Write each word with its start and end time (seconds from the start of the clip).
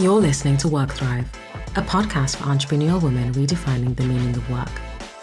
You're 0.00 0.20
listening 0.20 0.56
to 0.58 0.68
Work 0.68 0.92
Thrive, 0.92 1.28
a 1.74 1.82
podcast 1.82 2.36
for 2.36 2.44
entrepreneurial 2.44 3.02
women 3.02 3.32
redefining 3.32 3.96
the 3.96 4.04
meaning 4.04 4.32
of 4.36 4.48
work. 4.48 4.70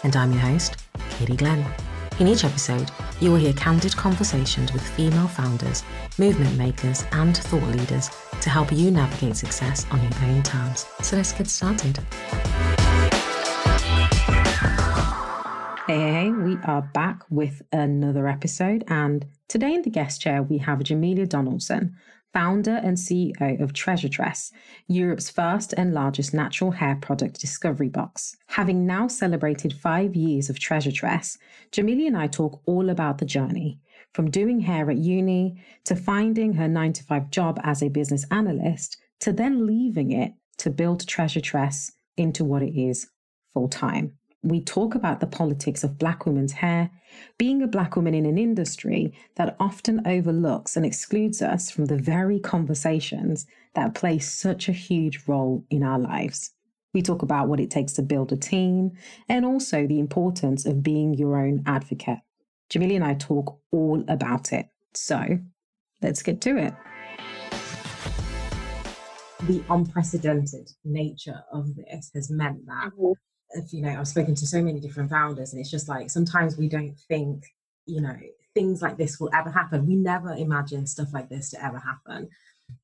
And 0.02 0.14
I'm 0.14 0.32
your 0.32 0.42
host, 0.42 0.76
Katie 1.08 1.34
Glenn. 1.34 1.64
In 2.18 2.28
each 2.28 2.44
episode, 2.44 2.90
you 3.18 3.30
will 3.30 3.38
hear 3.38 3.54
candid 3.54 3.96
conversations 3.96 4.74
with 4.74 4.86
female 4.86 5.28
founders, 5.28 5.82
movement 6.18 6.58
makers, 6.58 7.06
and 7.12 7.34
thought 7.34 7.62
leaders 7.62 8.10
to 8.42 8.50
help 8.50 8.70
you 8.70 8.90
navigate 8.90 9.36
success 9.36 9.86
on 9.92 10.02
your 10.02 10.12
own 10.24 10.42
terms. 10.42 10.84
So 11.00 11.16
let's 11.16 11.32
get 11.32 11.48
started. 11.48 11.98
Hey, 15.86 16.00
hey, 16.00 16.12
hey, 16.12 16.30
we 16.32 16.58
are 16.64 16.82
back 16.92 17.22
with 17.30 17.62
another 17.72 18.28
episode. 18.28 18.84
And 18.88 19.24
today 19.48 19.72
in 19.72 19.80
the 19.80 19.90
guest 19.90 20.20
chair, 20.20 20.42
we 20.42 20.58
have 20.58 20.80
Jamelia 20.80 21.26
Donaldson, 21.26 21.96
founder 22.36 22.82
and 22.84 22.98
CEO 22.98 23.58
of 23.62 23.72
Treasure 23.72 24.10
Tress, 24.10 24.52
Europe's 24.88 25.30
first 25.30 25.72
and 25.78 25.94
largest 25.94 26.34
natural 26.34 26.70
hair 26.70 26.94
product 26.96 27.40
discovery 27.40 27.88
box. 27.88 28.36
Having 28.48 28.84
now 28.84 29.08
celebrated 29.08 29.72
five 29.72 30.14
years 30.14 30.50
of 30.50 30.58
Treasure 30.58 30.92
Tress, 30.92 31.38
Jamelia 31.72 32.08
and 32.08 32.16
I 32.18 32.26
talk 32.26 32.60
all 32.66 32.90
about 32.90 33.16
the 33.16 33.24
journey 33.24 33.80
from 34.12 34.30
doing 34.30 34.60
hair 34.60 34.90
at 34.90 34.98
uni 34.98 35.58
to 35.84 35.96
finding 35.96 36.52
her 36.52 36.68
nine 36.68 36.92
to 36.92 37.04
five 37.04 37.30
job 37.30 37.58
as 37.62 37.82
a 37.82 37.88
business 37.88 38.26
analyst 38.30 38.98
to 39.20 39.32
then 39.32 39.66
leaving 39.66 40.12
it 40.12 40.34
to 40.58 40.68
build 40.68 41.08
Treasure 41.08 41.40
Tress 41.40 41.90
into 42.18 42.44
what 42.44 42.62
it 42.62 42.78
is 42.78 43.08
full 43.54 43.68
time 43.68 44.12
we 44.42 44.60
talk 44.60 44.94
about 44.94 45.20
the 45.20 45.26
politics 45.26 45.82
of 45.82 45.98
Black 45.98 46.26
women's 46.26 46.52
hair, 46.52 46.90
being 47.38 47.62
a 47.62 47.66
Black 47.66 47.96
woman 47.96 48.14
in 48.14 48.26
an 48.26 48.38
industry 48.38 49.12
that 49.36 49.56
often 49.58 50.06
overlooks 50.06 50.76
and 50.76 50.84
excludes 50.84 51.42
us 51.42 51.70
from 51.70 51.86
the 51.86 51.96
very 51.96 52.38
conversations 52.38 53.46
that 53.74 53.94
play 53.94 54.18
such 54.18 54.68
a 54.68 54.72
huge 54.72 55.26
role 55.26 55.64
in 55.70 55.82
our 55.82 55.98
lives. 55.98 56.52
We 56.94 57.02
talk 57.02 57.22
about 57.22 57.48
what 57.48 57.60
it 57.60 57.70
takes 57.70 57.92
to 57.94 58.02
build 58.02 58.32
a 58.32 58.36
team 58.36 58.92
and 59.28 59.44
also 59.44 59.86
the 59.86 59.98
importance 59.98 60.64
of 60.64 60.82
being 60.82 61.14
your 61.14 61.36
own 61.36 61.62
advocate. 61.66 62.20
Jamelia 62.70 62.96
and 62.96 63.04
I 63.04 63.14
talk 63.14 63.58
all 63.70 64.02
about 64.08 64.52
it. 64.52 64.68
So 64.94 65.38
let's 66.02 66.22
get 66.22 66.40
to 66.42 66.56
it. 66.56 66.74
The 69.46 69.62
unprecedented 69.68 70.70
nature 70.84 71.42
of 71.52 71.74
this 71.76 72.10
has 72.14 72.30
meant 72.30 72.64
that 72.66 72.92
mm-hmm. 72.92 73.12
If 73.50 73.72
you 73.72 73.82
know 73.82 73.96
i've 73.98 74.08
spoken 74.08 74.34
to 74.34 74.46
so 74.46 74.62
many 74.62 74.80
different 74.80 75.10
founders 75.10 75.52
and 75.52 75.60
it's 75.60 75.70
just 75.70 75.88
like 75.88 76.10
sometimes 76.10 76.56
we 76.56 76.68
don't 76.68 76.98
think 77.08 77.44
you 77.86 78.00
know 78.00 78.16
things 78.56 78.80
like 78.80 78.96
this 78.96 79.20
will 79.20 79.30
ever 79.34 79.50
happen. 79.50 79.86
We 79.86 79.96
never 79.96 80.32
imagine 80.32 80.86
stuff 80.86 81.12
like 81.12 81.28
this 81.28 81.50
to 81.50 81.62
ever 81.62 81.78
happen. 81.78 82.30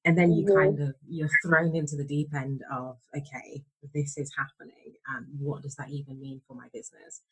And 0.05 0.17
then 0.17 0.31
you 0.31 0.47
kind 0.47 0.79
of 0.81 0.95
you're 1.09 1.31
thrown 1.43 1.75
into 1.75 1.97
the 1.97 2.05
deep 2.05 2.33
end 2.35 2.63
of 2.71 2.99
okay 3.17 3.65
this 3.95 4.17
is 4.17 4.31
happening 4.37 4.93
and 5.09 5.27
what 5.41 5.63
does 5.63 5.75
that 5.75 5.89
even 5.89 6.21
mean 6.21 6.41
for 6.47 6.55
my 6.55 6.69
business? 6.73 7.23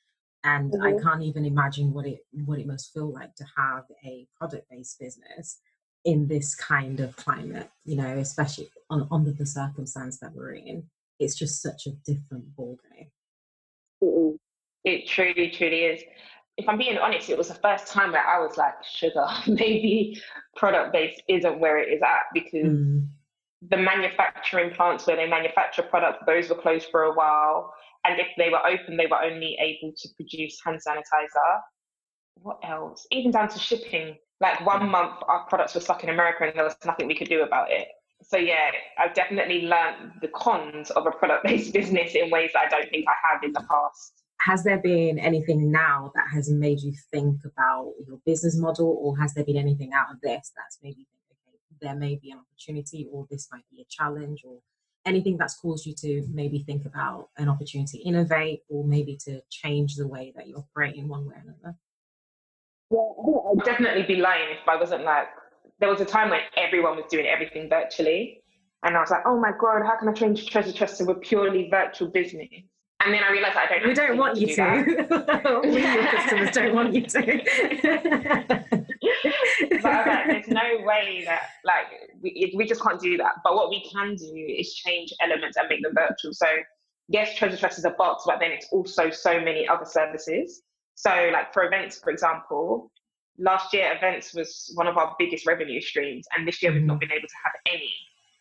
And 0.42 0.72
mm-hmm. 0.72 0.82
i 0.82 0.92
can't 1.00 1.22
even 1.22 1.44
imagine 1.44 1.92
what 1.92 2.06
it 2.06 2.20
what 2.47 2.58
it 2.58 2.66
must 2.66 2.92
feel 2.92 3.12
like 3.12 3.34
to 3.36 3.44
have 3.56 3.84
a 4.04 4.26
product 4.36 4.68
based 4.70 4.98
business 4.98 5.60
in 6.04 6.26
this 6.26 6.56
kind 6.56 6.98
of 6.98 7.14
climate 7.14 7.68
you 7.84 7.94
know 7.94 8.16
especially 8.18 8.68
on, 8.88 9.06
under 9.12 9.32
the 9.32 9.47
circumstance 9.47 10.18
that 10.18 10.34
we're 10.34 10.54
in. 10.54 10.82
It's 11.20 11.36
just 11.36 11.62
such 11.62 11.86
a 11.86 11.91
different 12.10 12.56
ballgame 12.56 13.10
it 14.84 15.06
truly, 15.06 15.50
truly 15.50 15.84
is. 15.84 16.03
If 16.56 16.69
I'm 16.69 16.78
being 16.78 16.99
honest, 16.99 17.31
it 17.31 17.38
was 17.38 17.49
the 17.49 17.55
first 17.55 17.87
time 17.87 18.12
where 18.12 18.27
I 18.27 18.38
was 18.41 18.56
like, 18.56 18.75
sugar, 18.84 19.27
maybe 19.47 20.21
product 20.56 20.93
based 20.93 21.22
isn't 21.28 21.59
where 21.59 21.78
it 21.78 21.88
is 21.93 22.03
at 22.03 22.25
because 22.34 22.69
mm. 22.69 23.06
the 23.69 23.77
manufacturing 23.77 24.75
plants 24.75 25.06
where 25.06 25.16
they 25.16 25.28
manufacture 25.28 25.83
products, 25.83 26.22
those 26.27 26.49
were 26.49 26.56
closed 26.56 26.89
for 26.91 27.05
a 27.05 27.15
while. 27.15 27.72
And 28.05 28.19
if 28.19 28.28
they 28.37 28.50
were 28.50 28.66
open, 28.66 28.97
they 28.97 29.06
were 29.06 29.22
only 29.22 29.56
able 29.60 29.94
to 29.97 30.09
produce 30.16 30.60
hand 30.65 30.81
sanitizer. 30.87 31.60
What 32.37 32.59
else? 32.62 33.06
Even 33.10 33.31
down 33.31 33.49
to 33.49 33.59
shipping. 33.59 34.16
Like 34.41 34.65
one 34.65 34.89
month, 34.89 35.16
our 35.28 35.44
products 35.49 35.75
were 35.75 35.83
stuck 35.83 36.03
in 36.03 36.09
America 36.09 36.44
and 36.44 36.56
there 36.56 36.65
was 36.65 36.77
nothing 36.87 37.06
we 37.06 37.15
could 37.15 37.28
do 37.28 37.43
about 37.43 37.71
it. 37.71 37.89
So 38.22 38.36
yeah, 38.36 38.70
I've 38.98 39.14
definitely 39.14 39.62
learned 39.62 40.12
the 40.20 40.28
cons 40.28 40.91
of 40.91 41.06
a 41.06 41.10
product-based 41.10 41.72
business 41.75 42.14
in 42.14 42.31
ways 42.31 42.50
that 42.54 42.66
I 42.66 42.69
don't 42.69 42.91
think 42.91 43.06
I 43.08 43.14
have 43.32 43.42
in 43.42 43.53
the 43.53 43.64
past. 43.69 44.22
Has 44.41 44.64
there 44.64 44.78
been 44.78 45.19
anything 45.19 45.70
now 45.70 46.12
that 46.14 46.25
has 46.32 46.50
made 46.50 46.80
you 46.80 46.92
think 47.10 47.41
about 47.44 47.92
your 48.06 48.19
business 48.25 48.56
model, 48.56 48.97
or 49.00 49.16
has 49.19 49.34
there 49.34 49.44
been 49.44 49.56
anything 49.56 49.92
out 49.92 50.10
of 50.10 50.20
this 50.22 50.53
that's 50.56 50.78
maybe 50.82 51.06
okay, 51.30 51.59
there 51.82 51.94
may 51.94 52.16
be 52.16 52.30
an 52.30 52.38
opportunity, 52.38 53.06
or 53.12 53.26
this 53.30 53.48
might 53.53 53.64
be 53.70 53.82
a 53.82 53.84
challenge, 53.91 54.42
or 54.47 54.59
anything 55.04 55.36
that's 55.36 55.56
caused 55.56 55.84
you 55.84 55.94
to 55.94 56.26
maybe 56.32 56.60
think 56.60 56.86
about 56.86 57.28
an 57.36 57.48
opportunity 57.48 57.98
to 57.98 58.04
innovate, 58.04 58.62
or 58.70 58.84
maybe 58.84 59.19
to 59.25 59.42
change 59.50 59.97
the 59.97 60.09
way 60.09 60.32
that 60.36 60.47
you 60.47 60.56
operate 60.56 60.94
in 60.94 61.06
one 61.06 61.26
way 61.26 61.34
or 61.34 61.42
another? 61.42 61.76
Well, 62.88 63.54
I'd 63.59 63.64
definitely 63.64 64.03
be 64.03 64.16
lying 64.16 64.50
if 64.50 64.66
I 64.66 64.77
wasn't 64.77 65.04
like 65.04 65.28
there 65.80 65.88
was 65.88 66.00
a 66.00 66.04
time 66.04 66.30
when 66.30 66.41
everyone 66.56 66.94
was 66.97 67.06
doing 67.10 67.27
everything 67.27 67.68
virtually. 67.68 68.42
And 68.82 68.97
I 68.97 69.00
was 69.00 69.10
like, 69.10 69.22
oh 69.27 69.38
my 69.38 69.50
God, 69.59 69.82
how 69.84 69.98
can 69.98 70.09
I 70.09 70.12
change 70.12 70.47
Treasure 70.47 70.72
Tress 70.72 70.97
to 70.98 71.04
a 71.10 71.15
purely 71.15 71.68
virtual 71.71 72.09
business? 72.09 72.48
And 73.03 73.15
then 73.15 73.22
I 73.24 73.30
realized 73.30 73.56
I 73.56 73.66
don't. 73.66 73.86
We 73.86 73.94
don't 73.94 74.18
want 74.18 74.36
you 74.36 74.48
to. 74.48 74.54
to. 74.54 75.60
we, 75.65 75.82
your 75.82 76.06
customers, 76.06 76.50
don't 76.50 76.74
want 76.74 76.92
you 76.94 77.00
to. 77.03 77.21
but 79.82 80.06
like, 80.06 80.27
there's 80.27 80.48
no 80.48 80.84
way 80.84 81.22
that 81.24 81.48
like 81.65 81.86
we, 82.22 82.53
we 82.54 82.66
just 82.66 82.83
can't 82.83 83.00
do 83.00 83.16
that. 83.16 83.36
But 83.42 83.54
what 83.54 83.71
we 83.71 83.83
can 83.91 84.16
do 84.16 84.34
is 84.34 84.74
change 84.74 85.15
elements 85.22 85.56
and 85.56 85.66
make 85.71 85.83
them 85.83 85.94
virtual. 85.94 86.34
So 86.34 86.47
yes, 87.09 87.34
Treasure 87.36 87.56
Tress 87.56 87.78
is 87.78 87.86
a 87.86 87.91
box, 87.91 88.24
but 88.26 88.38
then 88.38 88.50
it's 88.50 88.66
also 88.71 89.09
so 89.09 89.41
many 89.41 89.66
other 89.66 89.86
services. 89.86 90.60
So 90.94 91.30
like 91.33 91.54
for 91.54 91.65
events, 91.65 91.98
for 91.98 92.10
example, 92.10 92.92
last 93.38 93.72
year 93.72 93.94
events 93.97 94.34
was 94.34 94.71
one 94.74 94.86
of 94.86 94.97
our 94.97 95.15
biggest 95.18 95.47
revenue 95.47 95.80
streams 95.80 96.27
and 96.36 96.47
this 96.47 96.62
year 96.62 96.72
we've 96.72 96.82
not 96.82 96.97
mm. 96.97 97.00
been 97.00 97.12
able 97.12 97.28
to 97.28 97.34
have 97.42 97.53
any 97.66 97.92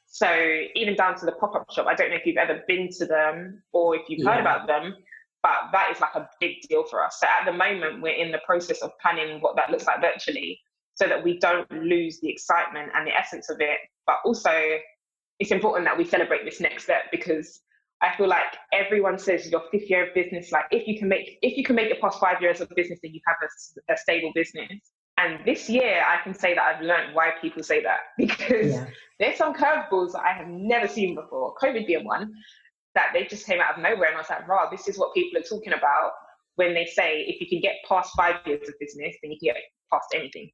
so 0.05 0.61
even 0.75 0.95
down 0.95 1.15
to 1.15 1.25
the 1.25 1.31
pop-up 1.33 1.65
shop 1.71 1.87
i 1.87 1.95
don't 1.95 2.09
know 2.09 2.15
if 2.15 2.25
you've 2.25 2.37
ever 2.37 2.61
been 2.67 2.89
to 2.89 3.05
them 3.05 3.61
or 3.71 3.95
if 3.95 4.01
you've 4.09 4.19
yeah. 4.19 4.33
heard 4.33 4.41
about 4.41 4.67
them 4.67 4.95
but 5.41 5.71
that 5.71 5.91
is 5.91 6.01
like 6.01 6.15
a 6.15 6.29
big 6.39 6.61
deal 6.67 6.83
for 6.83 7.03
us. 7.03 7.19
So 7.19 7.27
at 7.27 7.45
the 7.45 7.53
moment, 7.55 8.01
we're 8.01 8.13
in 8.13 8.31
the 8.31 8.41
process 8.45 8.81
of 8.81 8.91
planning 9.01 9.39
what 9.39 9.55
that 9.55 9.69
looks 9.69 9.85
like 9.85 10.01
virtually 10.01 10.59
so 10.95 11.07
that 11.07 11.23
we 11.23 11.39
don't 11.39 11.69
lose 11.71 12.19
the 12.19 12.29
excitement 12.29 12.91
and 12.93 13.07
the 13.07 13.15
essence 13.15 13.49
of 13.49 13.61
it. 13.61 13.79
But 14.05 14.17
also, 14.25 14.51
it's 15.39 15.51
important 15.51 15.85
that 15.85 15.97
we 15.97 16.03
celebrate 16.03 16.43
this 16.43 16.59
next 16.59 16.83
step 16.83 17.03
because 17.11 17.61
I 18.01 18.15
feel 18.15 18.27
like 18.27 18.55
everyone 18.71 19.19
says 19.19 19.49
your 19.51 19.63
fifth 19.71 19.89
year 19.89 20.07
of 20.07 20.15
business, 20.15 20.51
like 20.51 20.65
if 20.71 20.87
you 20.87 20.97
can 20.97 21.09
make 21.09 21.37
if 21.41 21.57
you 21.57 21.63
can 21.63 21.75
make 21.75 21.89
it 21.91 21.99
past 21.99 22.19
five 22.19 22.41
years 22.41 22.61
of 22.61 22.69
business, 22.75 22.99
then 23.03 23.13
you 23.13 23.19
have 23.27 23.37
a, 23.43 23.93
a 23.93 23.97
stable 23.97 24.31
business. 24.33 24.71
And 25.17 25.45
this 25.45 25.69
year, 25.69 26.01
I 26.07 26.23
can 26.23 26.33
say 26.33 26.55
that 26.55 26.61
I've 26.63 26.81
learned 26.81 27.13
why 27.13 27.31
people 27.41 27.61
say 27.61 27.83
that 27.83 27.99
because 28.17 28.73
yeah. 28.73 28.85
there's 29.19 29.37
some 29.37 29.53
curveballs 29.53 30.13
that 30.13 30.21
I 30.23 30.31
have 30.31 30.47
never 30.47 30.87
seen 30.87 31.13
before. 31.15 31.55
COVID 31.61 31.87
being 31.87 32.05
one, 32.05 32.31
that 32.95 33.07
they 33.13 33.25
just 33.25 33.45
came 33.45 33.59
out 33.59 33.77
of 33.77 33.83
nowhere, 33.83 34.07
and 34.07 34.15
I 34.15 34.19
was 34.19 34.29
like, 34.29 34.47
"Wow, 34.47 34.69
this 34.71 34.87
is 34.87 34.97
what 34.97 35.13
people 35.13 35.39
are 35.39 35.43
talking 35.43 35.73
about 35.73 36.11
when 36.55 36.73
they 36.73 36.85
say 36.85 37.21
if 37.27 37.41
you 37.41 37.47
can 37.47 37.59
get 37.59 37.75
past 37.87 38.11
five 38.15 38.35
years 38.45 38.67
of 38.69 38.75
business, 38.79 39.15
then 39.21 39.31
you 39.31 39.39
can 39.39 39.53
get 39.53 39.57
past 39.91 40.07
anything." 40.15 40.49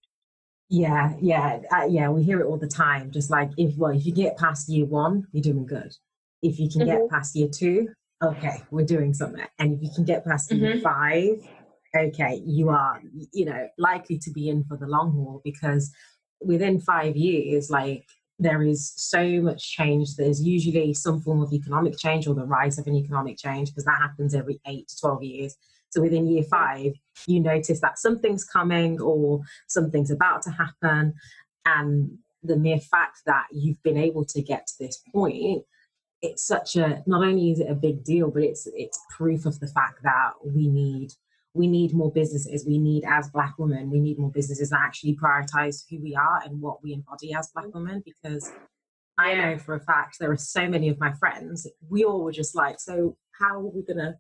Yeah, 0.69 1.13
yeah, 1.21 1.59
uh, 1.71 1.85
yeah. 1.87 2.09
We 2.09 2.23
hear 2.23 2.41
it 2.41 2.47
all 2.47 2.57
the 2.57 2.67
time. 2.67 3.11
Just 3.11 3.29
like 3.29 3.51
if 3.57 3.77
well, 3.77 3.91
if 3.91 4.03
you 4.03 4.13
get 4.13 4.35
past 4.35 4.67
year 4.67 4.85
one, 4.85 5.27
you're 5.31 5.43
doing 5.43 5.67
good. 5.67 5.95
If 6.41 6.59
you 6.59 6.69
can 6.69 6.81
mm-hmm. 6.81 7.01
get 7.01 7.09
past 7.09 7.35
year 7.35 7.47
two, 7.47 7.89
okay, 8.23 8.63
we're 8.71 8.85
doing 8.85 9.13
something. 9.13 9.45
And 9.59 9.73
if 9.73 9.81
you 9.81 9.89
can 9.93 10.05
get 10.05 10.25
past 10.25 10.49
mm-hmm. 10.49 10.63
year 10.63 10.81
five, 10.81 11.47
okay, 11.95 12.41
you 12.45 12.69
are, 12.69 13.01
you 13.33 13.45
know, 13.45 13.67
likely 13.77 14.17
to 14.19 14.31
be 14.31 14.49
in 14.49 14.63
for 14.65 14.77
the 14.77 14.87
long 14.87 15.11
haul 15.11 15.41
because 15.43 15.91
within 16.41 16.79
five 16.79 17.15
years, 17.15 17.69
like 17.69 18.05
there 18.37 18.61
is 18.61 18.93
so 18.95 19.41
much 19.41 19.71
change. 19.71 20.15
There's 20.15 20.41
usually 20.41 20.93
some 20.93 21.21
form 21.21 21.41
of 21.41 21.53
economic 21.53 21.97
change 21.97 22.27
or 22.27 22.35
the 22.35 22.45
rise 22.45 22.77
of 22.77 22.87
an 22.87 22.95
economic 22.95 23.37
change 23.37 23.69
because 23.69 23.85
that 23.85 23.99
happens 23.99 24.35
every 24.35 24.59
eight 24.67 24.87
to 24.89 24.99
12 24.99 25.23
years. 25.23 25.55
So 25.89 26.01
within 26.01 26.27
year 26.27 26.43
five, 26.43 26.93
you 27.27 27.39
notice 27.39 27.79
that 27.79 27.97
something's 27.97 28.43
coming 28.43 28.99
or 28.99 29.41
something's 29.67 30.11
about 30.11 30.41
to 30.43 30.51
happen. 30.51 31.13
And 31.65 32.17
the 32.43 32.57
mere 32.57 32.79
fact 32.79 33.19
that 33.25 33.45
you've 33.51 33.81
been 33.81 33.97
able 33.97 34.25
to 34.25 34.41
get 34.41 34.67
to 34.67 34.73
this 34.79 35.01
point, 35.13 35.63
it's 36.21 36.45
such 36.45 36.75
a 36.75 37.03
not 37.05 37.23
only 37.23 37.51
is 37.51 37.59
it 37.59 37.69
a 37.69 37.75
big 37.75 38.03
deal, 38.03 38.31
but 38.31 38.43
it's 38.43 38.67
it's 38.73 38.99
proof 39.15 39.45
of 39.45 39.59
the 39.59 39.67
fact 39.67 40.01
that 40.03 40.33
we 40.43 40.67
need 40.67 41.11
we 41.53 41.67
need 41.67 41.93
more 41.93 42.11
businesses. 42.11 42.65
We 42.65 42.77
need 42.77 43.05
as 43.07 43.29
black 43.29 43.55
women, 43.57 43.89
we 43.89 43.99
need 43.99 44.19
more 44.19 44.31
businesses 44.31 44.69
that 44.71 44.81
actually 44.81 45.15
prioritize 45.15 45.83
who 45.89 46.01
we 46.01 46.15
are 46.15 46.41
and 46.43 46.61
what 46.61 46.83
we 46.83 46.93
embody 46.93 47.33
as 47.33 47.49
black 47.53 47.67
mm-hmm. 47.67 47.79
women 47.79 48.03
because 48.05 48.51
I 49.17 49.33
know 49.35 49.57
for 49.57 49.75
a 49.75 49.79
fact 49.79 50.17
there 50.19 50.31
are 50.31 50.37
so 50.37 50.67
many 50.67 50.89
of 50.89 50.99
my 50.99 51.13
friends, 51.13 51.67
we 51.89 52.03
all 52.03 52.23
were 52.23 52.33
just 52.33 52.55
like, 52.55 52.79
so 52.79 53.15
how 53.39 53.59
are 53.59 53.71
we 53.71 53.83
gonna 53.83 54.15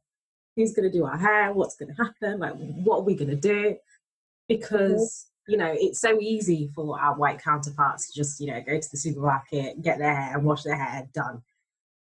who's 0.55 0.73
to 0.73 0.89
do 0.89 1.05
our 1.05 1.17
hair? 1.17 1.51
What's 1.51 1.75
to 1.77 1.87
happen? 1.97 2.39
Like 2.39 2.53
what 2.55 2.99
are 2.99 3.03
we 3.03 3.15
to 3.15 3.35
do? 3.35 3.63
Mm-hmm. 3.63 3.73
Because 4.47 5.27
you 5.47 5.57
know 5.57 5.73
it's 5.75 5.99
so 5.99 6.19
easy 6.19 6.71
for 6.73 6.99
our 6.99 7.15
white 7.15 7.41
counterparts 7.41 8.11
to 8.11 8.19
just 8.19 8.39
you 8.39 8.47
know 8.47 8.61
go 8.65 8.79
to 8.79 8.91
the 8.91 8.97
supermarket 8.97 9.81
get 9.81 9.99
their 9.99 10.15
hair 10.15 10.35
and 10.35 10.43
wash 10.43 10.63
their 10.63 10.75
hair 10.75 11.07
done 11.13 11.41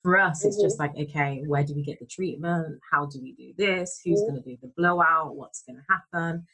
for 0.04 0.20
us 0.20 0.44
it's 0.44 0.60
just 0.62 0.78
like 0.78 0.92
okay 0.96 1.42
where 1.46 1.64
do 1.64 1.74
we 1.74 1.82
get 1.82 1.98
the 1.98 2.06
treatment 2.06 2.78
how 2.92 3.06
do 3.06 3.18
we 3.20 3.32
do 3.32 3.52
this 3.58 4.00
who's 4.04 4.20
going 4.20 4.34
to 4.34 4.40
do 4.40 4.56
the 4.62 4.70
blowout 4.76 5.34
what's 5.34 5.62
going 5.62 5.76
to 5.76 5.82
happen 5.88 6.46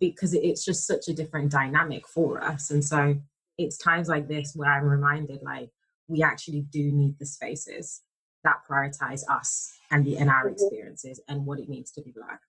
because 0.00 0.34
it's 0.34 0.64
just 0.64 0.86
such 0.86 1.08
a 1.08 1.14
different 1.14 1.50
dynamic 1.50 2.06
for 2.06 2.42
us 2.42 2.70
and 2.70 2.84
so 2.84 3.16
it's 3.56 3.78
times 3.78 4.08
like 4.08 4.28
this 4.28 4.52
where 4.54 4.70
i'm 4.70 4.84
reminded 4.84 5.40
like 5.42 5.70
we 6.08 6.22
actually 6.22 6.60
do 6.70 6.92
need 6.92 7.18
the 7.18 7.26
spaces 7.26 8.02
that 8.46 8.62
prioritize 8.68 9.22
us 9.28 9.76
and 9.90 10.04
the 10.04 10.16
and 10.16 10.30
our 10.30 10.44
mm-hmm. 10.44 10.52
experiences 10.52 11.20
and 11.28 11.44
what 11.44 11.58
it 11.58 11.68
means 11.68 11.90
to 11.92 12.00
be 12.00 12.12
black. 12.12 12.40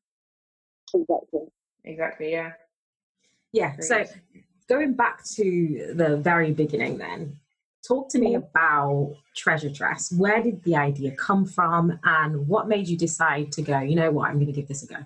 Exactly. 0.94 1.42
Exactly. 1.84 2.32
Yeah. 2.32 2.52
Yeah. 3.52 3.76
So 3.80 4.06
going 4.70 4.94
back 4.94 5.26
to 5.36 5.94
the 5.96 6.18
very 6.18 6.52
beginning, 6.52 6.98
then 6.98 7.40
talk 7.88 8.10
to 8.10 8.20
me 8.20 8.36
about 8.36 9.16
Treasure 9.36 9.72
Tress. 9.72 10.12
Where 10.12 10.42
did 10.42 10.64
the 10.64 10.76
idea 10.76 11.12
come 11.12 11.46
from, 11.46 12.00
and 12.04 12.48
what 12.48 12.68
made 12.68 12.88
you 12.88 12.98
decide 12.98 13.52
to 13.54 13.62
go? 13.62 13.80
You 13.80 13.96
know 13.96 14.12
what? 14.12 14.30
I'm 14.30 14.36
going 14.36 14.48
to 14.48 14.52
give 14.52 14.68
this 14.68 14.84
a 14.84 14.88
go. 14.88 14.98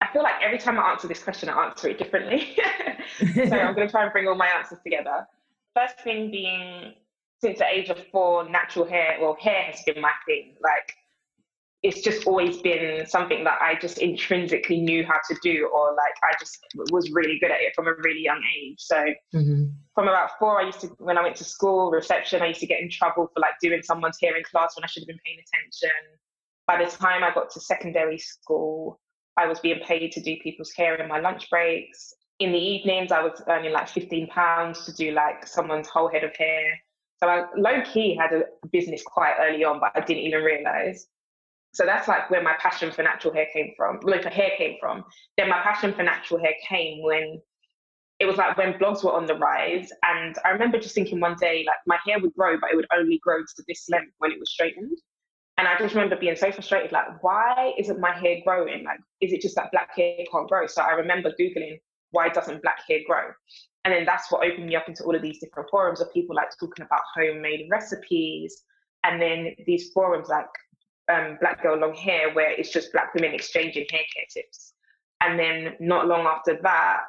I 0.00 0.12
feel 0.12 0.22
like 0.22 0.40
every 0.42 0.58
time 0.58 0.78
I 0.78 0.90
answer 0.90 1.08
this 1.08 1.22
question, 1.22 1.48
I 1.48 1.66
answer 1.66 1.88
it 1.88 1.98
differently. 1.98 2.56
so 3.18 3.56
I'm 3.56 3.74
going 3.74 3.86
to 3.86 3.90
try 3.90 4.04
and 4.04 4.12
bring 4.12 4.28
all 4.28 4.34
my 4.34 4.48
answers 4.48 4.78
together. 4.82 5.26
First 5.74 6.00
thing 6.00 6.30
being, 6.30 6.94
since 7.40 7.58
the 7.58 7.66
age 7.66 7.90
of 7.90 7.98
four, 8.10 8.48
natural 8.48 8.86
hair, 8.86 9.18
well, 9.20 9.36
hair 9.38 9.64
has 9.64 9.82
been 9.82 10.00
my 10.00 10.12
thing. 10.26 10.54
Like 10.62 10.94
it's 11.82 12.02
just 12.02 12.26
always 12.26 12.58
been 12.58 13.06
something 13.06 13.42
that 13.44 13.58
I 13.62 13.74
just 13.80 13.98
intrinsically 13.98 14.80
knew 14.82 15.04
how 15.04 15.18
to 15.28 15.36
do, 15.42 15.70
or 15.72 15.90
like 15.92 16.14
I 16.22 16.34
just 16.38 16.58
was 16.92 17.10
really 17.10 17.38
good 17.38 17.50
at 17.50 17.60
it 17.60 17.72
from 17.74 17.86
a 17.86 17.94
really 18.04 18.20
young 18.22 18.42
age. 18.58 18.76
So 18.78 18.96
mm-hmm. 19.34 19.64
from 19.94 20.08
about 20.08 20.38
four, 20.38 20.60
I 20.60 20.66
used 20.66 20.80
to 20.82 20.88
when 20.98 21.16
I 21.16 21.22
went 21.22 21.36
to 21.36 21.44
school 21.44 21.90
reception, 21.90 22.42
I 22.42 22.48
used 22.48 22.60
to 22.60 22.66
get 22.66 22.80
in 22.80 22.90
trouble 22.90 23.30
for 23.32 23.40
like 23.40 23.54
doing 23.62 23.82
someone's 23.82 24.18
hair 24.20 24.36
in 24.36 24.42
class 24.44 24.76
when 24.76 24.84
I 24.84 24.88
should 24.88 25.02
have 25.02 25.08
been 25.08 25.20
paying 25.24 25.38
attention. 25.38 25.96
By 26.66 26.84
the 26.84 26.90
time 26.90 27.24
I 27.24 27.32
got 27.32 27.50
to 27.50 27.60
secondary 27.60 28.18
school, 28.18 29.00
I 29.38 29.46
was 29.46 29.58
being 29.58 29.80
paid 29.80 30.12
to 30.12 30.20
do 30.20 30.36
people's 30.42 30.72
hair 30.72 30.96
in 30.96 31.08
my 31.08 31.18
lunch 31.18 31.48
breaks. 31.48 32.12
In 32.40 32.52
the 32.52 32.58
evenings, 32.58 33.10
I 33.10 33.22
was 33.22 33.42
earning 33.48 33.72
like 33.72 33.88
fifteen 33.88 34.26
pounds 34.26 34.84
to 34.84 34.92
do 34.92 35.12
like 35.12 35.46
someone's 35.46 35.88
whole 35.88 36.10
head 36.10 36.24
of 36.24 36.36
hair. 36.36 36.78
So 37.22 37.28
I 37.28 37.44
low 37.56 37.82
key 37.84 38.14
had 38.14 38.34
a 38.34 38.44
business 38.70 39.02
quite 39.02 39.36
early 39.40 39.64
on, 39.64 39.80
but 39.80 39.92
I 39.94 40.00
didn't 40.00 40.24
even 40.24 40.42
realize. 40.42 41.06
So 41.72 41.84
that's 41.86 42.08
like 42.08 42.30
where 42.30 42.42
my 42.42 42.54
passion 42.58 42.90
for 42.90 43.02
natural 43.02 43.32
hair 43.32 43.46
came 43.52 43.72
from, 43.76 44.00
like 44.02 44.22
for 44.22 44.30
hair 44.30 44.50
came 44.58 44.76
from. 44.80 45.04
Then 45.36 45.48
my 45.48 45.60
passion 45.62 45.92
for 45.92 46.02
natural 46.02 46.40
hair 46.40 46.54
came 46.68 47.02
when 47.02 47.40
it 48.18 48.26
was 48.26 48.36
like 48.36 48.56
when 48.56 48.74
blogs 48.74 49.02
were 49.04 49.12
on 49.12 49.26
the 49.26 49.36
rise. 49.36 49.90
And 50.02 50.36
I 50.44 50.50
remember 50.50 50.78
just 50.78 50.94
thinking 50.94 51.20
one 51.20 51.36
day, 51.40 51.64
like 51.66 51.76
my 51.86 51.98
hair 52.04 52.18
would 52.20 52.34
grow, 52.34 52.58
but 52.60 52.70
it 52.70 52.76
would 52.76 52.88
only 52.96 53.18
grow 53.22 53.38
to 53.40 53.64
this 53.68 53.86
length 53.88 54.12
when 54.18 54.32
it 54.32 54.38
was 54.38 54.50
straightened. 54.52 54.98
And 55.58 55.68
I 55.68 55.76
just 55.78 55.94
remember 55.94 56.16
being 56.16 56.36
so 56.36 56.50
frustrated, 56.50 56.90
like, 56.90 57.22
why 57.22 57.72
isn't 57.78 58.00
my 58.00 58.12
hair 58.12 58.38
growing? 58.44 58.84
Like, 58.84 58.98
is 59.20 59.32
it 59.32 59.42
just 59.42 59.56
that 59.56 59.70
black 59.70 59.90
hair 59.94 60.16
can't 60.32 60.48
grow? 60.48 60.66
So 60.66 60.82
I 60.82 60.92
remember 60.92 61.32
Googling, 61.38 61.78
why 62.12 62.30
doesn't 62.30 62.62
black 62.62 62.80
hair 62.88 63.00
grow? 63.06 63.32
And 63.84 63.94
then 63.94 64.04
that's 64.04 64.30
what 64.32 64.44
opened 64.44 64.66
me 64.66 64.76
up 64.76 64.88
into 64.88 65.04
all 65.04 65.14
of 65.14 65.22
these 65.22 65.38
different 65.38 65.68
forums 65.70 66.00
of 66.00 66.12
people 66.12 66.34
like 66.34 66.48
talking 66.58 66.84
about 66.84 67.02
homemade 67.14 67.68
recipes. 67.70 68.62
And 69.04 69.20
then 69.20 69.54
these 69.66 69.90
forums 69.92 70.28
like 70.28 70.46
um, 71.10 71.36
Black 71.40 71.62
Girl 71.62 71.78
Long 71.78 71.94
Hair, 71.94 72.34
where 72.34 72.50
it's 72.50 72.70
just 72.70 72.92
black 72.92 73.14
women 73.14 73.34
exchanging 73.34 73.86
hair 73.90 74.02
care 74.14 74.24
tips. 74.32 74.74
And 75.22 75.38
then 75.38 75.74
not 75.80 76.06
long 76.06 76.26
after 76.26 76.58
that, 76.62 77.00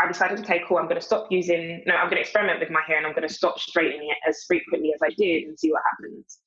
I 0.00 0.08
decided, 0.08 0.40
okay, 0.40 0.62
cool, 0.66 0.78
I'm 0.78 0.86
going 0.86 1.00
to 1.00 1.06
stop 1.06 1.28
using, 1.30 1.82
no, 1.86 1.94
I'm 1.94 2.06
going 2.06 2.16
to 2.16 2.22
experiment 2.22 2.58
with 2.58 2.70
my 2.70 2.80
hair 2.86 2.96
and 2.96 3.06
I'm 3.06 3.12
going 3.12 3.28
to 3.28 3.32
stop 3.32 3.58
straightening 3.60 4.10
it 4.10 4.16
as 4.28 4.42
frequently 4.48 4.92
as 4.92 5.00
I 5.02 5.10
did 5.16 5.44
and 5.44 5.58
see 5.58 5.70
what 5.70 5.82
happens. 5.92 6.38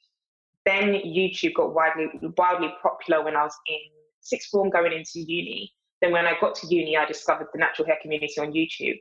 Then 0.66 0.96
YouTube 1.06 1.54
got 1.54 1.74
widely, 1.74 2.08
wildly 2.38 2.74
popular 2.82 3.24
when 3.24 3.36
I 3.36 3.44
was 3.44 3.56
in 3.68 3.78
sixth 4.20 4.50
form 4.50 4.70
going 4.70 4.92
into 4.92 5.20
uni. 5.20 5.72
Then 6.02 6.12
when 6.12 6.26
I 6.26 6.34
got 6.42 6.56
to 6.56 6.68
uni, 6.68 6.98
I 6.98 7.06
discovered 7.06 7.48
the 7.54 7.60
natural 7.60 7.88
hair 7.88 7.98
community 8.02 8.34
on 8.40 8.52
YouTube. 8.52 9.00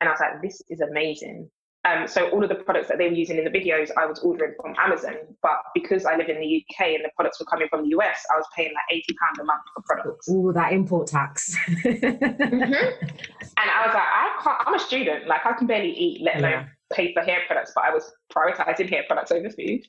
And 0.00 0.08
I 0.08 0.12
was 0.12 0.20
like, 0.20 0.42
this 0.42 0.62
is 0.68 0.80
amazing. 0.80 1.50
Um, 1.84 2.08
so 2.08 2.28
all 2.30 2.42
of 2.42 2.48
the 2.48 2.56
products 2.56 2.88
that 2.88 2.98
they 2.98 3.08
were 3.08 3.14
using 3.14 3.38
in 3.38 3.44
the 3.44 3.50
videos, 3.50 3.90
I 3.96 4.04
was 4.04 4.18
ordering 4.18 4.54
from 4.60 4.74
Amazon. 4.78 5.14
But 5.42 5.58
because 5.74 6.04
I 6.04 6.16
live 6.16 6.28
in 6.28 6.40
the 6.40 6.64
UK 6.64 6.88
and 6.88 7.04
the 7.04 7.10
products 7.14 7.38
were 7.38 7.46
coming 7.46 7.68
from 7.68 7.82
the 7.82 7.96
US, 7.98 8.24
I 8.32 8.36
was 8.36 8.46
paying 8.54 8.72
like 8.74 8.84
eighty 8.90 9.14
pounds 9.14 9.38
a 9.40 9.44
month 9.44 9.62
for 9.74 9.82
products. 9.82 10.28
All 10.28 10.52
that 10.52 10.72
import 10.72 11.06
tax. 11.06 11.56
mm-hmm. 11.68 12.74
And 12.74 13.70
I 13.70 13.86
was 13.86 13.94
like, 13.94 14.02
I 14.02 14.40
can't. 14.42 14.56
I'm 14.66 14.74
a 14.74 14.78
student. 14.78 15.28
Like 15.28 15.46
I 15.46 15.52
can 15.52 15.66
barely 15.66 15.92
eat, 15.92 16.22
let 16.22 16.38
alone 16.38 16.50
yeah. 16.50 16.66
pay 16.92 17.14
for 17.14 17.22
hair 17.22 17.40
products. 17.46 17.72
But 17.74 17.84
I 17.84 17.94
was 17.94 18.12
prioritizing 18.34 18.90
hair 18.90 19.04
products 19.06 19.30
over 19.30 19.48
food. 19.50 19.82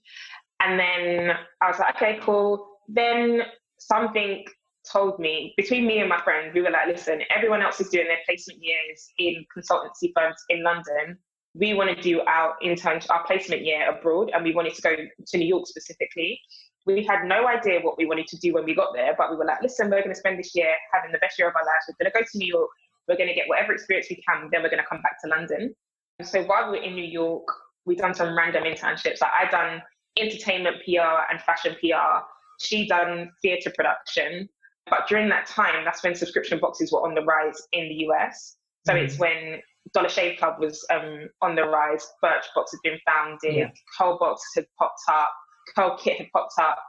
And 0.62 0.80
then 0.80 1.32
I 1.62 1.68
was 1.68 1.80
like, 1.80 1.96
okay, 1.96 2.20
cool. 2.22 2.68
Then 2.88 3.42
something 3.80 4.46
told 4.92 5.20
me 5.20 5.54
between 5.58 5.86
me 5.86 6.00
and 6.00 6.10
my 6.10 6.22
friend, 6.22 6.52
we 6.54 6.62
were 6.62 6.72
like, 6.72 6.88
listen, 6.88 7.22
everyone 7.36 7.62
else 7.62 7.80
is 7.80 7.90
doing 7.90 8.08
their 8.08 8.18
placement 8.26 8.60
years 8.62 9.10
in 9.18 9.46
consultancy 9.56 10.12
firms 10.16 10.38
in 10.50 10.64
London 10.64 11.18
we 11.56 11.74
want 11.74 11.96
to 11.96 12.02
do 12.02 12.22
our 12.22 12.56
intern, 12.62 13.02
our 13.10 13.26
placement 13.26 13.66
year 13.66 13.90
abroad, 13.90 14.32
and 14.34 14.44
we 14.44 14.54
wanted 14.54 14.76
to 14.76 14.82
go 14.82 14.96
to 15.28 15.38
New 15.38 15.48
York 15.48 15.68
specifically. 15.68 16.40
We 16.86 17.04
had 17.04 17.26
no 17.26 17.48
idea 17.48 17.80
what 17.82 17.98
we 17.98 18.06
wanted 18.06 18.28
to 18.28 18.38
do 18.38 18.54
when 18.54 18.66
we 18.66 18.74
got 18.74 18.94
there, 18.94 19.16
but 19.18 19.32
we 19.32 19.38
were 19.38 19.46
like, 19.46 19.62
listen, 19.62 19.90
we're 19.90 20.02
going 20.02 20.14
to 20.14 20.20
spend 20.20 20.40
this 20.40 20.56
year 20.56 20.74
having 20.94 21.12
the 21.12 21.18
best 21.20 21.38
year 21.38 21.48
of 21.50 21.56
our 21.56 21.64
lives. 21.64 21.86
We're 21.88 22.04
going 22.04 22.12
to 22.12 22.20
go 22.20 22.26
to 22.32 22.38
New 22.38 22.48
York. 22.48 22.70
We're 23.08 23.18
going 23.18 23.30
to 23.30 23.36
get 23.36 23.48
whatever 23.48 23.74
experience 23.74 24.08
we 24.10 24.22
can. 24.28 24.50
Then 24.52 24.64
we're 24.64 24.70
going 24.70 24.82
to 24.82 24.88
come 24.88 25.02
back 25.02 25.22
to 25.24 25.30
London. 25.30 25.76
And 26.20 26.28
so 26.28 26.44
while 26.44 26.72
we 26.72 26.80
were 26.80 26.84
in 26.84 26.96
New 26.96 27.04
York, 27.04 27.48
we 27.86 27.96
done 27.96 28.14
some 28.14 28.38
random 28.38 28.64
internships. 28.64 29.22
Like 29.22 29.32
I 29.40 29.50
done 29.50 29.82
entertainment 30.18 30.78
PR 30.86 31.32
and 31.32 31.42
fashion 31.42 31.76
PR. 31.82 32.24
She 32.60 32.88
done 32.88 33.32
theatre 33.42 33.72
production. 33.76 34.48
But 34.90 35.08
during 35.08 35.30
that 35.30 35.48
time, 35.48 35.86
that's 35.86 36.04
when 36.04 36.16
subscription 36.16 36.60
boxes 36.60 36.92
were 36.92 37.02
on 37.06 37.14
the 37.14 37.24
rise 37.24 37.68
in 37.74 37.90
the 37.90 37.96
US. 38.10 38.58
So 38.86 38.94
mm-hmm. 38.94 39.06
it's 39.06 39.18
when 39.18 39.62
Dollar 39.94 40.10
Shave 40.10 40.40
Club 40.40 40.60
was 40.60 40.86
um, 40.92 41.30
on 41.42 41.56
the 41.56 41.64
rise. 41.64 42.06
Birchbox 42.24 42.72
had 42.72 42.80
been 42.84 43.00
founded. 43.06 43.56
Yeah. 43.56 43.70
Curl 43.98 44.18
Box 44.20 44.42
had 44.56 44.66
popped 44.78 45.02
up. 45.10 45.32
Curl 45.76 45.98
Kit 45.98 46.18
had 46.18 46.28
popped 46.32 46.54
up. 46.60 46.80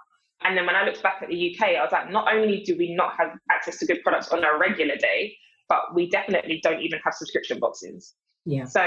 And 0.42 0.56
then 0.56 0.66
when 0.66 0.74
I 0.74 0.84
looked 0.84 1.02
back 1.02 1.22
at 1.22 1.28
the 1.28 1.54
UK, 1.54 1.76
I 1.76 1.82
was 1.82 1.92
like, 1.92 2.10
not 2.10 2.32
only 2.32 2.62
do 2.62 2.76
we 2.76 2.94
not 2.94 3.14
have 3.18 3.36
access 3.50 3.78
to 3.78 3.86
good 3.86 4.02
products 4.02 4.28
on 4.28 4.42
a 4.42 4.58
regular 4.58 4.96
day, 4.96 5.36
but 5.68 5.94
we 5.94 6.08
definitely 6.08 6.60
don't 6.62 6.80
even 6.80 6.98
have 7.04 7.14
subscription 7.14 7.58
boxes. 7.58 8.14
Yeah. 8.46 8.64
So 8.64 8.80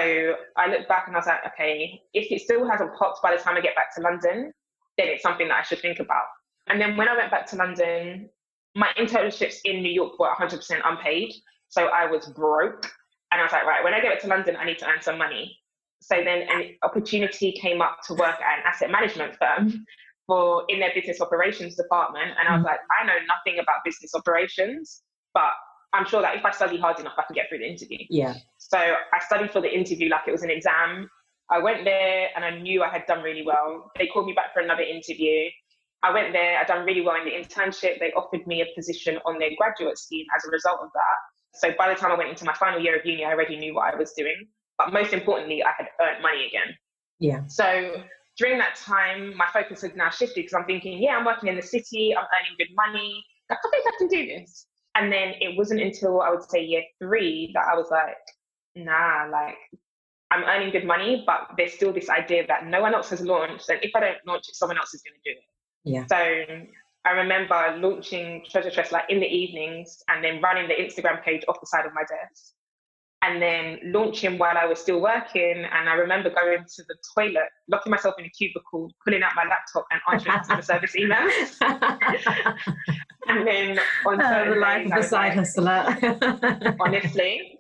I 0.58 0.68
looked 0.68 0.90
back 0.90 1.06
and 1.08 1.16
I 1.16 1.20
was 1.20 1.28
like, 1.28 1.46
okay, 1.54 2.02
if 2.14 2.32
it 2.32 2.42
still 2.42 2.68
hasn't 2.68 2.96
popped 2.98 3.22
by 3.22 3.36
the 3.36 3.42
time 3.42 3.56
I 3.56 3.62
get 3.62 3.76
back 3.76 3.96
to 3.96 4.02
London, 4.02 4.52
then 4.98 5.08
it's 5.08 5.22
something 5.22 5.48
that 5.48 5.60
I 5.60 5.64
should 5.64 5.80
think 5.80 6.00
about. 6.00 6.26
And 6.68 6.82
then 6.82 6.98
when 6.98 7.08
I 7.08 7.16
went 7.16 7.30
back 7.30 7.46
to 7.48 7.56
London, 7.56 8.30
my 8.76 8.90
internships 8.98 9.58
in 9.64 9.84
New 9.84 9.92
York 9.92 10.18
were 10.20 10.30
100% 10.30 10.60
unpaid. 10.84 11.34
So 11.70 11.88
I 11.88 12.10
was 12.10 12.28
broke. 12.28 12.90
And 13.34 13.42
I 13.42 13.44
was 13.44 13.52
like, 13.52 13.66
right, 13.66 13.84
when 13.84 13.96
I 13.96 14.00
get 14.00 14.14
back 14.14 14.22
to 14.22 14.28
London, 14.28 14.56
I 14.56 14.66
need 14.66 14.78
to 14.80 14.86
earn 14.86 15.02
some 15.02 15.18
money. 15.18 15.58
So 16.02 16.16
then 16.24 16.48
an 16.50 16.76
opportunity 16.84 17.52
came 17.54 17.82
up 17.82 17.98
to 18.08 18.14
work 18.14 18.36
at 18.36 18.60
an 18.60 18.64
asset 18.66 18.92
management 18.92 19.36
firm 19.38 19.86
for 20.28 20.64
in 20.70 20.80
their 20.80 20.92
business 20.94 21.20
operations 21.20 21.76
department. 21.76 22.32
And 22.40 22.48
I 22.48 22.54
was 22.54 22.62
mm. 22.62 22.68
like, 22.68 22.80
I 23.02 23.06
know 23.08 23.18
nothing 23.28 23.60
about 23.60 23.78
business 23.84 24.14
operations, 24.14 25.02
but 25.34 25.52
I'm 25.94 26.06
sure 26.06 26.22
that 26.22 26.36
if 26.36 26.46
I 26.46 26.52
study 26.52 26.78
hard 26.78 27.00
enough, 27.00 27.14
I 27.18 27.24
can 27.24 27.34
get 27.34 27.50
through 27.50 27.60
the 27.60 27.68
interview. 27.70 28.00
Yeah. 28.10 28.36
So 28.58 28.78
I 28.78 29.20
studied 29.26 29.52
for 29.52 29.62
the 29.62 29.74
interview 29.74 30.10
like 30.10 30.28
it 30.28 30.32
was 30.32 30.44
an 30.44 30.52
exam. 30.52 31.10
I 31.50 31.60
went 31.60 31.86
there 31.86 32.30
and 32.36 32.46
I 32.46 32.60
knew 32.60 32.84
I 32.84 32.90
had 32.90 33.06
done 33.08 33.24
really 33.24 33.44
well. 33.44 33.92
They 33.98 34.08
called 34.08 34.28
me 34.28 34.34
back 34.34 34.54
for 34.54 34.62
another 34.62 34.84
interview. 34.84 35.50
I 36.04 36.12
went 36.12 36.34
there, 36.34 36.60
I'd 36.60 36.68
done 36.68 36.86
really 36.86 37.02
well 37.02 37.16
in 37.16 37.26
the 37.26 37.32
internship. 37.32 38.00
They 38.00 38.12
offered 38.14 38.46
me 38.46 38.62
a 38.62 38.66
position 38.76 39.20
on 39.26 39.40
their 39.40 39.52
graduate 39.58 39.98
scheme 39.98 40.26
as 40.36 40.46
a 40.46 40.52
result 40.52 40.80
of 40.82 40.90
that. 40.94 41.18
So 41.54 41.72
by 41.78 41.90
the 41.90 41.96
time 41.96 42.12
I 42.12 42.16
went 42.16 42.30
into 42.30 42.46
my 42.46 42.54
final 42.54 42.80
year 42.80 43.00
of 43.00 43.06
uni, 43.06 43.24
I 43.26 43.32
already 43.32 43.58
knew 43.58 43.76
what 43.76 43.94
I 43.94 43.98
was 43.98 44.14
doing. 44.14 44.48
But 44.78 44.92
most 44.92 45.14
importantly, 45.14 45.64
I 45.64 45.72
had 45.78 45.88
earned 46.02 46.22
money 46.22 46.48
again. 46.48 46.76
Yeah. 47.20 47.46
So 47.48 48.04
during 48.38 48.58
that 48.58 48.76
time, 48.76 49.38
my 49.38 49.46
focus 49.54 49.82
had 49.82 49.96
now 49.96 50.10
shifted 50.10 50.36
because 50.36 50.54
I'm 50.54 50.66
thinking, 50.66 51.02
yeah, 51.02 51.16
I'm 51.16 51.26
working 51.26 51.50
in 51.50 51.56
the 51.56 51.62
city, 51.62 52.16
I'm 52.18 52.26
earning 52.26 52.56
good 52.58 52.76
money. 52.76 53.24
I 53.52 53.56
think 53.72 53.86
I 53.88 53.92
can 53.98 54.08
do 54.08 54.26
this. 54.26 54.66
And 54.96 55.12
then 55.12 55.34
it 55.40 55.58
wasn't 55.58 55.82
until 55.82 56.22
I 56.22 56.30
would 56.30 56.44
say 56.44 56.64
year 56.64 56.84
three 57.00 57.52
that 57.54 57.66
I 57.72 57.76
was 57.76 57.88
like, 57.92 58.18
nah, 58.76 59.26
like 59.32 59.56
I'm 60.32 60.44
earning 60.44 60.72
good 60.72 60.86
money, 60.86 61.24
but 61.26 61.52
there's 61.58 61.74
still 61.74 61.94
this 61.94 62.10
idea 62.10 62.46
that 62.48 62.66
no 62.66 62.82
one 62.82 62.96
else 62.96 63.10
has 63.10 63.22
launched. 63.22 63.70
And 63.70 63.80
if 63.84 63.92
I 63.96 64.00
don't 64.00 64.18
launch 64.26 64.50
it, 64.50 64.56
someone 64.56 64.78
else 64.78 64.94
is 64.94 65.04
going 65.04 65.20
to 65.24 65.34
do 65.34 65.38
it. 65.38 65.46
Yeah. 65.86 66.06
So 66.08 66.66
I 67.06 67.12
remember 67.12 67.78
launching 67.80 68.44
Treasure 68.50 68.72
Tress 68.72 68.92
like 68.92 69.06
in 69.10 69.20
the 69.20 69.28
evenings 69.28 70.04
and 70.08 70.24
then 70.24 70.42
running 70.42 70.68
the 70.68 70.76
Instagram 70.76 71.24
page 71.24 71.44
off 71.48 71.60
the 71.60 71.68
side 71.68 71.86
of 71.86 71.94
my 71.94 72.02
desk 72.02 72.54
and 73.24 73.42
then 73.42 73.80
launching 73.86 74.38
while 74.38 74.58
I 74.58 74.66
was 74.66 74.80
still 74.80 75.02
working. 75.02 75.66
And 75.72 75.90
I 75.90 75.94
remember 75.94 76.30
going 76.30 76.66
to 76.76 76.84
the 76.84 76.96
toilet, 77.16 77.50
locking 77.70 77.92
myself 77.92 78.16
in 78.20 78.26
a 78.26 78.30
cubicle, 78.30 78.92
pulling 79.04 79.24
out 79.24 79.32
my 79.36 79.44
laptop 79.50 79.86
and 79.92 80.02
answering 80.12 80.38
customer 80.38 80.62
service 80.82 80.96
emails. 80.98 81.56
and 83.28 83.48
then 83.48 83.80
on 84.06 84.22
oh, 84.22 84.54
the 84.54 84.60
life 84.60 84.86
of 84.88 84.98
a 84.98 85.04
side 85.04 85.34
hustler. 85.34 85.98
honestly. 86.82 87.58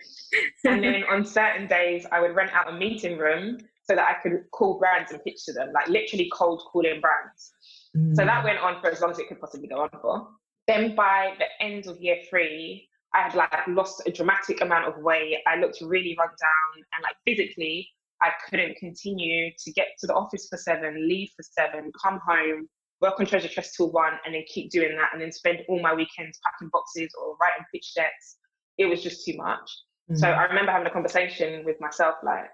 And 0.66 0.84
then 0.84 1.04
on 1.10 1.26
certain 1.26 1.68
days, 1.68 2.06
I 2.12 2.20
would 2.20 2.36
rent 2.36 2.52
out 2.54 2.68
a 2.70 2.74
meeting 2.74 3.18
room 3.18 3.60
so 3.84 3.96
that 3.96 4.06
I 4.06 4.22
could 4.22 4.46
call 4.52 4.80
brands 4.80 5.12
and 5.12 5.24
pitch 5.24 5.46
to 5.46 5.54
them, 5.54 5.72
like 5.74 5.88
literally 5.88 6.30
cold 6.34 6.62
calling 6.72 7.00
brands. 7.00 7.52
Mm. 7.96 8.16
So 8.16 8.26
that 8.26 8.42
mm. 8.42 8.46
went 8.46 8.60
on 8.60 8.82
for 8.82 8.90
as 8.90 9.02
long 9.02 9.12
as 9.12 9.20
it 9.20 9.28
could 9.28 9.40
possibly 9.40 9.68
go 9.68 9.82
on 9.82 9.90
for. 10.02 10.28
Then 10.68 10.96
by 10.96 11.34
the 11.38 11.66
end 11.66 11.88
of 11.88 12.00
year 12.00 12.18
three, 12.30 12.88
I 13.14 13.22
had 13.22 13.36
like 13.36 13.52
lost 13.68 14.02
a 14.06 14.12
dramatic 14.12 14.62
amount 14.62 14.88
of 14.88 15.02
weight. 15.04 15.38
I 15.48 15.58
looked 15.58 15.80
really 15.82 16.16
run 16.18 16.30
down 16.30 16.84
and 16.96 17.04
like 17.04 17.16
physically, 17.26 17.90
I 18.22 18.32
couldn't 18.50 18.78
continue 18.78 19.52
to 19.58 19.72
get 19.74 19.88
to 20.00 20.08
the 20.08 20.14
office 20.14 20.48
for 20.50 20.58
seven, 20.58 21.08
leave 21.08 21.30
for 21.36 21.44
seven, 21.44 21.92
come 22.02 22.20
home, 22.26 22.68
work 23.02 23.20
on 23.20 23.26
Treasure 23.26 23.50
Tress 23.50 23.76
till 23.76 23.92
one, 23.92 24.14
and 24.26 24.34
then 24.34 24.44
keep 24.48 24.72
doing 24.72 24.96
that, 24.96 25.10
and 25.12 25.22
then 25.22 25.32
spend 25.32 25.60
all 25.68 25.82
my 25.82 25.94
weekends 25.94 26.40
packing 26.44 26.70
boxes 26.72 27.14
or 27.22 27.36
writing 27.40 27.66
pitch 27.72 27.94
decks. 27.96 28.38
It 28.78 28.86
was 28.86 29.04
just 29.04 29.26
too 29.26 29.36
much. 29.36 29.70
Mm-hmm. 30.10 30.16
So 30.16 30.30
I 30.30 30.44
remember 30.46 30.72
having 30.72 30.88
a 30.88 30.92
conversation 30.92 31.66
with 31.66 31.80
myself 31.82 32.16
like, 32.24 32.50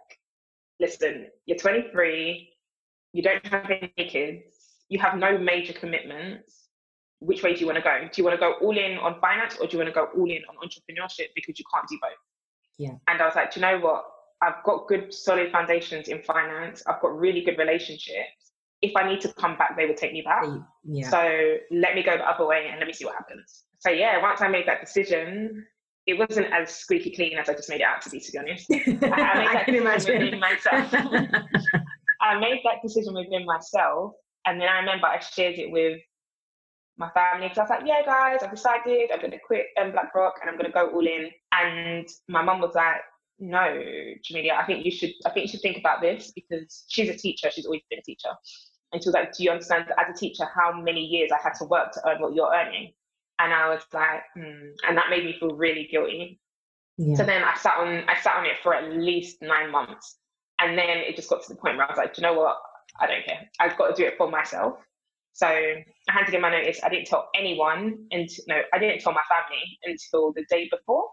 listen, 0.79 1.27
you're 1.45 1.57
23, 1.57 2.49
you 3.13 3.21
don't 3.21 3.45
have 3.45 3.69
any 3.69 4.09
kids, 4.09 4.58
you 4.89 4.99
have 4.99 5.17
no 5.17 5.37
major 5.37 5.73
commitments 5.73 6.69
which 7.19 7.43
way 7.43 7.53
do 7.53 7.59
you 7.59 7.65
want 7.65 7.77
to 7.77 7.81
go? 7.83 7.99
Do 8.01 8.09
you 8.15 8.23
want 8.23 8.35
to 8.35 8.39
go 8.39 8.53
all 8.61 8.77
in 8.77 8.97
on 8.97 9.19
finance 9.19 9.57
or 9.59 9.67
do 9.67 9.73
you 9.73 9.83
want 9.83 9.93
to 9.93 9.93
go 9.93 10.07
all 10.17 10.29
in 10.29 10.41
on 10.49 10.55
entrepreneurship 10.65 11.27
because 11.35 11.59
you 11.59 11.65
can't 11.73 11.87
do 11.87 11.97
both? 12.01 12.11
Yeah. 12.77 12.93
And 13.07 13.21
I 13.21 13.25
was 13.25 13.35
like, 13.35 13.53
do 13.53 13.59
you 13.59 13.65
know 13.65 13.79
what? 13.79 14.05
I've 14.41 14.63
got 14.63 14.87
good 14.87 15.13
solid 15.13 15.51
foundations 15.51 16.07
in 16.07 16.23
finance. 16.23 16.81
I've 16.87 17.01
got 17.01 17.17
really 17.17 17.41
good 17.41 17.57
relationships. 17.57 18.53
If 18.81 18.95
I 18.95 19.05
need 19.05 19.19
to 19.21 19.33
come 19.33 19.57
back, 19.57 19.75
they 19.75 19.85
will 19.85 19.95
take 19.95 20.13
me 20.13 20.21
back. 20.21 20.45
Yeah. 20.85 21.09
So 21.09 21.57
let 21.71 21.93
me 21.93 22.03
go 22.03 22.15
the 22.15 22.23
other 22.23 22.45
way 22.45 22.67
and 22.69 22.79
let 22.79 22.87
me 22.87 22.93
see 22.93 23.03
what 23.03 23.15
happens. 23.15 23.65
So 23.79 23.89
yeah, 23.89 24.21
once 24.21 24.39
I 24.39 24.47
made 24.47 24.65
that 24.67 24.79
decision, 24.79 25.65
it 26.07 26.17
wasn't 26.17 26.47
as 26.53 26.73
squeaky 26.73 27.13
clean 27.13 27.37
as 27.37 27.49
I 27.49 27.53
just 27.53 27.69
made 27.69 27.81
it 27.81 27.83
out 27.83 28.01
to 28.03 28.09
be, 28.09 28.21
to 28.21 28.31
be 28.31 28.37
honest. 28.37 28.67
I, 28.71 29.53
that 29.53 29.65
can 29.65 29.75
imagine. 29.75 30.39
myself. 30.39 30.93
I 32.21 32.39
made 32.39 32.61
that 32.63 32.81
decision 32.81 33.13
within 33.13 33.45
myself. 33.45 34.13
And 34.49 34.59
then 34.59 34.67
I 34.67 34.79
remember 34.79 35.05
I 35.05 35.19
shared 35.19 35.59
it 35.59 35.69
with 35.69 36.01
my 36.97 37.09
family 37.11 37.47
because 37.47 37.59
I 37.59 37.61
was 37.61 37.69
like, 37.69 37.83
yeah, 37.85 38.03
guys, 38.03 38.41
I've 38.41 38.49
decided 38.49 39.11
I'm 39.13 39.19
going 39.19 39.31
to 39.31 39.37
quit 39.37 39.67
um, 39.79 39.91
BlackRock 39.91 40.39
and 40.41 40.49
I'm 40.49 40.57
going 40.57 40.65
to 40.65 40.71
go 40.71 40.89
all 40.89 41.05
in. 41.05 41.29
And 41.51 42.07
my 42.27 42.41
mum 42.41 42.59
was 42.59 42.73
like, 42.73 43.01
no, 43.37 43.59
Jamelia, 44.27 44.57
I 44.57 44.65
think 44.65 44.85
you 44.85 44.91
should. 44.91 45.11
I 45.25 45.29
think 45.29 45.45
you 45.45 45.51
should 45.51 45.61
think 45.61 45.77
about 45.77 46.01
this 46.01 46.31
because 46.31 46.85
she's 46.89 47.09
a 47.09 47.15
teacher. 47.15 47.51
She's 47.51 47.67
always 47.67 47.83
been 47.91 47.99
a 47.99 48.01
teacher. 48.03 48.29
And 48.91 49.03
she 49.03 49.07
was 49.07 49.13
like, 49.13 49.37
do 49.37 49.43
you 49.43 49.51
understand 49.51 49.85
as 49.99 50.15
a 50.15 50.17
teacher 50.17 50.45
how 50.53 50.73
many 50.73 51.01
years 51.01 51.29
I 51.31 51.37
had 51.41 51.53
to 51.59 51.65
work 51.65 51.91
to 51.91 52.01
earn 52.09 52.19
what 52.19 52.33
you're 52.33 52.51
earning? 52.51 52.91
And 53.37 53.53
I 53.53 53.69
was 53.69 53.83
like, 53.93 54.23
hmm. 54.35 54.71
and 54.87 54.97
that 54.97 55.11
made 55.11 55.25
me 55.25 55.37
feel 55.39 55.51
really 55.51 55.87
guilty. 55.91 56.39
Yeah. 56.97 57.15
So 57.15 57.23
then 57.23 57.43
I 57.43 57.55
sat 57.55 57.77
on 57.77 58.03
I 58.09 58.19
sat 58.19 58.35
on 58.35 58.45
it 58.47 58.57
for 58.63 58.73
at 58.73 58.91
least 58.91 59.43
nine 59.43 59.71
months, 59.71 60.17
and 60.59 60.75
then 60.75 60.97
it 60.97 61.15
just 61.15 61.29
got 61.29 61.43
to 61.43 61.49
the 61.49 61.55
point 61.55 61.77
where 61.77 61.85
I 61.85 61.91
was 61.91 61.97
like, 61.97 62.15
do 62.15 62.21
you 62.21 62.27
know 62.27 62.33
what? 62.33 62.57
I 62.99 63.07
don't 63.07 63.25
care. 63.25 63.49
I've 63.59 63.77
got 63.77 63.95
to 63.95 64.01
do 64.01 64.07
it 64.07 64.15
for 64.17 64.29
myself. 64.29 64.77
So 65.33 65.47
I 65.47 66.23
to 66.25 66.31
give 66.31 66.41
my 66.41 66.51
notice. 66.51 66.79
I 66.83 66.89
didn't 66.89 67.07
tell 67.07 67.29
anyone, 67.35 68.05
and 68.11 68.29
no, 68.47 68.61
I 68.73 68.79
didn't 68.79 68.99
tell 68.99 69.13
my 69.13 69.21
family 69.29 69.79
until 69.83 70.33
the 70.33 70.43
day 70.49 70.67
before, 70.69 71.05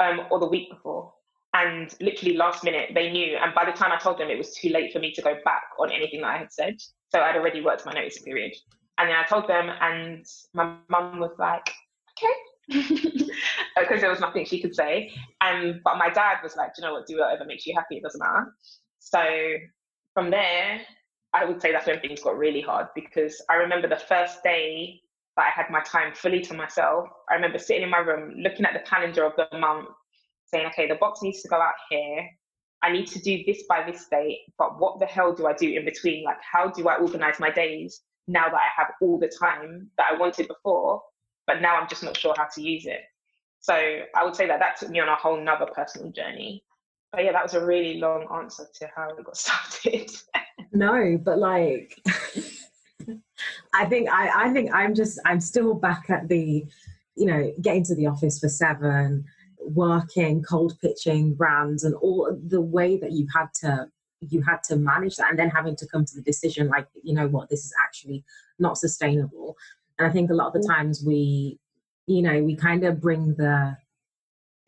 um, 0.00 0.26
or 0.30 0.38
the 0.38 0.46
week 0.46 0.70
before. 0.70 1.12
And 1.54 1.94
literally 2.00 2.36
last 2.36 2.64
minute, 2.64 2.90
they 2.94 3.10
knew. 3.10 3.36
And 3.36 3.54
by 3.54 3.64
the 3.64 3.72
time 3.72 3.92
I 3.92 3.96
told 3.96 4.18
them, 4.18 4.28
it 4.28 4.36
was 4.36 4.54
too 4.54 4.70
late 4.70 4.92
for 4.92 4.98
me 4.98 5.12
to 5.12 5.22
go 5.22 5.36
back 5.44 5.62
on 5.78 5.90
anything 5.92 6.20
that 6.22 6.26
I 6.26 6.38
had 6.38 6.52
said. 6.52 6.76
So 7.10 7.20
I'd 7.20 7.36
already 7.36 7.60
worked 7.60 7.86
my 7.86 7.92
notice 7.92 8.20
period. 8.20 8.52
And 8.98 9.08
then 9.08 9.16
I 9.16 9.22
told 9.24 9.48
them, 9.48 9.70
and 9.80 10.26
my 10.52 10.76
mum 10.88 11.20
was 11.20 11.32
like, 11.38 11.70
okay. 12.18 12.80
Because 13.76 14.00
there 14.00 14.10
was 14.10 14.20
nothing 14.20 14.44
she 14.44 14.60
could 14.60 14.74
say. 14.74 15.12
And 15.40 15.80
but 15.84 15.96
my 15.96 16.08
dad 16.08 16.38
was 16.42 16.56
like, 16.56 16.74
do 16.74 16.82
you 16.82 16.88
know 16.88 16.94
what, 16.94 17.06
do 17.06 17.18
whatever 17.18 17.44
makes 17.44 17.66
you 17.66 17.74
happy, 17.74 17.96
it 17.96 18.02
doesn't 18.02 18.20
matter. 18.20 18.54
So 19.00 19.22
from 20.12 20.30
there, 20.30 20.80
I 21.34 21.44
would 21.44 21.60
say 21.60 21.72
that's 21.72 21.86
when 21.86 22.00
things 22.00 22.22
got 22.22 22.38
really 22.38 22.60
hard 22.60 22.86
because 22.94 23.42
I 23.50 23.54
remember 23.54 23.88
the 23.88 23.96
first 23.96 24.42
day 24.44 25.00
that 25.36 25.46
I 25.46 25.50
had 25.50 25.68
my 25.68 25.80
time 25.80 26.14
fully 26.14 26.40
to 26.42 26.54
myself. 26.54 27.08
I 27.28 27.34
remember 27.34 27.58
sitting 27.58 27.82
in 27.82 27.90
my 27.90 27.98
room, 27.98 28.34
looking 28.38 28.64
at 28.64 28.72
the 28.72 28.88
calendar 28.88 29.24
of 29.24 29.32
the 29.36 29.58
month, 29.58 29.88
saying, 30.46 30.66
okay, 30.68 30.86
the 30.86 30.94
box 30.94 31.22
needs 31.22 31.42
to 31.42 31.48
go 31.48 31.56
out 31.56 31.74
here. 31.90 32.28
I 32.82 32.92
need 32.92 33.08
to 33.08 33.18
do 33.18 33.42
this 33.46 33.64
by 33.68 33.82
this 33.84 34.06
date, 34.10 34.40
but 34.58 34.78
what 34.78 35.00
the 35.00 35.06
hell 35.06 35.34
do 35.34 35.46
I 35.46 35.54
do 35.54 35.68
in 35.68 35.84
between? 35.84 36.22
Like, 36.22 36.36
how 36.40 36.68
do 36.70 36.86
I 36.86 36.96
organize 36.96 37.40
my 37.40 37.50
days 37.50 38.02
now 38.28 38.44
that 38.48 38.54
I 38.54 38.68
have 38.76 38.92
all 39.00 39.18
the 39.18 39.28
time 39.40 39.90
that 39.98 40.08
I 40.12 40.18
wanted 40.18 40.48
before, 40.48 41.02
but 41.46 41.60
now 41.60 41.76
I'm 41.76 41.88
just 41.88 42.04
not 42.04 42.16
sure 42.16 42.34
how 42.36 42.46
to 42.54 42.62
use 42.62 42.86
it? 42.86 43.00
So 43.60 43.74
I 43.74 44.22
would 44.22 44.36
say 44.36 44.46
that 44.46 44.60
that 44.60 44.76
took 44.76 44.90
me 44.90 45.00
on 45.00 45.08
a 45.08 45.16
whole 45.16 45.42
nother 45.42 45.66
personal 45.74 46.12
journey. 46.12 46.62
But 47.10 47.24
yeah, 47.24 47.32
that 47.32 47.42
was 47.42 47.54
a 47.54 47.64
really 47.64 47.98
long 47.98 48.26
answer 48.34 48.66
to 48.80 48.88
how 48.94 49.08
it 49.08 49.24
got 49.24 49.36
started. 49.36 50.10
No, 50.72 51.18
but 51.22 51.38
like, 51.38 52.00
I 53.74 53.86
think 53.86 54.08
I, 54.10 54.46
I 54.46 54.52
think 54.52 54.72
I'm 54.72 54.94
just 54.94 55.18
I'm 55.24 55.40
still 55.40 55.74
back 55.74 56.10
at 56.10 56.28
the, 56.28 56.64
you 57.16 57.26
know, 57.26 57.52
getting 57.60 57.84
to 57.84 57.94
the 57.94 58.06
office 58.06 58.38
for 58.38 58.48
seven, 58.48 59.24
working, 59.60 60.42
cold 60.42 60.78
pitching 60.80 61.34
brands, 61.34 61.84
and 61.84 61.94
all 61.96 62.36
the 62.46 62.60
way 62.60 62.96
that 62.96 63.12
you 63.12 63.26
had 63.34 63.52
to 63.60 63.88
you 64.20 64.42
had 64.42 64.62
to 64.64 64.76
manage 64.76 65.16
that, 65.16 65.30
and 65.30 65.38
then 65.38 65.50
having 65.50 65.76
to 65.76 65.86
come 65.86 66.04
to 66.04 66.14
the 66.14 66.22
decision 66.22 66.68
like, 66.68 66.86
you 67.02 67.14
know 67.14 67.28
what, 67.28 67.48
this 67.48 67.64
is 67.64 67.74
actually 67.84 68.24
not 68.58 68.78
sustainable. 68.78 69.56
And 69.98 70.08
I 70.08 70.10
think 70.10 70.30
a 70.30 70.34
lot 70.34 70.48
of 70.48 70.54
the 70.54 70.66
times 70.66 71.04
we, 71.04 71.58
you 72.06 72.22
know, 72.22 72.42
we 72.42 72.56
kind 72.56 72.84
of 72.84 73.00
bring 73.00 73.34
the 73.34 73.76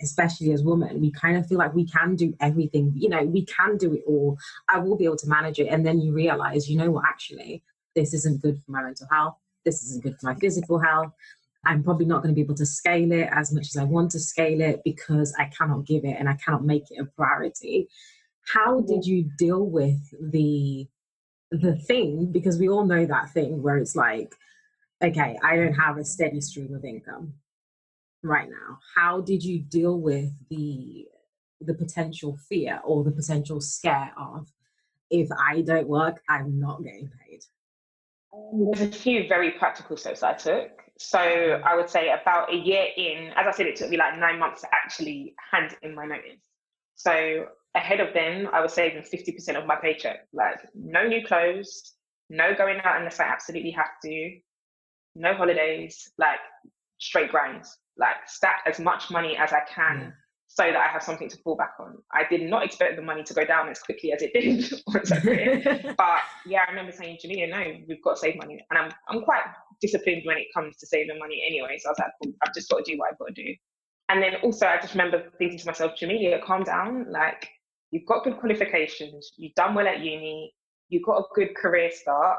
especially 0.00 0.52
as 0.52 0.62
women, 0.62 1.00
we 1.00 1.10
kind 1.10 1.36
of 1.36 1.46
feel 1.46 1.58
like 1.58 1.74
we 1.74 1.86
can 1.86 2.16
do 2.16 2.34
everything. 2.40 2.92
You 2.94 3.08
know, 3.08 3.22
we 3.22 3.44
can 3.46 3.76
do 3.76 3.94
it 3.94 4.02
all. 4.06 4.38
I 4.68 4.78
will 4.78 4.96
be 4.96 5.04
able 5.04 5.16
to 5.16 5.28
manage 5.28 5.58
it. 5.58 5.68
And 5.68 5.86
then 5.86 6.00
you 6.00 6.12
realize, 6.12 6.68
you 6.68 6.76
know 6.76 6.90
what, 6.90 7.04
actually, 7.06 7.62
this 7.94 8.12
isn't 8.12 8.42
good 8.42 8.60
for 8.62 8.72
my 8.72 8.82
mental 8.82 9.06
health. 9.10 9.36
This 9.64 9.82
isn't 9.82 10.02
good 10.02 10.18
for 10.20 10.26
my 10.26 10.34
physical 10.34 10.78
health. 10.78 11.12
I'm 11.64 11.82
probably 11.82 12.06
not 12.06 12.22
going 12.22 12.32
to 12.32 12.34
be 12.34 12.42
able 12.42 12.54
to 12.56 12.66
scale 12.66 13.10
it 13.10 13.28
as 13.32 13.52
much 13.52 13.66
as 13.66 13.76
I 13.76 13.84
want 13.84 14.12
to 14.12 14.20
scale 14.20 14.60
it 14.60 14.82
because 14.84 15.34
I 15.38 15.46
cannot 15.46 15.86
give 15.86 16.04
it 16.04 16.16
and 16.18 16.28
I 16.28 16.34
cannot 16.34 16.64
make 16.64 16.84
it 16.90 17.00
a 17.00 17.04
priority. 17.04 17.88
How 18.46 18.80
did 18.80 19.04
you 19.04 19.28
deal 19.38 19.66
with 19.66 19.98
the 20.20 20.86
the 21.50 21.76
thing? 21.76 22.30
Because 22.30 22.58
we 22.58 22.68
all 22.68 22.84
know 22.84 23.06
that 23.06 23.30
thing 23.30 23.62
where 23.62 23.78
it's 23.78 23.96
like, 23.96 24.32
okay, 25.02 25.38
I 25.42 25.56
don't 25.56 25.74
have 25.74 25.96
a 25.96 26.04
steady 26.04 26.40
stream 26.40 26.72
of 26.74 26.84
income 26.84 27.34
right 28.22 28.48
now. 28.48 28.78
How 28.94 29.20
did 29.20 29.42
you 29.42 29.60
deal 29.60 30.00
with 30.00 30.30
the 30.48 31.06
the 31.62 31.74
potential 31.74 32.36
fear 32.48 32.80
or 32.84 33.02
the 33.02 33.10
potential 33.10 33.60
scare 33.60 34.12
of 34.18 34.46
if 35.10 35.28
I 35.32 35.62
don't 35.62 35.88
work, 35.88 36.20
I'm 36.28 36.58
not 36.58 36.82
getting 36.82 37.08
paid? 37.08 37.40
Um, 38.34 38.70
there's 38.72 38.88
a 38.88 38.92
few 38.92 39.26
very 39.28 39.52
practical 39.52 39.96
steps 39.96 40.22
I 40.22 40.34
took. 40.34 40.70
So 40.98 41.18
I 41.18 41.76
would 41.76 41.90
say 41.90 42.10
about 42.10 42.52
a 42.52 42.56
year 42.56 42.86
in, 42.96 43.28
as 43.36 43.46
I 43.46 43.50
said, 43.50 43.66
it 43.66 43.76
took 43.76 43.90
me 43.90 43.96
like 43.96 44.18
nine 44.18 44.38
months 44.38 44.62
to 44.62 44.68
actually 44.72 45.34
hand 45.52 45.76
in 45.82 45.94
my 45.94 46.06
notice. 46.06 46.40
So 46.94 47.46
ahead 47.74 48.00
of 48.00 48.14
then, 48.14 48.48
I 48.52 48.60
was 48.60 48.72
saving 48.72 49.02
50% 49.02 49.56
of 49.56 49.66
my 49.66 49.76
paycheck. 49.76 50.26
Like 50.32 50.56
no 50.74 51.06
new 51.06 51.24
clothes, 51.24 51.94
no 52.30 52.54
going 52.54 52.80
out 52.82 52.98
unless 52.98 53.20
I 53.20 53.24
absolutely 53.24 53.72
have 53.72 54.00
to, 54.04 54.38
no 55.14 55.34
holidays, 55.34 56.10
like 56.18 56.38
straight 56.98 57.30
grinds, 57.30 57.78
like 57.98 58.16
stack 58.26 58.62
as 58.66 58.78
much 58.78 59.10
money 59.10 59.36
as 59.36 59.52
I 59.52 59.60
can 59.72 60.12
so 60.48 60.62
that 60.62 60.76
I 60.76 60.88
have 60.88 61.02
something 61.02 61.28
to 61.28 61.36
fall 61.38 61.56
back 61.56 61.74
on. 61.80 61.98
I 62.12 62.22
did 62.28 62.48
not 62.48 62.64
expect 62.64 62.96
the 62.96 63.02
money 63.02 63.22
to 63.24 63.34
go 63.34 63.44
down 63.44 63.68
as 63.68 63.80
quickly 63.80 64.12
as 64.12 64.22
it 64.22 64.32
did 64.32 64.72
once 64.86 65.12
I 65.12 65.20
quit. 65.20 65.64
but 65.96 66.20
yeah, 66.46 66.60
I 66.66 66.70
remember 66.70 66.92
saying, 66.92 67.18
Jamelia, 67.24 67.50
no, 67.50 67.62
we've 67.88 68.02
got 68.02 68.14
to 68.14 68.20
save 68.20 68.36
money. 68.36 68.64
And 68.70 68.78
I'm 68.78 68.92
I'm 69.08 69.22
quite 69.22 69.42
disciplined 69.80 70.22
when 70.24 70.38
it 70.38 70.46
comes 70.54 70.76
to 70.78 70.86
saving 70.86 71.18
money 71.18 71.42
anyway. 71.46 71.76
So 71.78 71.88
I 71.88 71.92
was 71.92 71.98
like, 71.98 72.12
cool, 72.22 72.32
I've 72.42 72.54
just 72.54 72.70
got 72.70 72.84
to 72.84 72.90
do 72.90 72.98
what 72.98 73.12
I've 73.12 73.18
got 73.18 73.34
to 73.34 73.34
do. 73.34 73.54
And 74.08 74.22
then 74.22 74.36
also 74.42 74.66
I 74.66 74.78
just 74.80 74.94
remember 74.94 75.30
thinking 75.36 75.58
to 75.58 75.66
myself, 75.66 75.92
Jamelia, 76.00 76.42
calm 76.42 76.62
down. 76.62 77.06
Like 77.10 77.48
you've 77.90 78.06
got 78.06 78.24
good 78.24 78.38
qualifications, 78.38 79.32
you've 79.36 79.54
done 79.54 79.74
well 79.74 79.88
at 79.88 80.00
uni, 80.00 80.54
you've 80.88 81.04
got 81.04 81.18
a 81.18 81.24
good 81.34 81.56
career 81.56 81.90
start. 81.92 82.38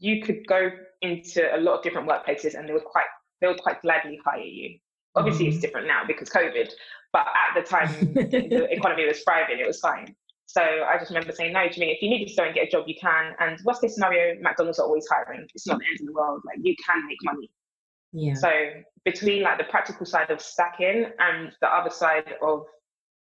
You 0.00 0.22
could 0.22 0.46
go 0.46 0.70
into 1.02 1.54
a 1.54 1.58
lot 1.58 1.78
of 1.78 1.82
different 1.82 2.08
workplaces 2.08 2.54
and 2.54 2.68
they 2.68 2.72
would 2.72 2.84
quite 2.84 3.06
they 3.40 3.46
would 3.46 3.62
quite 3.62 3.82
gladly 3.82 4.18
hire 4.24 4.40
you. 4.40 4.78
Obviously, 5.14 5.46
mm. 5.46 5.52
it's 5.52 5.60
different 5.60 5.86
now 5.86 6.02
because 6.06 6.28
COVID, 6.28 6.70
but 7.12 7.26
at 7.26 7.54
the 7.54 7.62
time, 7.62 7.88
the 8.14 8.68
economy 8.70 9.06
was 9.06 9.22
thriving, 9.22 9.58
it 9.58 9.66
was 9.66 9.80
fine. 9.80 10.14
So 10.46 10.62
I 10.62 10.96
just 10.98 11.10
remember 11.10 11.32
saying, 11.32 11.52
no, 11.52 11.68
Jimmy, 11.68 11.92
if 11.92 12.00
you 12.00 12.08
need 12.08 12.26
to 12.26 12.34
go 12.34 12.44
and 12.44 12.54
get 12.54 12.68
a 12.68 12.70
job, 12.70 12.84
you 12.86 12.94
can. 12.98 13.34
And 13.38 13.58
worst 13.64 13.82
case 13.82 13.94
scenario, 13.94 14.40
McDonald's 14.40 14.78
are 14.78 14.86
always 14.86 15.06
hiring. 15.06 15.46
It's 15.54 15.66
not 15.66 15.78
the 15.78 15.84
end 15.84 16.00
of 16.00 16.06
the 16.06 16.12
world. 16.12 16.40
Like 16.46 16.56
you 16.62 16.74
can 16.86 17.06
make 17.06 17.18
money. 17.22 17.50
Yeah. 18.12 18.34
So 18.34 18.50
between 19.04 19.42
like 19.42 19.58
the 19.58 19.64
practical 19.64 20.06
side 20.06 20.30
of 20.30 20.40
stacking 20.40 21.06
and 21.18 21.52
the 21.60 21.68
other 21.68 21.90
side 21.90 22.34
of 22.40 22.64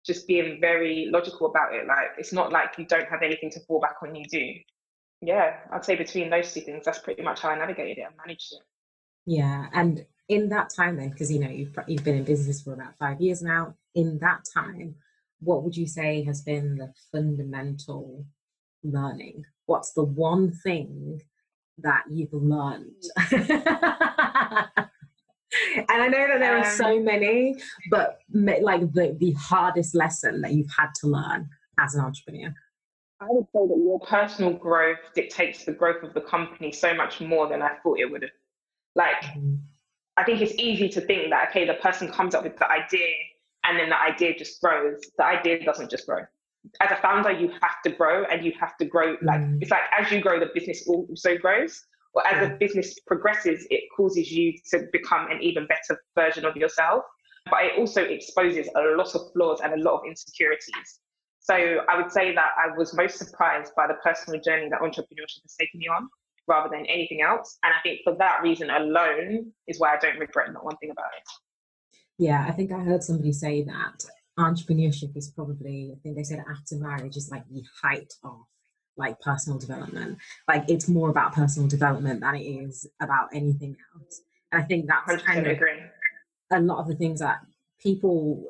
just 0.04 0.26
being 0.28 0.58
very 0.60 1.08
logical 1.10 1.46
about 1.48 1.74
it, 1.74 1.86
like 1.86 2.08
it's 2.18 2.34
not 2.34 2.52
like 2.52 2.74
you 2.76 2.84
don't 2.84 3.08
have 3.08 3.22
anything 3.22 3.50
to 3.52 3.60
fall 3.60 3.80
back 3.80 3.96
on, 4.02 4.14
you 4.14 4.24
do. 4.30 4.52
Yeah, 5.22 5.56
I'd 5.72 5.86
say 5.86 5.96
between 5.96 6.28
those 6.28 6.52
two 6.52 6.60
things, 6.60 6.84
that's 6.84 6.98
pretty 6.98 7.22
much 7.22 7.40
how 7.40 7.48
I 7.48 7.58
navigated 7.58 7.96
it 7.96 8.02
and 8.02 8.14
managed 8.18 8.52
it. 8.52 8.62
Yeah, 9.26 9.66
and 9.72 10.04
in 10.28 10.48
that 10.50 10.70
time 10.74 10.96
then, 10.96 11.10
because 11.10 11.30
you 11.30 11.40
know 11.40 11.50
you've 11.50 11.76
you've 11.86 12.04
been 12.04 12.16
in 12.16 12.24
business 12.24 12.62
for 12.62 12.72
about 12.72 12.96
five 12.98 13.20
years 13.20 13.42
now. 13.42 13.74
In 13.94 14.18
that 14.18 14.44
time, 14.52 14.96
what 15.40 15.62
would 15.62 15.76
you 15.76 15.86
say 15.86 16.22
has 16.24 16.42
been 16.42 16.76
the 16.76 16.92
fundamental 17.12 18.24
learning? 18.82 19.44
What's 19.66 19.92
the 19.92 20.04
one 20.04 20.52
thing 20.52 21.20
that 21.78 22.04
you've 22.10 22.32
learned? 22.32 23.02
and 23.30 23.42
I 26.02 26.08
know 26.08 26.28
that 26.28 26.38
there 26.38 26.58
are 26.58 26.70
so 26.70 26.96
um, 26.96 27.04
many, 27.04 27.56
but 27.90 28.18
like 28.32 28.92
the, 28.92 29.16
the 29.18 29.32
hardest 29.32 29.94
lesson 29.94 30.40
that 30.42 30.52
you've 30.52 30.70
had 30.76 30.88
to 31.00 31.08
learn 31.08 31.48
as 31.78 31.94
an 31.94 32.04
entrepreneur. 32.04 32.54
I 33.20 33.26
would 33.30 33.46
say 33.46 33.66
that 33.66 33.82
your 33.82 33.98
personal 34.00 34.52
growth 34.52 34.98
dictates 35.14 35.64
the 35.64 35.72
growth 35.72 36.02
of 36.02 36.12
the 36.12 36.20
company 36.20 36.70
so 36.70 36.94
much 36.94 37.20
more 37.20 37.48
than 37.48 37.62
I 37.62 37.76
thought 37.82 37.98
it 37.98 38.10
would 38.10 38.22
have. 38.22 38.30
Like. 38.96 39.22
I 40.16 40.24
think 40.24 40.40
it's 40.40 40.54
easy 40.58 40.88
to 40.88 41.00
think 41.02 41.28
that, 41.30 41.50
okay, 41.50 41.66
the 41.66 41.74
person 41.74 42.10
comes 42.10 42.34
up 42.34 42.42
with 42.42 42.56
the 42.56 42.70
idea 42.70 43.12
and 43.64 43.78
then 43.78 43.90
the 43.90 44.00
idea 44.00 44.36
just 44.36 44.60
grows. 44.60 45.00
The 45.18 45.24
idea 45.24 45.62
doesn't 45.64 45.90
just 45.90 46.06
grow. 46.06 46.20
As 46.80 46.90
a 46.90 46.96
founder, 46.96 47.30
you 47.30 47.48
have 47.60 47.82
to 47.84 47.90
grow 47.90 48.24
and 48.24 48.44
you 48.44 48.52
have 48.58 48.76
to 48.78 48.84
grow. 48.86 49.16
Like, 49.22 49.40
mm. 49.40 49.58
it's 49.60 49.70
like 49.70 49.82
as 49.98 50.10
you 50.10 50.20
grow, 50.20 50.40
the 50.40 50.48
business 50.54 50.86
also 50.88 51.36
grows. 51.36 51.84
Or 52.14 52.26
as 52.26 52.48
the 52.48 52.56
business 52.56 52.98
progresses, 53.06 53.66
it 53.70 53.84
causes 53.94 54.32
you 54.32 54.54
to 54.70 54.86
become 54.90 55.30
an 55.30 55.42
even 55.42 55.66
better 55.66 56.00
version 56.14 56.46
of 56.46 56.56
yourself. 56.56 57.04
But 57.50 57.64
it 57.64 57.78
also 57.78 58.02
exposes 58.02 58.68
a 58.74 58.80
lot 58.96 59.14
of 59.14 59.32
flaws 59.32 59.60
and 59.62 59.74
a 59.74 59.76
lot 59.76 59.98
of 59.98 60.06
insecurities. 60.06 61.00
So 61.40 61.54
I 61.88 62.00
would 62.00 62.10
say 62.10 62.34
that 62.34 62.50
I 62.56 62.76
was 62.76 62.94
most 62.94 63.18
surprised 63.18 63.72
by 63.76 63.86
the 63.86 63.94
personal 64.02 64.40
journey 64.40 64.68
that 64.70 64.80
entrepreneurship 64.80 65.42
has 65.42 65.54
taken 65.58 65.78
me 65.78 65.88
on 65.88 66.08
rather 66.48 66.68
than 66.70 66.86
anything 66.86 67.22
else. 67.22 67.58
And 67.62 67.72
I 67.72 67.80
think 67.82 68.00
for 68.04 68.14
that 68.18 68.42
reason 68.42 68.70
alone 68.70 69.52
is 69.66 69.78
why 69.78 69.94
I 69.94 69.98
don't 69.98 70.18
regret 70.18 70.52
not 70.52 70.64
one 70.64 70.76
thing 70.76 70.90
about 70.90 71.10
it. 71.16 71.28
Yeah, 72.18 72.44
I 72.48 72.52
think 72.52 72.72
I 72.72 72.78
heard 72.78 73.02
somebody 73.02 73.32
say 73.32 73.62
that 73.64 74.04
entrepreneurship 74.38 75.16
is 75.16 75.30
probably, 75.30 75.92
I 75.94 75.98
think 76.00 76.16
they 76.16 76.22
said 76.22 76.44
after 76.50 76.76
marriage 76.76 77.16
is 77.16 77.30
like 77.30 77.48
the 77.48 77.62
height 77.82 78.12
of 78.24 78.40
like 78.96 79.20
personal 79.20 79.58
development. 79.58 80.18
Like 80.48 80.64
it's 80.68 80.88
more 80.88 81.10
about 81.10 81.34
personal 81.34 81.68
development 81.68 82.20
than 82.20 82.34
it 82.36 82.44
is 82.44 82.86
about 83.00 83.28
anything 83.32 83.76
else. 83.94 84.20
And 84.52 84.62
I 84.62 84.64
think 84.64 84.86
that's 84.86 85.22
kind 85.22 85.46
of 85.46 85.52
agree. 85.52 85.80
a 86.52 86.60
lot 86.60 86.78
of 86.78 86.88
the 86.88 86.94
things 86.94 87.20
that 87.20 87.40
people, 87.80 88.44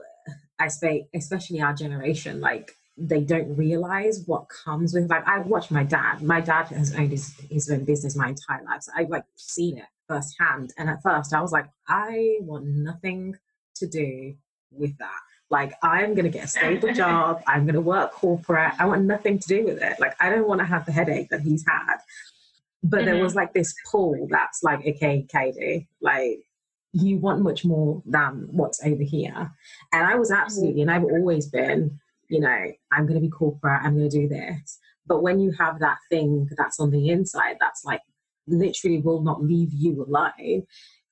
I 0.59 0.69
say, 0.69 1.09
especially 1.15 1.61
our 1.61 1.75
generation, 1.75 2.41
like 2.41 2.73
they 2.99 3.21
don't 3.21 3.57
realize 3.57 4.23
what 4.27 4.49
comes 4.49 4.95
with 4.95 5.11
like 5.11 5.27
I 5.27 5.41
watched 5.41 5.71
my 5.71 5.85
dad. 5.85 6.23
My 6.23 6.41
dad 6.41 6.69
has 6.69 6.95
owned 6.95 7.11
his, 7.11 7.35
his 7.51 7.71
own 7.71 7.85
business 7.85 8.17
my 8.17 8.29
entire 8.29 8.65
life. 8.65 8.83
So 8.83 8.93
I've 8.97 9.11
like 9.11 9.25
seen 9.35 9.79
it 9.79 9.85
firsthand. 10.09 10.73
And 10.79 10.89
at 10.89 11.03
first 11.03 11.35
I 11.35 11.43
was 11.43 11.53
like, 11.53 11.67
I 11.89 12.39
want 12.41 12.65
nothing 12.67 13.37
to 13.77 13.87
do 13.87 14.35
with 14.71 14.97
that. 14.99 15.21
Like 15.51 15.75
I'm 15.83 16.15
gonna 16.15 16.31
get 16.31 16.45
a 16.45 16.49
stable 16.49 16.93
job, 16.95 17.43
I'm 17.47 17.67
gonna 17.67 17.81
work 17.81 18.13
corporate, 18.13 18.73
I 18.79 18.87
want 18.87 19.05
nothing 19.05 19.39
to 19.39 19.49
do 19.49 19.65
with 19.65 19.83
it. 19.83 20.01
Like 20.01 20.15
I 20.21 20.31
don't 20.31 20.49
want 20.49 20.61
to 20.61 20.67
have 20.67 20.87
the 20.87 20.93
headache 20.93 21.29
that 21.31 21.43
he's 21.43 21.65
had. 21.69 21.99
But 22.83 22.99
mm-hmm. 22.99 23.07
there 23.07 23.23
was 23.23 23.35
like 23.35 23.53
this 23.53 23.75
pull 23.91 24.27
that's 24.31 24.63
like, 24.63 24.87
okay, 24.87 25.27
Katie, 25.29 25.89
like 26.01 26.41
you 26.93 27.19
want 27.19 27.43
much 27.43 27.65
more 27.65 28.03
than 28.07 28.49
what's 28.51 28.83
over 28.85 29.03
here. 29.03 29.53
And 29.93 30.07
I 30.07 30.15
was 30.15 30.31
mm-hmm. 30.31 30.43
absolutely, 30.43 30.83
and 30.83 30.91
I've 30.91 31.05
always 31.05 31.47
been 31.47 32.01
you 32.29 32.41
know, 32.41 32.73
I'm 32.93 33.07
going 33.07 33.15
to 33.15 33.27
be 33.27 33.31
corporate, 33.31 33.83
I'm 33.83 33.97
going 33.97 34.09
to 34.09 34.21
do 34.21 34.29
this. 34.29 34.79
But 35.07 35.23
when 35.23 35.39
you 35.39 35.53
have 35.59 35.79
that 35.81 35.99
thing 36.11 36.49
that's 36.57 36.81
on 36.81 36.91
the 36.91 37.11
inside, 37.11 37.57
that's 37.61 37.85
like 37.85 38.01
literally 38.47 38.99
will 38.99 39.23
not 39.23 39.43
leave 39.43 39.73
you 39.73 40.05
alone, 40.05 40.65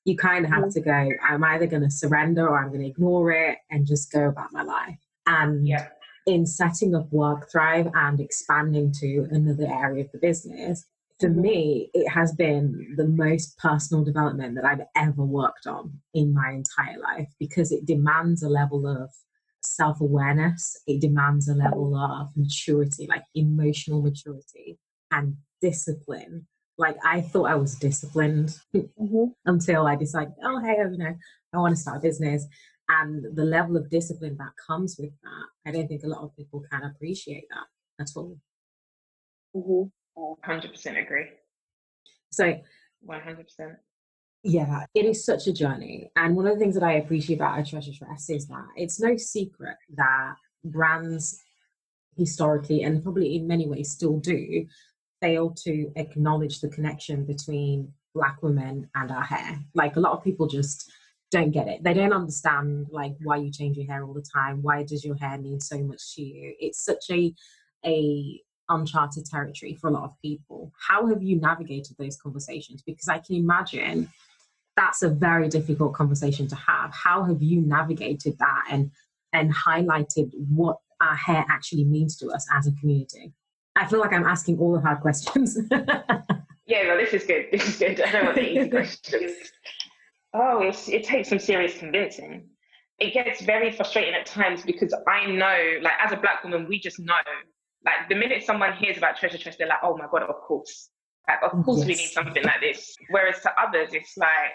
you 0.05 0.15
kind 0.15 0.45
of 0.45 0.51
have 0.51 0.69
to 0.69 0.81
go, 0.81 1.09
I'm 1.27 1.43
either 1.43 1.65
going 1.65 1.81
to 1.83 1.89
surrender 1.89 2.47
or 2.47 2.61
I'm 2.61 2.69
going 2.69 2.81
to 2.81 2.87
ignore 2.87 3.31
it 3.31 3.57
and 3.71 3.87
just 3.87 4.11
go 4.11 4.27
about 4.27 4.53
my 4.53 4.63
life. 4.63 4.97
And 5.25 5.67
yeah. 5.67 5.87
in 6.27 6.45
setting 6.45 6.93
up 6.93 7.11
Work 7.11 7.49
Thrive 7.51 7.89
and 7.93 8.19
expanding 8.19 8.93
to 8.99 9.27
another 9.31 9.67
area 9.67 10.05
of 10.05 10.11
the 10.11 10.19
business, 10.19 10.85
for 11.19 11.29
mm-hmm. 11.29 11.41
me, 11.41 11.89
it 11.93 12.07
has 12.09 12.33
been 12.33 12.93
the 12.97 13.07
most 13.07 13.57
personal 13.57 14.03
development 14.03 14.55
that 14.55 14.65
I've 14.65 14.85
ever 14.95 15.23
worked 15.23 15.65
on 15.65 15.93
in 16.13 16.33
my 16.33 16.51
entire 16.51 16.99
life 16.99 17.29
because 17.39 17.71
it 17.71 17.85
demands 17.85 18.43
a 18.43 18.49
level 18.49 18.87
of 18.87 19.09
self 19.65 20.01
awareness, 20.01 20.81
it 20.87 21.01
demands 21.01 21.47
a 21.47 21.53
level 21.53 21.95
of 21.95 22.29
maturity, 22.35 23.07
like 23.07 23.23
emotional 23.33 24.01
maturity 24.01 24.77
and 25.11 25.37
discipline. 25.61 26.47
Like 26.77 26.97
I 27.05 27.21
thought 27.21 27.49
I 27.49 27.55
was 27.55 27.75
disciplined 27.75 28.57
mm-hmm. 28.75 29.25
until 29.45 29.87
I 29.87 29.95
decided, 29.95 30.33
oh 30.43 30.59
hey, 30.59 30.77
you 30.77 30.97
know, 30.97 31.15
I 31.53 31.57
want 31.57 31.75
to 31.75 31.81
start 31.81 31.97
a 31.97 32.01
business. 32.01 32.45
And 32.87 33.35
the 33.35 33.45
level 33.45 33.77
of 33.77 33.89
discipline 33.89 34.37
that 34.37 34.51
comes 34.67 34.97
with 34.99 35.11
that, 35.23 35.69
I 35.69 35.71
don't 35.71 35.87
think 35.87 36.03
a 36.03 36.07
lot 36.07 36.23
of 36.23 36.35
people 36.35 36.63
can 36.71 36.83
appreciate 36.83 37.45
that 37.49 38.03
at 38.03 38.09
all. 38.15 38.37
Mm-hmm. 39.55 39.89
100% 40.17 41.01
agree. 41.01 41.27
So 42.31 42.59
100% 43.07 43.75
yeah, 44.45 44.85
it 44.93 45.05
is 45.05 45.25
such 45.25 45.47
a 45.47 45.53
journey. 45.53 46.11
And 46.15 46.35
one 46.35 46.45
of 46.45 46.53
the 46.53 46.59
things 46.59 46.75
that 46.75 46.83
I 46.83 46.93
appreciate 46.93 47.37
about 47.37 47.59
a 47.59 47.63
treasure 47.63 47.91
tress 47.91 48.29
is 48.29 48.47
that 48.47 48.67
it's 48.75 48.99
no 48.99 49.17
secret 49.17 49.75
that 49.95 50.35
brands 50.63 51.41
historically 52.15 52.83
and 52.83 53.01
probably 53.01 53.35
in 53.35 53.47
many 53.47 53.67
ways 53.67 53.91
still 53.91 54.19
do 54.19 54.67
fail 55.19 55.49
to 55.49 55.91
acknowledge 55.95 56.61
the 56.61 56.69
connection 56.69 57.25
between 57.25 57.91
black 58.13 58.37
women 58.43 58.87
and 58.93 59.09
our 59.09 59.23
hair. 59.23 59.59
Like 59.73 59.95
a 59.95 59.99
lot 59.99 60.13
of 60.13 60.23
people 60.23 60.47
just 60.47 60.91
don't 61.31 61.49
get 61.49 61.67
it. 61.67 61.83
They 61.83 61.95
don't 61.95 62.13
understand 62.13 62.85
like 62.91 63.15
why 63.23 63.37
you 63.37 63.51
change 63.51 63.77
your 63.77 63.87
hair 63.87 64.05
all 64.05 64.13
the 64.13 64.25
time. 64.31 64.61
Why 64.61 64.83
does 64.83 65.03
your 65.03 65.15
hair 65.15 65.39
mean 65.39 65.59
so 65.59 65.79
much 65.79 66.15
to 66.15 66.21
you? 66.21 66.53
It's 66.59 66.85
such 66.85 67.05
a 67.09 67.33
a 67.83 68.41
uncharted 68.69 69.25
territory 69.25 69.73
for 69.73 69.87
a 69.87 69.93
lot 69.93 70.03
of 70.03 70.21
people. 70.21 70.71
How 70.87 71.07
have 71.07 71.23
you 71.23 71.39
navigated 71.39 71.95
those 71.97 72.17
conversations? 72.17 72.83
Because 72.83 73.09
I 73.09 73.17
can 73.17 73.35
imagine 73.35 74.09
that's 74.75 75.03
a 75.03 75.09
very 75.09 75.47
difficult 75.47 75.93
conversation 75.93 76.47
to 76.47 76.55
have. 76.55 76.93
How 76.93 77.23
have 77.23 77.41
you 77.41 77.61
navigated 77.61 78.37
that 78.39 78.63
and 78.69 78.91
and 79.33 79.53
highlighted 79.53 80.31
what 80.49 80.77
our 81.01 81.15
hair 81.15 81.45
actually 81.49 81.83
means 81.83 82.17
to 82.17 82.27
us 82.29 82.47
as 82.53 82.67
a 82.67 82.71
community? 82.73 83.33
I 83.75 83.87
feel 83.87 83.99
like 83.99 84.13
I'm 84.13 84.25
asking 84.25 84.59
all 84.59 84.73
the 84.73 84.79
hard 84.79 85.01
questions. 85.01 85.57
Yeah, 86.67 86.83
no, 86.83 86.97
this 86.97 87.13
is 87.13 87.25
good. 87.25 87.45
This 87.51 87.67
is 87.67 87.77
good. 87.77 88.01
I 88.01 88.11
don't 88.11 88.25
want 88.25 88.35
the 88.35 88.49
easy 88.49 88.69
questions. 88.69 89.33
Oh, 90.33 90.71
it 90.87 91.03
takes 91.03 91.29
some 91.29 91.39
serious 91.39 91.77
convincing. 91.77 92.49
It 92.99 93.13
gets 93.13 93.41
very 93.41 93.71
frustrating 93.71 94.13
at 94.13 94.25
times 94.25 94.63
because 94.63 94.93
I 95.07 95.27
know, 95.27 95.79
like, 95.81 95.93
as 96.03 96.11
a 96.11 96.17
black 96.17 96.43
woman, 96.43 96.65
we 96.67 96.79
just 96.79 96.99
know. 96.99 97.13
Like, 97.85 98.09
the 98.09 98.15
minute 98.15 98.43
someone 98.43 98.73
hears 98.73 98.97
about 98.97 99.15
Treasure 99.15 99.37
Tress, 99.37 99.57
they're 99.57 99.67
like, 99.67 99.79
oh 99.83 99.95
my 99.95 100.07
God, 100.11 100.23
of 100.23 100.35
course. 100.41 100.89
Like, 101.27 101.37
of 101.43 101.63
course 101.63 101.79
yes. 101.79 101.87
we 101.87 101.93
need 101.95 102.09
something 102.09 102.43
like 102.43 102.61
this. 102.61 102.95
Whereas 103.09 103.41
to 103.41 103.51
others, 103.59 103.89
it's 103.93 104.17
like, 104.17 104.51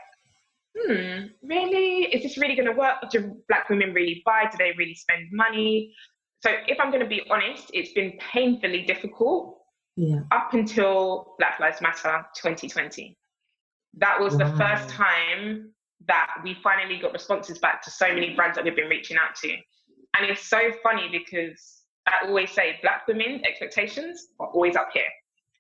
hmm, 0.77 1.27
really? 1.43 2.05
Is 2.05 2.23
this 2.23 2.39
really 2.39 2.55
going 2.55 2.69
to 2.69 2.79
work? 2.79 2.97
Do 3.11 3.37
black 3.49 3.69
women 3.69 3.93
really 3.93 4.23
buy? 4.25 4.49
Do 4.51 4.59
they 4.59 4.73
really 4.77 4.95
spend 4.95 5.29
money? 5.33 5.95
So 6.43 6.51
if 6.67 6.79
I'm 6.81 6.91
going 6.91 7.03
to 7.03 7.09
be 7.09 7.23
honest, 7.31 7.71
it's 7.75 7.93
been 7.93 8.19
painfully 8.33 8.83
difficult 8.83 9.59
yeah. 9.97 10.21
up 10.31 10.55
until 10.55 11.35
Black 11.39 11.61
Lives 11.61 11.81
Matter 11.81 12.25
2020. 12.35 13.17
That 13.99 14.19
was 14.21 14.37
wow. 14.37 14.51
the 14.51 14.57
first 14.57 14.89
time 14.89 15.73
that 16.07 16.29
we 16.43 16.57
finally 16.63 16.99
got 16.99 17.13
responses 17.13 17.59
back 17.59 17.83
to 17.83 17.91
so 17.91 18.09
many 18.09 18.35
brands 18.35 18.57
that 18.57 18.65
we've 18.65 18.77
been 18.77 18.89
reaching 18.89 19.19
out 19.19 19.35
to. 19.43 19.51
And 20.17 20.31
it's 20.31 20.49
so 20.49 20.71
funny 20.83 21.09
because 21.11 21.83
I 22.07 22.27
always 22.27 22.51
say 22.51 22.79
black 22.83 23.07
women 23.07 23.43
expectations 23.45 24.29
are 24.39 24.49
always 24.49 24.77
up 24.77 24.89
here. 24.95 25.03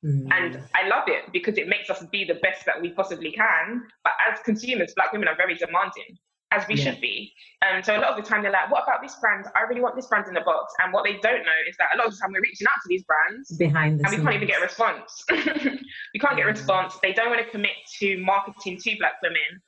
Mm. 0.05 0.29
And 0.33 0.63
I 0.75 0.89
love 0.89 1.05
it 1.09 1.31
because 1.33 1.59
it 1.59 1.69
makes 1.69 1.91
us 1.91 2.03
be 2.11 2.25
the 2.25 2.35
best 2.35 2.65
that 2.67 2.81
we 2.81 2.91
possibly 2.91 3.33
can. 3.33 3.83
But 4.05 4.13
as 4.31 4.41
consumers, 4.41 4.93
black 4.95 5.13
women 5.13 5.29
are 5.29 5.37
very 5.37 5.55
demanding, 5.55 6.17
as 6.53 6.67
we 6.69 6.75
yeah. 6.75 6.85
should 6.85 7.01
be. 7.01 7.33
And 7.63 7.85
so 7.85 7.97
a 7.97 8.01
lot 8.01 8.17
of 8.17 8.23
the 8.23 8.29
time 8.29 8.43
they're 8.43 8.53
like, 8.53 8.71
what 8.71 8.85
about 8.85 9.03
this 9.03 9.15
brand? 9.17 9.47
I 9.55 9.61
really 9.63 9.83
want 9.83 9.97
this 9.97 10.07
brand 10.07 10.27
in 10.27 10.35
the 10.35 10.41
box. 10.41 10.73
And 10.83 10.93
what 10.93 11.05
they 11.05 11.19
don't 11.19 11.45
know 11.45 11.61
is 11.69 11.77
that 11.79 11.89
a 11.95 11.99
lot 11.99 12.07
of 12.07 12.15
the 12.15 12.19
time 12.19 12.33
we're 12.33 12.41
reaching 12.41 12.67
out 12.67 12.81
to 12.83 12.89
these 12.89 13.05
brands 13.05 13.57
behind 13.57 14.01
the 14.01 14.09
and 14.09 14.17
we 14.17 14.23
can't 14.25 14.35
even 14.37 14.49
get 14.49 14.59
a 14.59 14.63
response. 14.63 15.25
we 15.31 16.19
can't 16.19 16.37
get 16.37 16.45
a 16.45 16.51
response. 16.51 16.99
They 17.03 17.13
don't 17.13 17.29
want 17.29 17.45
to 17.45 17.51
commit 17.51 17.77
to 17.99 18.19
marketing 18.23 18.79
to 18.79 18.97
black 18.99 19.21
women. 19.23 19.61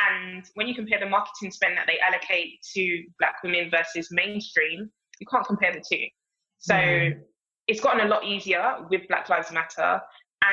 And 0.00 0.44
when 0.54 0.66
you 0.66 0.74
compare 0.74 0.98
the 0.98 1.06
marketing 1.06 1.50
spend 1.50 1.76
that 1.76 1.86
they 1.86 1.98
allocate 2.00 2.60
to 2.74 3.04
black 3.18 3.42
women 3.44 3.70
versus 3.70 4.08
mainstream, 4.10 4.90
you 5.20 5.26
can't 5.30 5.46
compare 5.46 5.72
the 5.72 5.82
two. 5.88 6.04
So 6.58 6.74
mm 6.74 7.20
it's 7.68 7.80
gotten 7.80 8.06
a 8.06 8.08
lot 8.08 8.24
easier 8.24 8.76
with 8.90 9.06
Black 9.08 9.28
Lives 9.28 9.52
Matter 9.52 10.00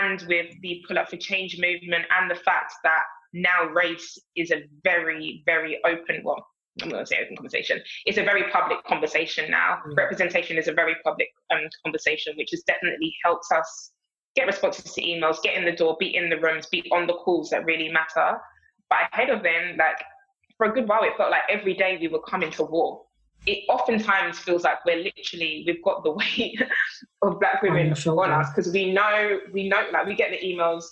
and 0.02 0.22
with 0.28 0.48
the 0.62 0.84
Pull 0.88 1.00
Up 1.00 1.10
for 1.10 1.18
Change 1.18 1.58
movement 1.60 2.06
and 2.20 2.30
the 2.30 2.36
fact 2.36 2.74
that 2.84 3.04
now 3.34 3.66
race 3.66 4.18
is 4.36 4.52
a 4.52 4.64
very, 4.84 5.42
very 5.46 5.80
open, 5.86 6.22
well, 6.24 6.46
I'm 6.82 6.90
going 6.90 7.04
to 7.04 7.08
say 7.08 7.18
open 7.24 7.38
conversation. 7.38 7.80
It's 8.06 8.18
a 8.18 8.24
very 8.24 8.44
public 8.52 8.84
conversation 8.86 9.50
now. 9.50 9.80
Mm. 9.88 9.98
Representation 9.98 10.58
is 10.58 10.68
a 10.68 10.74
very 10.74 10.96
public 11.04 11.30
um, 11.52 11.62
conversation, 11.86 12.34
which 12.38 12.52
has 12.52 12.64
definitely 12.64 13.16
helped 13.24 13.46
us 13.54 13.92
get 14.36 14.48
responses 14.48 14.94
to 14.94 15.02
emails, 15.02 15.42
get 15.42 15.56
in 15.56 15.64
the 15.64 15.72
door, 15.72 15.96
be 16.00 16.16
in 16.16 16.30
the 16.30 16.38
rooms, 16.40 16.68
be 16.68 16.84
on 16.92 17.08
the 17.08 17.14
calls 17.14 17.50
that 17.52 17.64
really 17.66 17.90
matter. 17.90 18.38
But 18.90 19.00
ahead 19.14 19.30
of 19.30 19.42
them, 19.42 19.78
like 19.78 20.04
for 20.58 20.68
a 20.68 20.74
good 20.74 20.88
while, 20.90 21.04
it 21.04 21.14
felt 21.16 21.32
like 21.32 21.44
every 21.50 21.74
day 21.74 21.98
we 22.00 22.10
were 22.10 22.22
coming 22.22 22.52
to 22.52 22.64
war 22.64 23.05
it 23.46 23.64
oftentimes 23.70 24.40
feels 24.40 24.64
like 24.64 24.84
we're 24.86 25.04
literally 25.04 25.64
we've 25.68 25.84
got 25.84 26.04
the 26.04 26.12
weight 26.38 26.62
of 27.22 27.40
black 27.40 27.62
women 27.62 27.94
on 27.94 28.32
us 28.32 28.50
because 28.50 28.72
we 28.72 28.92
know 28.92 29.40
we 29.54 29.68
know 29.70 29.84
like 29.92 30.06
we 30.06 30.16
get 30.16 30.32
the 30.32 30.38
emails 30.38 30.84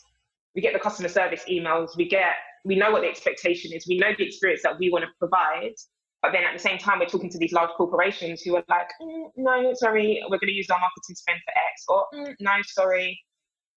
we 0.55 0.61
get 0.61 0.73
the 0.73 0.79
customer 0.79 1.09
service 1.09 1.43
emails 1.49 1.95
we 1.97 2.07
get 2.07 2.33
we 2.65 2.75
know 2.75 2.91
what 2.91 3.01
the 3.01 3.07
expectation 3.07 3.71
is 3.73 3.85
we 3.87 3.97
know 3.97 4.11
the 4.17 4.25
experience 4.25 4.61
that 4.63 4.77
we 4.79 4.89
want 4.89 5.03
to 5.03 5.09
provide 5.19 5.73
but 6.21 6.31
then 6.31 6.43
at 6.43 6.53
the 6.53 6.59
same 6.59 6.77
time 6.77 6.99
we're 6.99 7.05
talking 7.05 7.29
to 7.29 7.37
these 7.37 7.51
large 7.51 7.69
corporations 7.71 8.41
who 8.41 8.55
are 8.55 8.63
like 8.69 8.87
mm, 9.01 9.25
no 9.35 9.73
sorry 9.73 10.21
we're 10.29 10.37
going 10.37 10.47
to 10.47 10.53
use 10.53 10.69
our 10.69 10.79
marketing 10.79 11.15
spend 11.15 11.39
for 11.45 11.51
x 11.51 11.83
or 11.87 12.05
mm, 12.13 12.35
no 12.39 12.61
sorry 12.63 13.19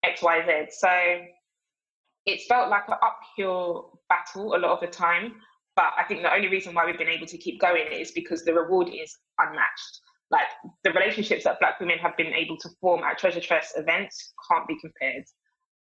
xyz 0.05 0.71
so 0.71 0.89
it's 2.25 2.45
felt 2.45 2.69
like 2.69 2.87
an 2.87 2.95
uphill 3.01 3.99
battle 4.09 4.55
a 4.55 4.57
lot 4.57 4.71
of 4.71 4.79
the 4.79 4.87
time 4.87 5.33
but 5.77 5.93
I 5.95 6.03
think 6.03 6.23
the 6.23 6.33
only 6.33 6.49
reason 6.49 6.73
why 6.73 6.85
we've 6.85 6.97
been 6.97 7.07
able 7.07 7.27
to 7.27 7.37
keep 7.37 7.61
going 7.61 7.85
is 7.93 8.11
because 8.11 8.43
the 8.43 8.53
reward 8.53 8.89
is 8.89 9.15
unmatched. 9.37 10.01
Like 10.31 10.47
the 10.83 10.91
relationships 10.91 11.43
that 11.43 11.59
Black 11.59 11.79
women 11.79 11.99
have 11.99 12.17
been 12.17 12.33
able 12.33 12.57
to 12.57 12.69
form 12.81 13.03
at 13.03 13.19
Treasure 13.19 13.39
Tress 13.39 13.73
events 13.77 14.33
can't 14.49 14.67
be 14.67 14.75
compared. 14.81 15.23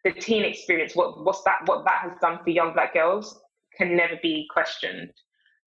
The 0.04 0.12
teen 0.12 0.44
experience, 0.44 0.96
what 0.96 1.24
what's 1.24 1.44
that 1.44 1.60
what 1.66 1.86
that 1.86 2.02
has 2.02 2.12
done 2.20 2.40
for 2.44 2.50
young 2.50 2.74
black 2.74 2.94
girls 2.94 3.40
can 3.78 3.96
never 3.96 4.16
be 4.22 4.48
questioned. 4.52 5.12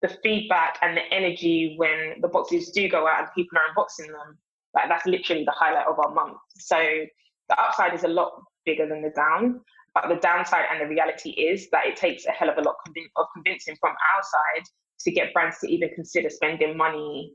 The 0.02 0.08
feedback 0.22 0.78
and 0.82 0.96
the 0.96 1.04
energy 1.12 1.74
when 1.76 2.20
the 2.20 2.28
boxes 2.28 2.70
do 2.70 2.88
go 2.88 3.06
out 3.06 3.20
and 3.20 3.28
people 3.34 3.58
are 3.58 3.74
unboxing 3.74 4.08
them, 4.08 4.38
like 4.74 4.88
that's 4.88 5.06
literally 5.06 5.44
the 5.44 5.52
highlight 5.52 5.86
of 5.86 5.98
our 6.00 6.12
month. 6.12 6.38
So 6.56 6.76
the 7.48 7.60
upside 7.60 7.94
is 7.94 8.04
a 8.04 8.08
lot 8.08 8.32
bigger 8.64 8.88
than 8.88 9.02
the 9.02 9.10
down. 9.10 9.60
But 9.94 10.08
the 10.08 10.16
downside 10.16 10.64
and 10.70 10.80
the 10.80 10.86
reality 10.86 11.30
is 11.30 11.70
that 11.70 11.86
it 11.86 11.96
takes 11.96 12.26
a 12.26 12.30
hell 12.32 12.50
of 12.50 12.58
a 12.58 12.62
lot 12.62 12.76
of 13.16 13.26
convincing 13.34 13.76
from 13.80 13.90
our 13.92 14.22
side 14.22 14.64
to 15.00 15.10
get 15.12 15.32
brands 15.32 15.58
to 15.60 15.72
even 15.72 15.90
consider 15.94 16.30
spending 16.30 16.76
money 16.76 17.34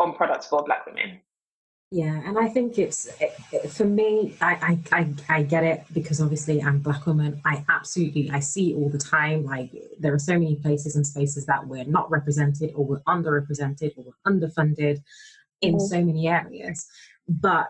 on 0.00 0.14
products 0.14 0.46
for 0.46 0.64
Black 0.64 0.84
women. 0.86 1.20
Yeah, 1.92 2.20
and 2.24 2.36
I 2.36 2.48
think 2.48 2.78
it's 2.78 3.08
for 3.70 3.84
me. 3.84 4.34
I, 4.40 4.78
I 4.90 4.98
I 4.98 5.36
I 5.36 5.42
get 5.44 5.62
it 5.62 5.84
because 5.92 6.20
obviously 6.20 6.60
I'm 6.60 6.80
black 6.80 7.06
woman. 7.06 7.40
I 7.44 7.64
absolutely 7.68 8.28
I 8.32 8.40
see 8.40 8.74
all 8.74 8.88
the 8.88 8.98
time. 8.98 9.44
Like 9.44 9.70
there 10.00 10.12
are 10.12 10.18
so 10.18 10.32
many 10.32 10.56
places 10.56 10.96
and 10.96 11.06
spaces 11.06 11.46
that 11.46 11.64
we're 11.64 11.84
not 11.84 12.10
represented, 12.10 12.72
or 12.74 12.84
we're 12.84 13.02
underrepresented, 13.02 13.96
or 13.96 14.04
we're 14.04 14.32
underfunded 14.32 14.98
in 15.60 15.76
mm-hmm. 15.76 15.86
so 15.86 16.04
many 16.04 16.26
areas. 16.26 16.88
But 17.28 17.68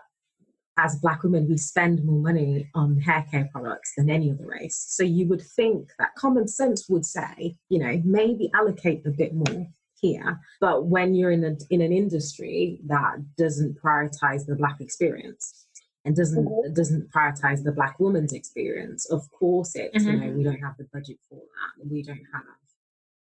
as 0.77 0.95
black 0.97 1.23
women, 1.23 1.49
we 1.49 1.57
spend 1.57 2.03
more 2.03 2.21
money 2.21 2.69
on 2.75 2.99
hair 2.99 3.25
care 3.29 3.49
products 3.51 3.93
than 3.97 4.09
any 4.09 4.31
other 4.31 4.45
race. 4.45 4.85
So 4.89 5.03
you 5.03 5.27
would 5.27 5.41
think 5.41 5.89
that 5.97 6.15
common 6.15 6.47
sense 6.47 6.87
would 6.87 7.05
say, 7.05 7.55
you 7.69 7.79
know, 7.79 8.01
maybe 8.05 8.51
allocate 8.53 9.05
a 9.05 9.09
bit 9.09 9.33
more 9.33 9.67
here. 9.99 10.39
But 10.61 10.85
when 10.85 11.15
you're 11.15 11.31
in 11.31 11.43
a, 11.43 11.55
in 11.69 11.81
an 11.81 11.91
industry 11.91 12.79
that 12.85 13.17
doesn't 13.37 13.81
prioritize 13.81 14.45
the 14.45 14.55
black 14.55 14.79
experience 14.79 15.65
and 16.05 16.15
doesn't 16.15 16.45
mm-hmm. 16.45 16.73
doesn't 16.73 17.11
prioritize 17.11 17.63
the 17.63 17.71
black 17.71 17.99
woman's 17.99 18.33
experience, 18.33 19.09
of 19.09 19.29
course 19.31 19.75
it's 19.75 20.03
mm-hmm. 20.03 20.11
you 20.11 20.29
know 20.29 20.37
we 20.37 20.43
don't 20.43 20.61
have 20.61 20.77
the 20.77 20.87
budget 20.93 21.17
for 21.27 21.39
that. 21.39 21.87
We 21.89 22.03
don't 22.03 22.25
have 22.33 22.43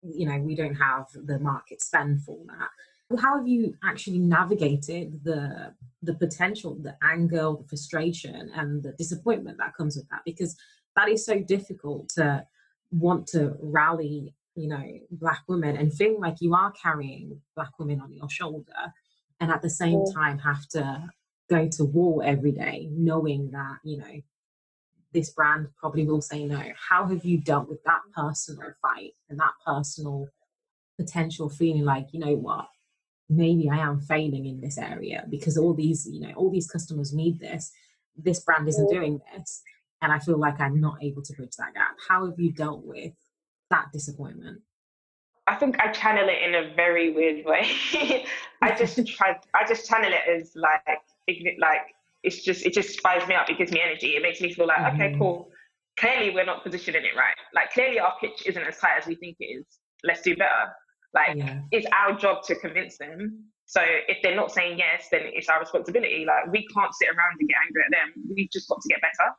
you 0.03 0.27
know 0.27 0.39
we 0.39 0.55
don't 0.55 0.75
have 0.75 1.07
the 1.15 1.39
market 1.39 1.83
spend 1.83 2.23
for 2.23 2.39
that 2.47 2.69
how 3.19 3.39
have 3.39 3.49
you 3.49 3.75
actually 3.85 4.19
navigated 4.19 5.23
the 5.25 5.75
the 6.03 6.15
potential, 6.15 6.77
the 6.81 6.97
anger, 7.03 7.53
the 7.59 7.65
frustration, 7.69 8.51
and 8.55 8.83
the 8.83 8.93
disappointment 8.93 9.59
that 9.59 9.75
comes 9.75 9.97
with 9.97 10.09
that? 10.11 10.21
Because 10.25 10.57
that 10.97 11.09
is 11.09 11.25
so 11.25 11.41
difficult 11.41 12.09
to 12.11 12.47
want 12.91 13.27
to 13.29 13.57
rally, 13.61 14.35
you 14.55 14.69
know, 14.69 14.85
black 15.11 15.43
women 15.49 15.77
and 15.77 15.93
feel 15.93 16.21
like 16.21 16.41
you 16.41 16.55
are 16.55 16.73
carrying 16.73 17.41
black 17.57 17.79
women 17.79 18.01
on 18.01 18.13
your 18.13 18.31
shoulder, 18.31 18.93
and 19.41 19.51
at 19.51 19.63
the 19.63 19.71
same 19.71 20.05
time 20.13 20.39
have 20.39 20.67
to 20.69 21.09
go 21.51 21.69
to 21.69 21.85
war 21.85 22.23
every 22.25 22.53
day, 22.53 22.89
knowing 22.91 23.51
that 23.51 23.79
you 23.85 23.99
know 23.99 24.21
this 25.13 25.31
brand 25.31 25.69
probably 25.79 26.05
will 26.07 26.21
say 26.21 26.45
no. 26.45 26.63
How 26.89 27.07
have 27.07 27.25
you 27.25 27.39
dealt 27.39 27.69
with 27.69 27.83
that 27.85 28.01
personal 28.15 28.73
fight 28.83 29.13
and 29.31 29.39
that 29.39 29.53
personal 29.65 30.29
potential 30.99 31.49
feeling 31.49 31.85
like, 31.85 32.09
you 32.13 32.21
know 32.21 32.35
what, 32.35 32.67
maybe 33.29 33.69
I 33.71 33.79
am 33.79 34.01
failing 34.01 34.47
in 34.47 34.61
this 34.61 34.79
area 34.79 35.25
because 35.29 35.57
all 35.57 35.75
these, 35.75 36.07
you 36.11 36.21
know, 36.21 36.33
all 36.35 36.51
these 36.51 36.71
customers 36.71 37.13
need 37.13 37.41
this. 37.41 37.71
This 38.17 38.41
brand 38.41 38.69
isn't 38.69 38.91
doing 38.91 39.21
this. 39.35 39.63
And 40.03 40.13
I 40.13 40.19
feel 40.19 40.39
like 40.39 40.61
I'm 40.61 40.81
not 40.81 41.03
able 41.03 41.23
to 41.23 41.33
bridge 41.33 41.57
that 41.59 41.75
gap. 41.75 41.97
How 42.09 42.27
have 42.27 42.39
you 42.39 42.53
dealt 42.53 42.85
with 42.85 43.13
that 43.71 43.87
disappointment? 43.93 44.61
I 45.47 45.57
think 45.57 45.79
I 45.81 45.93
channel 45.93 46.29
it 46.29 46.43
in 46.43 46.55
a 46.55 46.75
very 46.75 47.13
weird 47.13 47.45
way. 47.45 47.71
I 48.63 48.75
just 48.77 49.07
try 49.07 49.39
I 49.55 49.67
just 49.67 49.89
channel 49.89 50.11
it 50.13 50.41
as 50.41 50.53
like 50.55 51.03
like 51.59 51.81
it's 52.23 52.43
just 52.43 52.65
it 52.65 52.73
just 52.73 53.01
fires 53.01 53.27
me 53.29 53.35
up, 53.35 53.51
it 53.51 53.59
gives 53.59 53.73
me 53.73 53.81
energy. 53.85 54.09
It 54.09 54.23
makes 54.23 54.41
me 54.41 54.53
feel 54.53 54.67
like, 54.67 54.79
mm-hmm. 54.79 55.01
okay, 55.01 55.17
cool. 55.19 55.51
Clearly 55.99 56.31
we're 56.31 56.47
not 56.47 56.65
positioning 56.65 57.05
it 57.05 57.17
right. 57.17 57.37
Like 57.55 57.73
clearly 57.73 58.01
our 58.01 58.15
pitch 58.21 58.43
isn't 58.47 58.63
as 58.63 58.79
tight 58.79 58.99
as 58.99 59.07
we 59.07 59.15
think 59.17 59.37
it 59.41 59.45
is. 59.45 59.65
Let's 60.03 60.23
do 60.23 60.37
better. 60.37 60.73
Like 61.15 61.37
yeah. 61.37 61.61
it's 61.71 61.87
our 61.93 62.17
job 62.17 62.43
to 62.45 62.55
convince 62.57 62.99
them. 62.99 63.45
So 63.67 63.81
if 63.83 64.19
they're 64.23 64.37
not 64.37 64.51
saying 64.53 64.79
yes, 64.79 65.09
then 65.11 65.23
it's 65.25 65.49
our 65.49 65.61
responsibility. 65.61 66.25
Like 66.27 66.53
we 66.53 66.67
can't 66.67 66.95
sit 66.95 67.09
around 67.09 67.39
and 67.39 67.49
get 67.49 67.57
angry 67.65 67.83
at 67.87 67.91
them. 67.91 68.25
We've 68.35 68.51
just 68.51 68.69
got 68.69 68.81
to 68.83 68.89
get 68.89 69.01
better. 69.01 69.31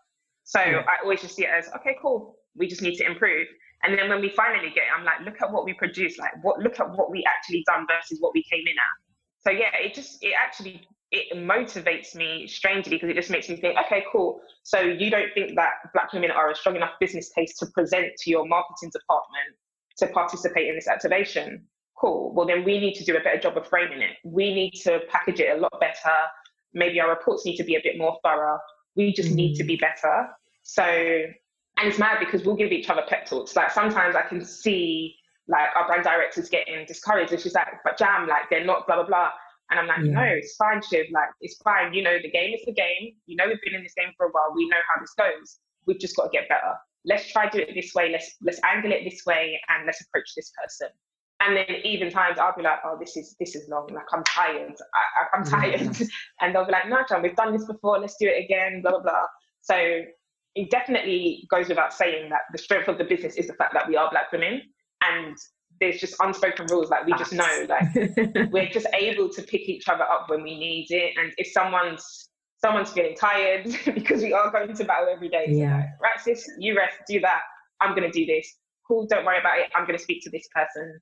So 0.43 0.59
yeah. 0.59 0.85
I 0.87 1.03
always 1.03 1.21
just 1.21 1.35
see 1.35 1.43
it 1.43 1.49
as 1.49 1.67
okay, 1.75 1.97
cool. 2.01 2.37
We 2.55 2.67
just 2.67 2.81
need 2.81 2.95
to 2.95 3.05
improve. 3.05 3.47
And 3.83 3.97
then 3.97 4.09
when 4.09 4.21
we 4.21 4.29
finally 4.29 4.69
get, 4.69 4.85
it, 4.85 4.97
I'm 4.97 5.03
like, 5.03 5.21
look 5.25 5.41
at 5.41 5.51
what 5.51 5.65
we 5.65 5.73
produced. 5.73 6.17
Like 6.17 6.31
what? 6.43 6.59
Look 6.59 6.79
at 6.79 6.89
what 6.95 7.11
we 7.11 7.23
actually 7.27 7.63
done 7.67 7.85
versus 7.87 8.19
what 8.19 8.33
we 8.33 8.43
came 8.49 8.65
in 8.65 8.73
at. 8.73 8.95
So 9.41 9.51
yeah, 9.51 9.69
it 9.79 9.93
just 9.93 10.23
it 10.23 10.33
actually 10.37 10.87
it 11.11 11.37
motivates 11.37 12.15
me 12.15 12.47
strangely 12.47 12.95
because 12.95 13.09
it 13.09 13.15
just 13.15 13.29
makes 13.29 13.47
me 13.47 13.57
think, 13.57 13.77
okay, 13.85 14.03
cool. 14.11 14.41
So 14.63 14.79
you 14.79 15.11
don't 15.11 15.31
think 15.33 15.55
that 15.55 15.73
black 15.93 16.11
women 16.13 16.31
are 16.31 16.49
a 16.49 16.55
strong 16.55 16.75
enough 16.75 16.93
business 16.99 17.29
case 17.29 17.57
to 17.59 17.67
present 17.67 18.15
to 18.17 18.29
your 18.29 18.47
marketing 18.47 18.89
department 18.91 19.55
to 19.97 20.07
participate 20.07 20.67
in 20.67 20.75
this 20.75 20.87
activation. 20.87 21.65
Cool. 21.97 22.33
Well, 22.33 22.45
then 22.45 22.63
we 22.63 22.79
need 22.79 22.93
to 22.95 23.05
do 23.05 23.15
a 23.15 23.21
better 23.21 23.39
job 23.39 23.57
of 23.57 23.67
framing 23.67 24.01
it. 24.01 24.17
We 24.23 24.53
need 24.53 24.71
to 24.83 24.99
package 25.09 25.39
it 25.39 25.57
a 25.57 25.61
lot 25.61 25.79
better. 25.79 26.15
Maybe 26.73 26.99
our 26.99 27.09
reports 27.09 27.45
need 27.45 27.55
to 27.57 27.63
be 27.63 27.75
a 27.75 27.81
bit 27.81 27.97
more 27.97 28.17
thorough. 28.23 28.59
We 28.95 29.13
just 29.13 29.29
mm. 29.29 29.35
need 29.35 29.55
to 29.55 29.63
mm. 29.63 29.67
be 29.67 29.75
better. 29.77 30.27
So, 30.63 30.83
and 30.83 31.87
it's 31.87 31.99
mad 31.99 32.19
because 32.19 32.43
we'll 32.43 32.55
give 32.55 32.71
each 32.71 32.89
other 32.89 33.03
pep 33.07 33.25
talks. 33.25 33.55
Like 33.55 33.71
sometimes 33.71 34.15
I 34.15 34.23
can 34.23 34.43
see 34.43 35.15
like 35.47 35.69
our 35.75 35.87
brand 35.87 36.03
directors 36.03 36.49
getting 36.49 36.85
discouraged 36.85 37.31
and 37.31 37.41
she's 37.41 37.53
like, 37.53 37.67
but 37.83 37.97
jam, 37.97 38.27
like 38.27 38.49
they're 38.49 38.65
not 38.65 38.87
blah, 38.87 38.95
blah, 38.95 39.05
blah. 39.05 39.29
And 39.71 39.79
I'm 39.79 39.87
like, 39.87 40.05
yeah. 40.05 40.11
no, 40.11 40.21
it's 40.21 40.55
fine, 40.55 40.81
Shiv. 40.81 41.07
Like, 41.11 41.29
it's 41.41 41.55
fine. 41.63 41.93
You 41.93 42.03
know, 42.03 42.17
the 42.21 42.29
game 42.29 42.53
is 42.53 42.61
the 42.65 42.73
game. 42.73 43.15
You 43.25 43.35
know, 43.35 43.47
we've 43.47 43.61
been 43.63 43.73
in 43.73 43.83
this 43.83 43.93
game 43.95 44.13
for 44.17 44.27
a 44.27 44.29
while. 44.29 44.53
We 44.55 44.67
know 44.69 44.77
how 44.87 45.01
this 45.01 45.13
goes. 45.17 45.59
We've 45.87 45.99
just 45.99 46.15
got 46.15 46.25
to 46.25 46.29
get 46.29 46.47
better. 46.49 46.73
Let's 47.05 47.31
try 47.31 47.49
do 47.49 47.59
it 47.59 47.73
this 47.73 47.93
way. 47.93 48.11
Let's 48.11 48.35
let's 48.41 48.59
angle 48.63 48.91
it 48.91 49.03
this 49.03 49.21
way, 49.25 49.59
and 49.69 49.85
let's 49.85 50.01
approach 50.01 50.33
this 50.35 50.51
person. 50.61 50.89
And 51.41 51.55
then 51.55 51.65
even 51.83 52.09
times 52.09 52.39
I'll 52.39 52.55
be 52.55 52.63
like, 52.63 52.79
oh, 52.85 52.97
this 52.99 53.17
is 53.17 53.35
this 53.39 53.55
is 53.55 53.67
long. 53.69 53.87
Like 53.93 54.05
I'm 54.13 54.23
tired. 54.23 54.73
I, 54.93 55.37
am 55.37 55.43
mm-hmm. 55.43 55.53
tired. 55.53 55.99
Yeah. 55.99 56.07
and 56.41 56.55
they'll 56.55 56.65
be 56.65 56.71
like, 56.71 56.87
no, 56.87 56.97
John, 57.07 57.21
we've 57.21 57.35
done 57.35 57.53
this 57.53 57.65
before. 57.65 57.99
Let's 57.99 58.15
do 58.19 58.27
it 58.27 58.43
again. 58.43 58.81
Blah 58.81 58.91
blah 58.91 59.01
blah. 59.01 59.25
So 59.61 59.75
it 60.55 60.69
definitely 60.69 61.47
goes 61.51 61.67
without 61.67 61.93
saying 61.93 62.29
that 62.29 62.41
the 62.51 62.57
strength 62.57 62.87
of 62.87 62.97
the 62.97 63.03
business 63.03 63.35
is 63.35 63.47
the 63.47 63.53
fact 63.53 63.73
that 63.73 63.87
we 63.87 63.97
are 63.97 64.09
black 64.09 64.31
women 64.31 64.61
and 65.03 65.35
there's 65.81 65.99
just 65.99 66.15
unspoken 66.21 66.65
rules 66.69 66.89
like 66.89 67.05
we 67.05 67.13
just 67.13 67.33
know 67.33 67.67
like 67.67 68.51
we're 68.51 68.69
just 68.69 68.87
able 68.93 69.27
to 69.27 69.41
pick 69.41 69.67
each 69.67 69.89
other 69.89 70.03
up 70.03 70.29
when 70.29 70.41
we 70.41 70.57
need 70.57 70.87
it 70.89 71.13
and 71.17 71.33
if 71.37 71.51
someone's 71.51 72.29
someone's 72.59 72.91
feeling 72.91 73.15
tired 73.15 73.63
because 73.93 74.21
we 74.21 74.33
are 74.33 74.51
going 74.51 74.73
to 74.73 74.83
battle 74.83 75.07
every 75.11 75.29
day 75.29 75.45
yeah. 75.49 75.77
Like, 75.77 75.85
right 76.01 76.19
sis 76.19 76.47
you 76.59 76.75
rest 76.75 76.97
do 77.07 77.19
that 77.21 77.41
i'm 77.81 77.95
going 77.95 78.09
to 78.09 78.17
do 78.17 78.25
this 78.25 78.47
cool 78.87 79.05
don't 79.07 79.25
worry 79.25 79.39
about 79.39 79.59
it 79.59 79.67
i'm 79.75 79.85
going 79.85 79.97
to 79.97 80.03
speak 80.03 80.23
to 80.23 80.29
this 80.29 80.47
person 80.53 80.99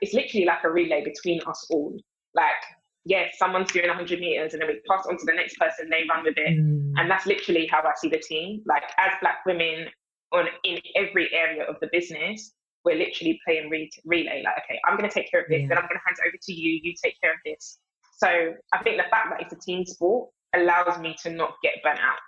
it's 0.00 0.12
literally 0.12 0.46
like 0.46 0.64
a 0.64 0.70
relay 0.70 1.04
between 1.04 1.40
us 1.46 1.66
all 1.70 1.96
like 2.34 2.62
yes 3.04 3.34
someone's 3.38 3.70
doing 3.72 3.88
100 3.88 4.20
meters 4.20 4.52
and 4.52 4.62
then 4.62 4.68
we 4.68 4.80
pass 4.90 5.06
on 5.06 5.16
to 5.16 5.24
the 5.24 5.32
next 5.32 5.56
person 5.56 5.88
they 5.90 6.04
run 6.10 6.24
with 6.24 6.36
it 6.36 6.58
mm. 6.58 6.92
and 6.96 7.10
that's 7.10 7.26
literally 7.26 7.66
how 7.66 7.80
i 7.80 7.92
see 7.96 8.08
the 8.08 8.18
team 8.18 8.62
like 8.66 8.82
as 8.98 9.12
black 9.20 9.38
women 9.46 9.86
on 10.32 10.46
in 10.64 10.78
every 10.96 11.32
area 11.32 11.64
of 11.64 11.76
the 11.80 11.88
business 11.92 12.52
we're 12.84 12.96
literally 12.96 13.38
playing 13.44 13.70
re- 13.70 13.90
relay. 14.04 14.42
Like, 14.44 14.64
okay, 14.64 14.78
I'm 14.86 14.96
going 14.96 15.08
to 15.08 15.14
take 15.14 15.30
care 15.30 15.40
of 15.40 15.46
this, 15.48 15.62
yeah. 15.62 15.68
then 15.68 15.78
I'm 15.78 15.84
going 15.84 15.98
to 15.98 16.06
hand 16.06 16.16
it 16.18 16.28
over 16.28 16.36
to 16.40 16.52
you. 16.52 16.80
You 16.82 16.94
take 17.02 17.20
care 17.20 17.32
of 17.32 17.38
this. 17.44 17.78
So 18.16 18.28
I 18.72 18.82
think 18.82 18.96
the 18.96 19.08
fact 19.10 19.28
that 19.30 19.40
it's 19.42 19.52
a 19.52 19.58
team 19.58 19.84
sport 19.84 20.30
allows 20.54 20.98
me 20.98 21.16
to 21.22 21.30
not 21.30 21.54
get 21.62 21.74
burnt 21.82 22.00
out 22.00 22.18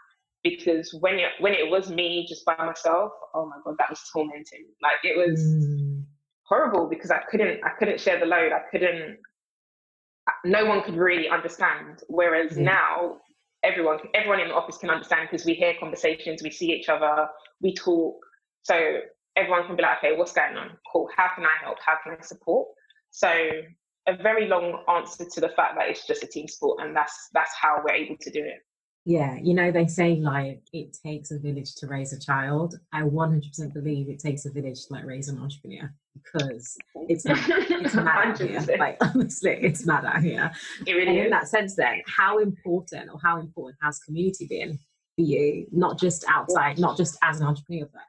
because 0.42 0.94
when 1.00 1.14
it 1.16 1.30
when 1.40 1.52
it 1.52 1.70
was 1.70 1.90
me 1.90 2.26
just 2.28 2.44
by 2.44 2.56
myself, 2.56 3.12
oh 3.34 3.46
my 3.46 3.56
god, 3.64 3.76
that 3.78 3.90
was 3.90 4.00
tormenting. 4.12 4.66
Like 4.82 4.98
it 5.04 5.16
was 5.16 5.40
mm. 5.40 6.02
horrible 6.44 6.88
because 6.88 7.10
I 7.10 7.20
couldn't 7.30 7.60
I 7.64 7.70
couldn't 7.78 8.00
share 8.00 8.18
the 8.18 8.26
load. 8.26 8.52
I 8.52 8.62
couldn't. 8.70 9.18
No 10.44 10.64
one 10.64 10.82
could 10.82 10.96
really 10.96 11.28
understand. 11.28 12.02
Whereas 12.08 12.52
mm. 12.52 12.62
now 12.62 13.18
everyone 13.62 13.98
everyone 14.14 14.40
in 14.40 14.48
the 14.48 14.54
office 14.54 14.78
can 14.78 14.90
understand 14.90 15.28
because 15.30 15.44
we 15.44 15.54
hear 15.54 15.74
conversations, 15.78 16.42
we 16.42 16.50
see 16.50 16.72
each 16.72 16.88
other, 16.88 17.28
we 17.60 17.74
talk. 17.74 18.16
So 18.62 18.74
everyone 19.36 19.66
can 19.66 19.76
be 19.76 19.82
like, 19.82 19.98
okay, 19.98 20.16
what's 20.16 20.32
going 20.32 20.56
on? 20.56 20.70
Cool. 20.90 21.08
How 21.16 21.28
can 21.34 21.44
I 21.44 21.54
help? 21.62 21.78
How 21.84 21.96
can 22.02 22.16
I 22.18 22.22
support? 22.22 22.68
So 23.10 23.28
a 24.06 24.16
very 24.16 24.46
long 24.46 24.82
answer 24.88 25.24
to 25.24 25.40
the 25.40 25.48
fact 25.50 25.76
that 25.76 25.88
it's 25.88 26.06
just 26.06 26.22
a 26.22 26.26
team 26.26 26.48
sport 26.48 26.80
and 26.82 26.96
that's 26.96 27.28
that's 27.32 27.52
how 27.60 27.82
we're 27.84 27.94
able 27.94 28.16
to 28.20 28.30
do 28.30 28.42
it. 28.42 28.60
Yeah, 29.06 29.38
you 29.42 29.54
know, 29.54 29.70
they 29.70 29.86
say 29.86 30.16
like 30.16 30.60
it 30.74 30.96
takes 31.04 31.30
a 31.30 31.38
village 31.38 31.74
to 31.76 31.86
raise 31.86 32.12
a 32.12 32.20
child. 32.20 32.74
I 32.92 33.00
100% 33.00 33.72
believe 33.72 34.10
it 34.10 34.18
takes 34.18 34.44
a 34.44 34.50
village 34.50 34.86
to 34.86 34.92
like 34.92 35.06
raise 35.06 35.28
an 35.28 35.38
entrepreneur 35.38 35.90
because 36.14 36.76
it's 37.08 37.24
mad, 37.24 37.40
it's 37.48 37.94
mad 37.94 38.28
out 38.28 38.38
here. 38.38 38.60
Like 38.78 38.98
honestly, 39.00 39.58
it's 39.62 39.86
mad 39.86 40.04
out 40.04 40.22
here. 40.22 40.50
It 40.86 40.92
really 40.92 41.08
and 41.08 41.18
is. 41.18 41.24
in 41.24 41.30
that 41.30 41.48
sense, 41.48 41.76
then, 41.76 42.02
how 42.06 42.38
important 42.38 43.10
or 43.10 43.18
how 43.22 43.40
important 43.40 43.78
has 43.82 43.98
community 44.00 44.46
been 44.46 44.78
for 45.16 45.22
you? 45.22 45.66
Not 45.72 45.98
just 45.98 46.24
outside, 46.28 46.78
not 46.78 46.98
just 46.98 47.16
as 47.22 47.40
an 47.40 47.46
entrepreneur, 47.46 47.88
but 47.90 48.02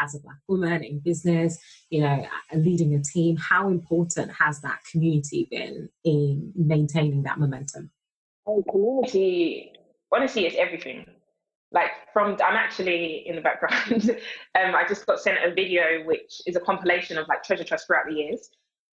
as 0.00 0.14
a 0.14 0.20
black 0.20 0.38
woman 0.48 0.82
in 0.82 0.98
business, 1.00 1.58
you 1.90 2.00
know, 2.00 2.26
leading 2.54 2.94
a 2.94 3.02
team, 3.02 3.36
how 3.36 3.68
important 3.68 4.30
has 4.32 4.60
that 4.62 4.80
community 4.90 5.48
been 5.50 5.88
in 6.04 6.52
maintaining 6.56 7.22
that 7.24 7.38
momentum? 7.38 7.90
Oh, 8.46 8.62
community, 8.70 9.72
honestly, 10.12 10.46
it's 10.46 10.56
everything. 10.56 11.06
Like 11.72 11.90
from, 12.12 12.32
I'm 12.44 12.56
actually 12.56 13.24
in 13.26 13.36
the 13.36 13.42
background. 13.42 14.10
um, 14.58 14.74
I 14.74 14.84
just 14.88 15.06
got 15.06 15.20
sent 15.20 15.38
a 15.44 15.54
video 15.54 16.04
which 16.04 16.40
is 16.46 16.56
a 16.56 16.60
compilation 16.60 17.16
of 17.16 17.28
like 17.28 17.42
Treasure 17.44 17.64
Tress 17.64 17.84
throughout 17.84 18.06
the 18.08 18.14
years. 18.14 18.50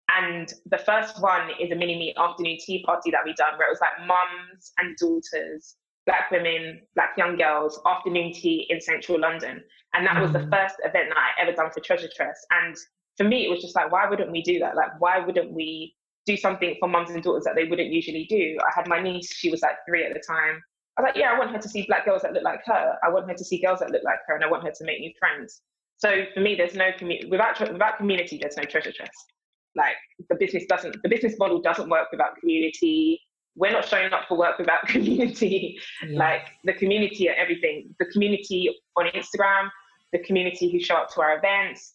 And 0.09 0.53
the 0.67 0.79
first 0.79 1.21
one 1.21 1.51
is 1.61 1.71
a 1.71 1.75
mini 1.75 1.99
meet 1.99 2.17
afternoon 2.17 2.59
tea 2.61 2.83
party 2.85 3.11
that 3.11 3.21
we 3.25 3.35
done 3.35 3.59
where 3.59 3.67
it 3.67 3.71
was 3.71 3.81
like 3.81 4.07
mums 4.07 4.73
and 4.79 4.97
daughters 4.97 5.77
black 6.07 6.31
women, 6.31 6.81
black 6.95 7.11
young 7.19 7.37
girls, 7.37 7.81
afternoon 7.85 8.33
tea 8.33 8.67
in 8.71 8.81
central 8.81 9.21
London. 9.21 9.63
And 9.95 10.07
that 10.07 10.21
was 10.21 10.33
the 10.33 10.41
mm. 10.41 10.51
first 10.51 10.77
event 10.85 11.09
that 11.11 11.17
I 11.17 11.43
ever 11.43 11.53
done 11.53 11.71
for 11.73 11.81
Treasure 11.81 12.09
Tress. 12.15 12.39
And 12.51 12.77
for 13.17 13.25
me, 13.25 13.45
it 13.45 13.51
was 13.51 13.61
just 13.61 13.75
like, 13.75 13.91
why 13.91 14.09
wouldn't 14.09 14.31
we 14.31 14.43
do 14.43 14.59
that? 14.61 14.77
Like, 14.77 15.01
why 15.01 15.19
wouldn't 15.19 15.53
we 15.53 15.95
do 16.27 16.37
something 16.37 16.77
for 16.79 16.89
mums 16.89 17.11
and 17.11 17.23
daughters 17.23 17.45
that 17.45 17.55
they 17.55 17.65
wouldn't 17.65 17.91
usually 17.93 18.27
do? 18.29 18.57
I 18.61 18.73
had 18.75 18.89
my 18.89 19.03
niece, 19.03 19.33
she 19.35 19.51
was 19.51 19.63
like 19.63 19.77
three 19.89 20.05
at 20.05 20.15
the 20.15 20.23
time. 20.27 20.63
I 20.97 21.03
was 21.03 21.09
like, 21.09 21.17
yeah, 21.17 21.33
I 21.33 21.39
want 21.39 21.51
her 21.51 21.59
to 21.59 21.69
see 21.69 21.85
black 21.87 22.07
girls 22.07 22.23
that 22.23 22.33
look 22.33 22.45
like 22.45 22.61
her. 22.67 22.97
I 23.05 23.11
want 23.11 23.29
her 23.29 23.35
to 23.35 23.45
see 23.45 23.61
girls 23.61 23.81
that 23.81 23.91
look 23.91 24.03
like 24.05 24.19
her, 24.27 24.35
and 24.35 24.45
I 24.45 24.51
want 24.51 24.65
her 24.65 24.71
to 24.71 24.85
make 24.85 25.01
new 25.01 25.13
friends. 25.19 25.61
So 25.99 26.25
for 26.35 26.41
me, 26.41 26.55
there's 26.55 26.75
no 26.75 26.91
community 26.97 27.29
without 27.29 27.61
without 27.61 27.99
community. 27.99 28.39
There's 28.41 28.57
no 28.57 28.65
Treasure 28.65 28.93
Tress. 28.93 29.11
Like 29.75 29.97
the 30.31 30.37
business 30.37 30.65
doesn't, 30.69 30.97
the 31.03 31.09
business 31.09 31.35
model 31.39 31.61
doesn't 31.61 31.91
work 31.91 32.09
without 32.11 32.37
community 32.41 33.21
we're 33.57 33.73
not 33.73 33.87
showing 33.87 34.13
up 34.13 34.29
for 34.29 34.37
work 34.39 34.59
without 34.59 34.83
community. 34.87 35.79
Like 36.09 36.43
the 36.65 36.75
community 36.75 37.29
are 37.29 37.35
everything. 37.35 37.95
The 37.99 38.07
community 38.07 38.71
on 38.97 39.07
Instagram, 39.07 39.69
the 40.13 40.21
community 40.21 40.71
who 40.71 40.79
show 40.79 40.97
up 40.97 41.13
to 41.15 41.23
our 41.23 41.39
events, 41.39 41.95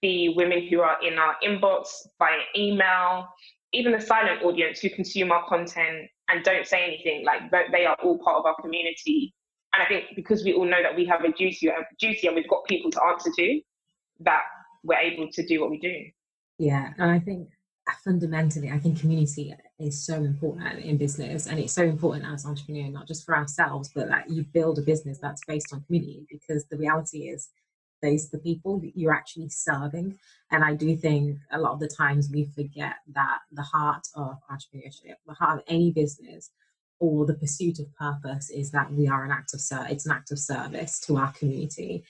the 0.00 0.30
women 0.30 0.66
who 0.66 0.80
are 0.80 0.96
in 1.06 1.18
our 1.18 1.36
inbox 1.44 1.88
via 2.18 2.38
email, 2.56 3.28
even 3.72 3.92
the 3.92 4.00
silent 4.00 4.42
audience 4.42 4.80
who 4.80 4.90
consume 4.90 5.30
our 5.30 5.46
content 5.48 6.08
and 6.28 6.42
don't 6.44 6.66
say 6.66 6.84
anything, 6.84 7.24
like 7.24 7.50
they 7.70 7.84
are 7.84 7.96
all 8.02 8.18
part 8.18 8.38
of 8.38 8.46
our 8.46 8.56
community. 8.60 9.34
And 9.74 9.82
I 9.82 9.86
think 9.86 10.16
because 10.16 10.44
we 10.44 10.52
all 10.52 10.66
know 10.66 10.82
that 10.82 10.94
we 10.94 11.06
have 11.06 11.24
a 11.24 11.32
duty, 11.32 11.68
a 11.68 11.72
duty 11.98 12.26
and 12.26 12.36
we've 12.36 12.48
got 12.48 12.64
people 12.66 12.90
to 12.90 13.02
answer 13.04 13.30
to, 13.36 13.60
that 14.20 14.42
we're 14.82 14.98
able 14.98 15.28
to 15.30 15.46
do 15.46 15.60
what 15.60 15.70
we 15.70 15.78
do. 15.78 15.94
Yeah, 16.58 16.90
and 16.98 17.10
I 17.10 17.18
think 17.18 17.48
uh, 17.88 17.92
fundamentally, 18.04 18.70
I 18.70 18.78
think 18.78 19.00
community 19.00 19.54
is 19.82 20.04
so 20.04 20.14
important 20.14 20.80
in 20.80 20.96
business 20.96 21.46
and 21.46 21.58
it's 21.58 21.72
so 21.72 21.82
important 21.82 22.24
as 22.26 22.44
an 22.44 22.50
entrepreneur, 22.50 22.88
not 22.90 23.06
just 23.06 23.24
for 23.24 23.36
ourselves, 23.36 23.90
but 23.94 24.08
that 24.08 24.30
you 24.30 24.44
build 24.44 24.78
a 24.78 24.82
business 24.82 25.18
that's 25.18 25.44
based 25.46 25.72
on 25.72 25.82
community 25.82 26.26
because 26.30 26.64
the 26.66 26.76
reality 26.76 27.28
is 27.28 27.48
those 28.02 28.30
the 28.30 28.38
people 28.38 28.78
that 28.80 28.96
you're 28.96 29.14
actually 29.14 29.48
serving. 29.48 30.18
And 30.50 30.64
I 30.64 30.74
do 30.74 30.96
think 30.96 31.38
a 31.52 31.58
lot 31.58 31.72
of 31.72 31.80
the 31.80 31.88
times 31.88 32.30
we 32.30 32.44
forget 32.44 32.96
that 33.14 33.38
the 33.52 33.62
heart 33.62 34.06
of 34.14 34.38
entrepreneurship, 34.50 35.14
the 35.26 35.34
heart 35.34 35.58
of 35.58 35.64
any 35.68 35.90
business, 35.90 36.50
or 36.98 37.26
the 37.26 37.34
pursuit 37.34 37.80
of 37.80 37.92
purpose 37.96 38.50
is 38.50 38.70
that 38.70 38.92
we 38.92 39.08
are 39.08 39.24
an 39.24 39.32
act 39.32 39.54
of 39.54 39.60
service. 39.60 39.90
It's 39.90 40.06
an 40.06 40.12
act 40.12 40.30
of 40.30 40.38
service 40.38 41.00
to 41.00 41.16
our 41.16 41.32
community 41.32 42.04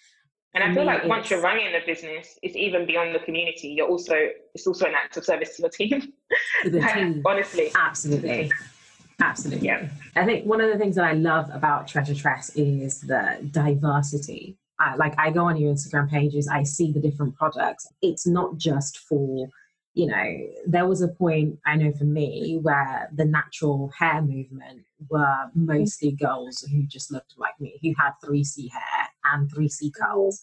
and 0.55 0.63
I 0.63 0.75
feel 0.75 0.85
like 0.85 1.05
once 1.05 1.31
you're 1.31 1.41
running 1.41 1.67
a 1.69 1.85
business, 1.87 2.39
it's 2.43 2.57
even 2.57 2.87
beyond 2.87 3.15
the 3.15 3.21
community. 3.21 3.69
You're 3.69 3.89
also 3.89 4.15
it's 4.55 4.67
also 4.67 4.87
an 4.87 4.95
act 4.95 5.17
of 5.17 5.25
service 5.25 5.57
to 5.57 5.63
your 5.63 5.71
team. 5.71 6.13
The 6.65 6.81
team. 6.95 7.23
Honestly. 7.25 7.73
Absolutely. 7.75 8.53
Absolutely. 9.21 9.67
Yeah. 9.67 9.89
I 10.17 10.25
think 10.25 10.47
one 10.47 10.61
of 10.61 10.71
the 10.71 10.79
things 10.79 10.97
that 10.97 11.05
I 11.05 11.13
love 11.13 11.49
about 11.53 11.89
Treasure 11.89 12.15
Tress 12.15 12.51
is 12.57 13.01
the 13.01 13.39
diversity. 13.51 14.59
I, 14.79 14.97
like 14.97 15.15
I 15.19 15.31
go 15.31 15.45
on 15.45 15.57
your 15.57 15.73
Instagram 15.73 16.11
pages, 16.11 16.49
I 16.49 16.65
see 16.65 16.93
the 16.93 17.01
different 17.01 17.37
products. 17.37 17.87
It's 18.03 18.27
not 18.27 18.57
just 18.57 18.99
for, 18.99 19.49
you 19.95 20.07
know, 20.07 20.39
there 20.67 20.87
was 20.87 21.03
a 21.03 21.09
point 21.09 21.59
I 21.67 21.77
know 21.77 21.93
for 21.93 22.05
me 22.05 22.59
where 22.63 23.11
the 23.15 23.27
natural 23.27 23.91
hair 23.99 24.23
movement 24.23 24.85
were 25.11 25.51
mostly 25.55 26.13
girls 26.13 26.67
who 26.71 26.85
just 26.85 27.13
looked 27.13 27.35
like 27.37 27.61
me, 27.61 27.79
who 27.83 27.93
had 27.99 28.13
3C 28.25 28.71
hair 28.71 29.09
and 29.33 29.53
3C 29.53 29.93
curls. 29.95 30.43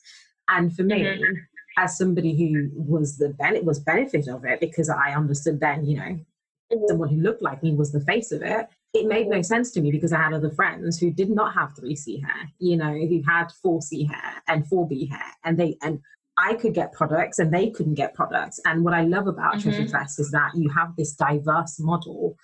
And 0.50 0.76
for 0.76 0.84
me, 0.84 1.02
mm-hmm. 1.02 1.34
as 1.78 1.98
somebody 1.98 2.36
who 2.36 2.70
was 2.76 3.18
the 3.18 3.30
ben- 3.30 3.66
was 3.66 3.80
benefit 3.80 4.28
of 4.28 4.46
it 4.46 4.60
because 4.60 4.90
I 4.90 5.14
understood 5.16 5.60
then, 5.60 5.84
you 5.84 5.98
know, 5.98 6.04
mm-hmm. 6.04 6.86
someone 6.88 7.10
who 7.10 7.22
looked 7.22 7.42
like 7.42 7.64
me 7.64 7.74
was 7.74 7.92
the 7.92 8.02
face 8.02 8.32
of 8.32 8.44
it. 8.44 8.68
It 8.94 9.08
made 9.08 9.28
no 9.28 9.42
sense 9.42 9.72
to 9.72 9.82
me 9.82 9.92
because 9.92 10.14
I 10.14 10.22
had 10.22 10.34
other 10.34 10.52
friends 10.52 11.00
who 11.00 11.12
did 11.12 11.30
not 11.30 11.54
have 11.56 11.74
3C 11.74 12.24
hair, 12.24 12.52
you 12.60 12.78
know, 12.78 12.94
who 12.94 13.22
had 13.28 13.52
4C 13.66 14.08
hair 14.08 14.44
and 14.48 14.66
4B 14.66 15.10
hair, 15.10 15.32
and 15.44 15.58
they 15.58 15.78
and 15.82 16.02
I 16.40 16.54
could 16.56 16.74
get 16.74 16.94
products 16.94 17.40
and 17.40 17.54
they 17.54 17.70
couldn't 17.70 17.96
get 17.96 18.14
products. 18.14 18.60
And 18.66 18.84
what 18.84 18.94
I 18.94 19.04
love 19.04 19.28
about 19.28 19.56
mm-hmm. 19.56 19.70
Treasure 19.70 19.88
Tress 19.88 20.20
is 20.20 20.32
that 20.32 20.52
you 20.56 20.70
have 20.70 20.96
this 20.96 21.14
diverse 21.14 21.80
model 21.80 22.38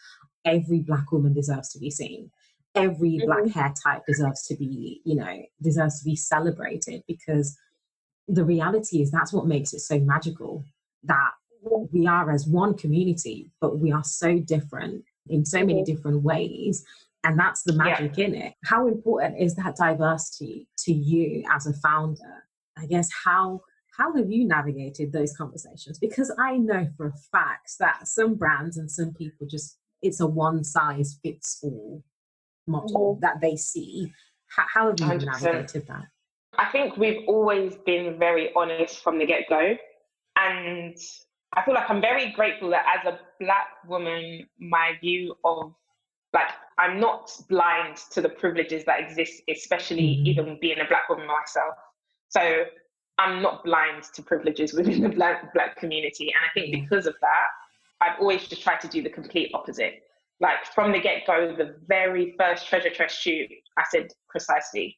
every 0.43 0.79
black 0.79 1.11
woman 1.11 1.33
deserves 1.33 1.69
to 1.69 1.79
be 1.79 1.89
seen 1.89 2.29
every 2.75 3.13
mm-hmm. 3.13 3.25
black 3.25 3.47
hair 3.47 3.73
type 3.83 4.03
deserves 4.05 4.45
to 4.45 4.55
be 4.55 5.01
you 5.05 5.15
know 5.15 5.41
deserves 5.61 5.99
to 5.99 6.05
be 6.05 6.15
celebrated 6.15 7.01
because 7.07 7.57
the 8.27 8.43
reality 8.43 9.01
is 9.01 9.09
that's 9.09 9.33
what 9.33 9.47
makes 9.47 9.73
it 9.73 9.79
so 9.79 9.97
magical 9.99 10.63
that 11.03 11.31
we 11.91 12.05
are 12.05 12.29
as 12.31 12.45
one 12.45 12.75
community 12.75 13.49
but 13.59 13.79
we 13.79 13.91
are 13.91 14.03
so 14.03 14.37
different 14.37 15.03
in 15.29 15.43
so 15.43 15.59
many 15.59 15.81
mm-hmm. 15.81 15.95
different 15.95 16.21
ways 16.21 16.85
And 17.25 17.39
that's 17.39 17.63
the 17.63 17.73
magic 17.73 18.17
yeah. 18.17 18.25
in 18.25 18.35
it. 18.35 18.53
How 18.65 18.87
important 18.87 19.41
is 19.41 19.55
that 19.55 19.75
diversity 19.75 20.67
to 20.79 20.93
you 20.93 21.43
as 21.51 21.65
a 21.65 21.73
founder? 21.73 22.45
I 22.77 22.85
guess 22.85 23.09
how 23.25 23.61
how 23.97 24.13
have 24.15 24.31
you 24.31 24.45
navigated 24.45 25.11
those 25.11 25.35
conversations? 25.35 25.99
Because 25.99 26.33
I 26.39 26.57
know 26.57 26.87
for 26.97 27.07
a 27.07 27.13
fact 27.31 27.73
that 27.79 28.07
some 28.07 28.35
brands 28.35 28.77
and 28.77 28.89
some 28.89 29.13
people 29.13 29.47
just 29.47 29.77
it's 30.01 30.19
a 30.19 30.27
one 30.27 30.63
size 30.63 31.19
fits 31.23 31.59
all 31.63 32.03
model 32.67 33.17
that 33.21 33.41
they 33.41 33.55
see. 33.55 34.11
How, 34.47 34.63
how 34.71 34.87
have 34.87 34.99
you 34.99 35.05
100%. 35.05 35.25
navigated 35.25 35.87
that? 35.87 36.05
I 36.57 36.65
think 36.71 36.97
we've 36.97 37.27
always 37.27 37.75
been 37.85 38.17
very 38.19 38.51
honest 38.55 39.03
from 39.03 39.17
the 39.17 39.25
get 39.25 39.49
go. 39.49 39.75
And 40.37 40.97
I 41.53 41.63
feel 41.63 41.73
like 41.73 41.89
I'm 41.89 42.01
very 42.01 42.31
grateful 42.31 42.69
that 42.69 42.85
as 42.99 43.13
a 43.13 43.19
black 43.39 43.67
woman, 43.87 44.47
my 44.59 44.93
view 45.01 45.35
of 45.43 45.73
like 46.33 46.49
I'm 46.77 46.99
not 46.99 47.31
blind 47.49 47.97
to 48.11 48.21
the 48.21 48.29
privileges 48.29 48.83
that 48.85 48.99
exist, 48.99 49.41
especially 49.49 50.17
mm-hmm. 50.17 50.27
even 50.27 50.57
being 50.59 50.79
a 50.79 50.87
black 50.87 51.07
woman 51.09 51.27
myself. 51.27 51.75
So 52.29 52.65
I'm 53.17 53.41
not 53.41 53.63
blind 53.63 54.03
to 54.13 54.21
privileges 54.21 54.73
within 54.73 55.01
the 55.01 55.09
black 55.09 55.53
black 55.53 55.77
community. 55.77 56.33
And 56.33 56.41
I 56.43 56.53
think 56.53 56.73
mm-hmm. 56.73 56.83
because 56.83 57.05
of 57.05 57.15
that, 57.21 57.47
I've 58.01 58.19
always 58.19 58.47
just 58.47 58.61
tried 58.61 58.81
to 58.81 58.87
do 58.87 59.01
the 59.01 59.09
complete 59.09 59.51
opposite. 59.53 60.03
Like 60.41 60.65
from 60.73 60.91
the 60.91 60.99
get 60.99 61.25
go, 61.25 61.55
the 61.55 61.75
very 61.87 62.35
first 62.37 62.67
Treasure 62.67 62.89
Tress 62.89 63.13
shoot, 63.13 63.49
I 63.77 63.83
said 63.89 64.07
precisely, 64.29 64.97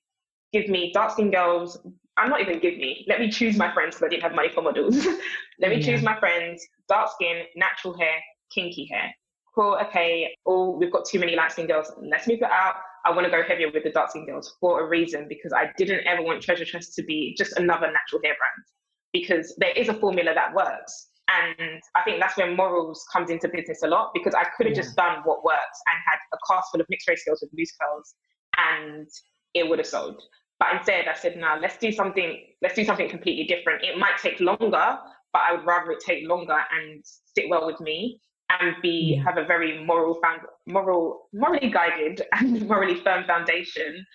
give 0.51 0.67
me 0.67 0.91
dark 0.93 1.11
skinned 1.11 1.33
girls. 1.33 1.77
I'm 2.17 2.29
not 2.29 2.41
even 2.41 2.59
give 2.59 2.77
me. 2.77 3.05
Let 3.07 3.19
me 3.19 3.29
choose 3.29 3.55
my 3.55 3.71
friends 3.71 3.95
because 3.95 4.07
I 4.07 4.09
didn't 4.09 4.23
have 4.23 4.33
money 4.33 4.49
for 4.49 4.63
models. 4.63 4.95
Let 5.59 5.69
me 5.69 5.77
yeah. 5.77 5.85
choose 5.85 6.01
my 6.01 6.19
friends, 6.19 6.65
dark 6.89 7.11
skin, 7.11 7.43
natural 7.55 7.95
hair, 7.97 8.15
kinky 8.51 8.87
hair. 8.91 9.13
Cool, 9.53 9.77
okay, 9.87 10.35
oh, 10.45 10.71
we've 10.77 10.91
got 10.91 11.05
too 11.05 11.19
many 11.19 11.35
light 11.35 11.51
skin 11.51 11.67
girls. 11.67 11.91
Let's 12.01 12.27
move 12.27 12.39
it 12.41 12.51
out. 12.51 12.75
I 13.07 13.11
want 13.11 13.25
to 13.25 13.31
go 13.31 13.41
heavier 13.41 13.71
with 13.71 13.83
the 13.83 14.07
skinned 14.09 14.27
girls 14.27 14.57
for 14.59 14.81
a 14.81 14.87
reason 14.87 15.27
because 15.29 15.53
I 15.53 15.71
didn't 15.77 16.05
ever 16.05 16.21
want 16.21 16.41
Treasure 16.41 16.65
Tress 16.65 16.93
to 16.95 17.03
be 17.03 17.35
just 17.37 17.57
another 17.57 17.87
natural 17.87 18.21
hair 18.23 18.35
brand 18.37 18.65
because 19.13 19.55
there 19.59 19.71
is 19.71 19.87
a 19.87 19.93
formula 19.93 20.33
that 20.33 20.53
works. 20.53 21.07
And 21.29 21.81
I 21.95 22.03
think 22.03 22.19
that's 22.19 22.37
where 22.37 22.53
morals 22.53 23.05
comes 23.11 23.29
into 23.29 23.47
business 23.47 23.81
a 23.83 23.87
lot 23.87 24.11
because 24.13 24.33
I 24.33 24.45
could 24.55 24.65
have 24.65 24.75
yeah. 24.75 24.81
just 24.81 24.95
done 24.97 25.21
what 25.23 25.43
works 25.43 25.79
and 25.87 25.97
had 26.05 26.17
a 26.33 26.37
cast 26.49 26.69
full 26.71 26.81
of 26.81 26.87
mixed 26.89 27.07
race 27.07 27.23
girls 27.25 27.39
with 27.41 27.51
loose 27.57 27.71
curls 27.81 28.15
and 28.57 29.07
it 29.53 29.69
would 29.69 29.79
have 29.79 29.87
sold. 29.87 30.21
But 30.59 30.75
instead 30.75 31.07
I 31.07 31.13
said, 31.13 31.37
no, 31.37 31.57
let's 31.61 31.77
do 31.77 31.91
something, 31.93 32.41
let's 32.61 32.75
do 32.75 32.83
something 32.83 33.09
completely 33.09 33.45
different. 33.45 33.83
It 33.83 33.97
might 33.97 34.17
take 34.21 34.39
longer, 34.41 34.97
but 35.31 35.41
I 35.47 35.53
would 35.53 35.65
rather 35.65 35.91
it 35.91 35.99
take 36.05 36.27
longer 36.27 36.57
and 36.57 37.03
sit 37.35 37.45
well 37.49 37.65
with 37.65 37.79
me 37.79 38.19
and 38.49 38.75
be 38.81 39.15
yeah. 39.15 39.23
have 39.23 39.37
a 39.37 39.45
very 39.45 39.83
moral 39.83 40.19
found 40.21 40.41
moral 40.65 41.27
morally 41.33 41.69
guided 41.69 42.21
and 42.33 42.67
morally 42.67 42.95
firm 43.01 43.25
foundation 43.25 44.05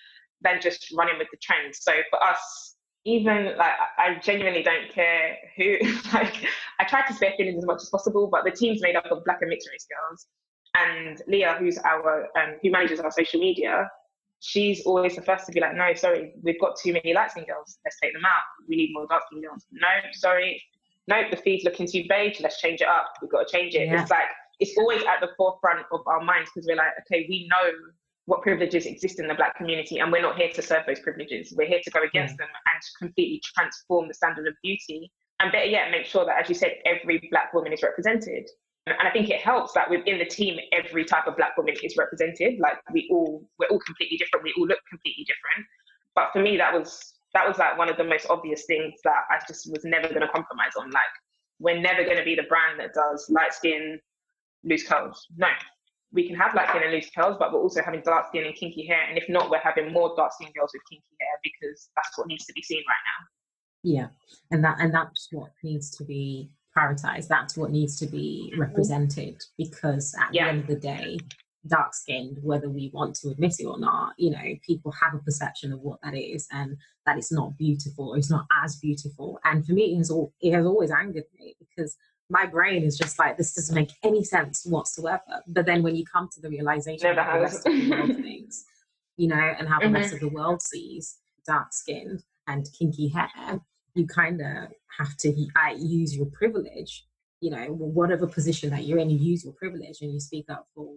than 0.43 0.61
just 0.61 0.93
running 0.97 1.19
with 1.19 1.29
the 1.31 1.39
trends. 1.41 1.79
So 1.83 1.93
for 2.11 2.23
us, 2.23 2.77
even 3.05 3.57
like 3.57 3.73
I 3.99 4.19
genuinely 4.23 4.63
don't 4.63 4.91
care 4.91 5.37
who 5.57 5.77
like 6.15 6.47
I 6.79 6.85
try 6.85 7.07
to 7.07 7.15
spare 7.15 7.33
feelings 7.37 7.59
as 7.59 7.67
much 7.67 7.83
as 7.83 7.89
possible, 7.91 8.29
but 8.31 8.45
the 8.45 8.51
team's 8.51 8.81
made 8.81 8.97
up 8.97 9.07
of 9.11 9.25
black 9.25 9.39
and 9.41 9.51
mixed 9.51 9.69
race 9.71 9.87
girls. 9.87 10.27
And 10.75 11.21
Leah, 11.29 11.57
who's 11.59 11.79
our 11.79 12.29
um, 12.39 12.57
who 12.63 12.71
manages 12.71 13.01
our 13.01 13.11
social 13.11 13.41
media, 13.41 13.91
she's 14.41 14.85
always 14.87 15.17
the 15.17 15.23
first 15.23 15.47
to 15.47 15.53
be 15.53 15.61
like, 15.61 15.75
no, 15.75 15.93
sorry, 15.95 16.33
we've 16.43 16.61
got 16.61 16.77
too 16.83 16.93
many 16.93 17.13
light 17.13 17.31
skin 17.31 17.45
girls. 17.45 17.79
Let's 17.85 17.99
take 18.01 18.13
them 18.13 18.25
out. 18.25 18.43
We 18.69 18.77
need 18.77 18.91
more 18.93 19.07
dark 19.07 19.25
skin 19.27 19.43
girls. 19.43 19.67
No, 19.71 19.89
sorry. 20.13 20.63
No, 21.09 21.23
the 21.31 21.37
feed's 21.37 21.65
looking 21.65 21.87
too 21.87 22.05
beige. 22.09 22.41
Let's 22.41 22.61
change 22.61 22.81
it 22.81 22.89
up. 22.89 23.07
We've 23.21 23.31
got 23.31 23.47
to 23.47 23.53
change 23.53 23.75
it. 23.75 23.89
Yeah. 23.89 24.03
It's 24.03 24.11
like 24.11 24.29
it's 24.61 24.77
always 24.79 25.03
at 25.03 25.21
the 25.21 25.31
forefront 25.37 25.87
of 25.93 26.01
our 26.07 26.23
minds 26.23 26.51
because 26.55 26.67
we're 26.69 26.77
like, 26.77 26.93
okay, 27.01 27.27
we 27.29 27.49
know 27.51 27.71
what 28.27 28.43
privileges 28.43 28.87
exist 28.87 29.19
in 29.19 29.27
the 29.27 29.35
black 29.35 29.57
community 29.57 29.99
and 29.99 30.13
we're 30.13 30.23
not 30.23 30.37
here 30.37 30.51
to 30.55 30.63
serve 30.63 30.85
those 30.87 31.01
privileges 31.01 31.53
we're 31.57 31.67
here 31.67 31.81
to 31.83 31.91
go 31.91 32.03
against 32.03 32.35
mm. 32.35 32.39
them 32.39 32.49
and 32.73 32.83
completely 32.99 33.43
transform 33.55 34.09
the 34.09 34.15
standard 34.15 34.47
of 34.47 34.55
beauty 34.63 35.11
and 35.41 35.51
better 35.51 35.67
yet 35.67 35.91
make 35.91 36.07
sure 36.07 36.25
that 36.25 36.41
as 36.41 36.49
you 36.49 36.55
said 36.55 36.75
every 36.87 37.27
black 37.31 37.53
woman 37.53 37.73
is 37.73 37.83
represented 37.83 38.49
and 38.87 38.97
i 39.09 39.11
think 39.11 39.29
it 39.29 39.41
helps 39.41 39.73
that 39.73 39.91
within 39.91 40.19
the 40.19 40.25
team 40.25 40.59
every 40.73 41.05
type 41.05 41.27
of 41.27 41.37
black 41.37 41.57
woman 41.57 41.75
is 41.83 41.97
represented 41.97 42.59
like 42.61 42.77
we 42.93 43.09
all 43.11 43.45
we're 43.59 43.69
all 43.69 43.81
completely 43.81 44.17
different 44.17 44.45
we 44.45 44.55
all 44.57 44.67
look 44.67 44.81
completely 44.89 45.25
different 45.25 45.67
but 46.15 46.31
for 46.33 46.41
me 46.41 46.57
that 46.57 46.73
was 46.73 47.15
that 47.35 47.47
was 47.47 47.59
like 47.59 47.79
one 47.79 47.89
of 47.89 47.97
the 47.97 48.05
most 48.05 48.27
obvious 48.31 48.65
things 48.67 48.95
that 49.05 49.25
i 49.31 49.39
just 49.47 49.71
was 49.71 49.85
never 49.85 50.09
going 50.09 50.21
to 50.21 50.29
compromise 50.29 50.73
on 50.79 50.91
like 50.91 51.03
we're 51.59 51.81
never 51.81 52.05
going 52.05 52.17
to 52.17 52.25
be 52.25 52.35
the 52.35 52.43
brand 52.45 52.79
that 52.79 52.93
does 52.95 53.27
light 53.31 53.55
skin 53.55 53.99
loose 54.65 54.87
curls 54.87 55.27
no 55.37 55.49
we 56.13 56.27
can 56.27 56.37
have 56.37 56.55
light 56.55 56.69
skin 56.69 56.83
and 56.83 56.93
loose 56.93 57.11
curls, 57.17 57.37
but 57.39 57.53
we're 57.53 57.61
also 57.61 57.83
having 57.83 58.03
dark 58.03 58.29
skin 58.29 58.45
and 58.45 58.55
kinky 58.55 58.87
hair. 58.87 59.03
And 59.09 59.17
if 59.17 59.29
not, 59.29 59.51
we're 59.51 59.59
having 59.59 59.93
more 59.93 60.15
dark 60.17 60.33
skin 60.35 60.51
girls 60.55 60.71
with 60.73 60.83
kinky 60.91 61.05
hair 61.21 61.29
because 61.43 61.89
that's 61.97 62.19
what 62.19 62.27
needs 62.27 62.45
to 62.47 62.53
be 62.53 62.63
seen 62.63 62.83
right 62.87 62.95
now. 63.07 63.27
Yeah, 63.85 64.09
and 64.51 64.63
that 64.65 64.77
and 64.79 64.95
that's 64.95 65.29
what 65.33 65.51
needs 65.65 65.91
to 65.97 66.05
be 66.05 66.51
prioritized. 66.77 67.29
That's 67.29 67.57
what 67.57 67.71
needs 67.71 67.99
to 67.99 68.07
be 68.07 68.51
mm-hmm. 68.53 68.61
represented 68.61 69.43
because 69.59 70.15
at 70.21 70.33
yeah. 70.33 70.45
the 70.45 70.51
end 70.51 70.61
of 70.61 70.67
the 70.69 70.77
day, 70.77 71.19
dark 71.67 71.95
skinned, 71.95 72.39
whether 72.43 72.69
we 72.69 72.91
want 72.93 73.15
to 73.17 73.29
admit 73.29 73.55
it 73.59 73.65
or 73.65 73.79
not, 73.79 74.15
you 74.17 74.31
know, 74.31 74.43
people 74.67 74.93
have 74.93 75.15
a 75.15 75.19
perception 75.19 75.73
of 75.73 75.81
what 75.81 76.01
that 76.03 76.15
is 76.15 76.47
and 76.53 76.77
that 77.07 77.19
it's 77.19 77.33
not 77.33 77.57
beautiful 77.57 78.11
or 78.11 78.19
it's 78.19 78.31
not 78.31 78.47
as 78.63 78.77
beautiful. 78.77 79.39
And 79.45 79.65
for 79.65 79.73
me, 79.73 79.95
it 79.95 79.99
has, 79.99 80.11
all, 80.11 80.33
it 80.41 80.53
has 80.53 80.67
always 80.67 80.91
angered 80.91 81.25
me 81.39 81.57
because 81.59 81.97
my 82.31 82.47
brain 82.47 82.83
is 82.83 82.97
just 82.97 83.19
like 83.19 83.37
this 83.37 83.55
doesn't 83.55 83.75
make 83.75 83.93
any 84.03 84.25
sense 84.25 84.65
whatsoever. 84.65 85.43
But 85.47 85.67
then 85.67 85.83
when 85.83 85.95
you 85.95 86.05
come 86.05 86.29
to 86.33 86.41
the 86.41 86.49
realization 86.49 87.11
of 87.11 87.17
the 87.17 87.41
rest 87.41 87.67
of 87.67 87.73
the 87.73 87.91
world 87.91 88.17
things, 88.23 88.65
you 89.17 89.29
know, 89.29 89.37
and 89.59 89.69
how 89.69 89.79
the 89.79 89.87
mm-hmm. 89.87 89.95
rest 89.95 90.15
of 90.15 90.21
the 90.21 90.29
world 90.29 90.63
sees 90.63 91.19
dark 91.47 91.73
skinned 91.73 92.23
and 92.49 92.67
kinky 92.77 93.09
hair, 93.09 93.61
you 93.95 94.07
kind 94.07 94.41
of 94.41 94.73
have 94.99 95.17
to 95.19 95.29
uh, 95.57 95.75
use 95.77 96.17
your 96.17 96.27
privilege. 96.27 97.07
You 97.41 97.51
know, 97.51 97.67
whatever 97.67 98.27
position 98.27 98.71
that 98.71 98.85
you're 98.85 98.99
in, 98.99 99.11
you 99.11 99.19
use 99.19 99.45
your 99.45 99.53
privilege 99.55 100.01
and 100.01 100.13
you 100.13 100.21
speak 100.21 100.47
up 100.49 100.69
for 100.75 100.95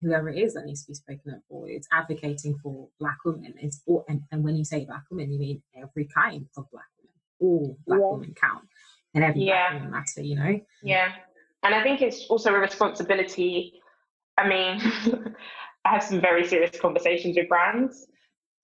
whoever 0.00 0.28
it 0.28 0.38
is 0.38 0.54
that 0.54 0.64
needs 0.64 0.82
to 0.82 0.88
be 0.88 0.94
spoken 0.94 1.34
up 1.34 1.40
for. 1.48 1.68
It's 1.68 1.88
advocating 1.92 2.58
for 2.62 2.88
black 2.98 3.18
women. 3.24 3.54
It's 3.58 3.82
all, 3.86 4.04
and, 4.08 4.22
and 4.32 4.42
when 4.42 4.56
you 4.56 4.64
say 4.64 4.84
black 4.84 5.04
women, 5.10 5.32
you 5.32 5.38
mean 5.38 5.62
every 5.76 6.06
kind 6.06 6.46
of 6.56 6.70
black 6.70 6.86
women. 6.98 7.14
All 7.40 7.78
black 7.86 8.00
yeah. 8.00 8.06
women 8.06 8.34
count 8.40 8.64
and 9.14 9.24
every 9.24 9.42
yeah. 9.42 9.86
matter, 9.90 10.22
you 10.22 10.36
know? 10.36 10.60
Yeah. 10.82 11.12
And 11.62 11.74
I 11.74 11.82
think 11.82 12.00
it's 12.00 12.26
also 12.26 12.54
a 12.54 12.58
responsibility. 12.58 13.80
I 14.38 14.48
mean, 14.48 14.80
I 15.84 15.90
have 15.90 16.02
some 16.02 16.20
very 16.20 16.46
serious 16.46 16.78
conversations 16.80 17.36
with 17.36 17.48
brands. 17.48 18.06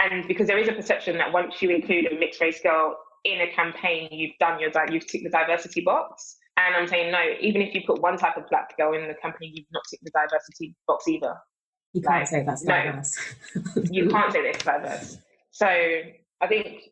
And 0.00 0.26
because 0.28 0.46
there 0.46 0.58
is 0.58 0.68
a 0.68 0.72
perception 0.72 1.16
that 1.18 1.32
once 1.32 1.60
you 1.60 1.70
include 1.70 2.12
a 2.12 2.18
mixed 2.18 2.40
race 2.40 2.60
girl 2.62 2.96
in 3.24 3.40
a 3.40 3.52
campaign, 3.52 4.08
you've 4.10 4.36
done 4.38 4.60
your 4.60 4.70
you've 4.90 5.06
ticked 5.06 5.24
the 5.24 5.30
diversity 5.30 5.80
box. 5.80 6.36
And 6.56 6.74
I'm 6.74 6.86
saying 6.86 7.12
no, 7.12 7.20
even 7.40 7.60
if 7.62 7.74
you 7.74 7.82
put 7.86 8.00
one 8.00 8.16
type 8.16 8.36
of 8.36 8.48
black 8.48 8.76
girl 8.76 8.94
in 8.94 9.08
the 9.08 9.14
company, 9.14 9.52
you've 9.54 9.66
not 9.72 9.82
ticked 9.90 10.04
the 10.04 10.10
diversity 10.10 10.74
box 10.86 11.06
either. 11.08 11.34
You 11.92 12.02
can't 12.02 12.20
like, 12.20 12.28
say 12.28 12.44
that's 12.44 12.62
diverse. 12.62 13.18
No, 13.54 13.82
you 13.90 14.08
can't 14.08 14.32
say 14.32 14.42
that's 14.42 14.64
diverse. 14.64 15.18
So 15.50 15.66
I 15.66 16.46
think, 16.46 16.90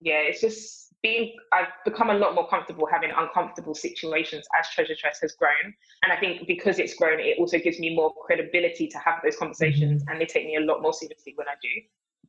yeah, 0.00 0.20
it's 0.22 0.40
just 0.40 0.92
being 1.02 1.34
I've 1.52 1.66
become 1.84 2.10
a 2.10 2.14
lot 2.14 2.34
more 2.34 2.48
comfortable 2.48 2.86
having 2.90 3.10
uncomfortable 3.16 3.74
situations 3.74 4.46
as 4.58 4.68
Treasure 4.70 4.94
Tress 4.98 5.18
has 5.20 5.34
grown. 5.34 5.74
And 6.02 6.12
I 6.12 6.16
think 6.16 6.46
because 6.46 6.78
it's 6.78 6.94
grown, 6.94 7.18
it 7.20 7.38
also 7.38 7.58
gives 7.58 7.78
me 7.78 7.94
more 7.94 8.12
credibility 8.24 8.86
to 8.88 8.98
have 8.98 9.16
those 9.22 9.36
conversations 9.36 10.02
mm-hmm. 10.02 10.12
and 10.12 10.20
they 10.20 10.26
take 10.26 10.46
me 10.46 10.56
a 10.56 10.60
lot 10.60 10.80
more 10.80 10.92
seriously 10.92 11.34
when 11.36 11.48
I 11.48 11.54
do. 11.60 11.68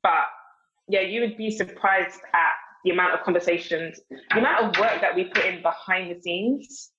But 0.01 0.25
yeah, 0.87 1.01
you 1.01 1.21
would 1.21 1.37
be 1.37 1.51
surprised 1.51 2.19
at 2.33 2.53
the 2.83 2.91
amount 2.91 3.13
of 3.13 3.23
conversations, 3.23 3.99
the 4.09 4.39
amount 4.39 4.65
of 4.65 4.79
work 4.79 5.01
that 5.01 5.15
we 5.15 5.25
put 5.25 5.45
in 5.45 5.61
behind 5.61 6.11
the 6.11 6.21
scenes 6.21 6.91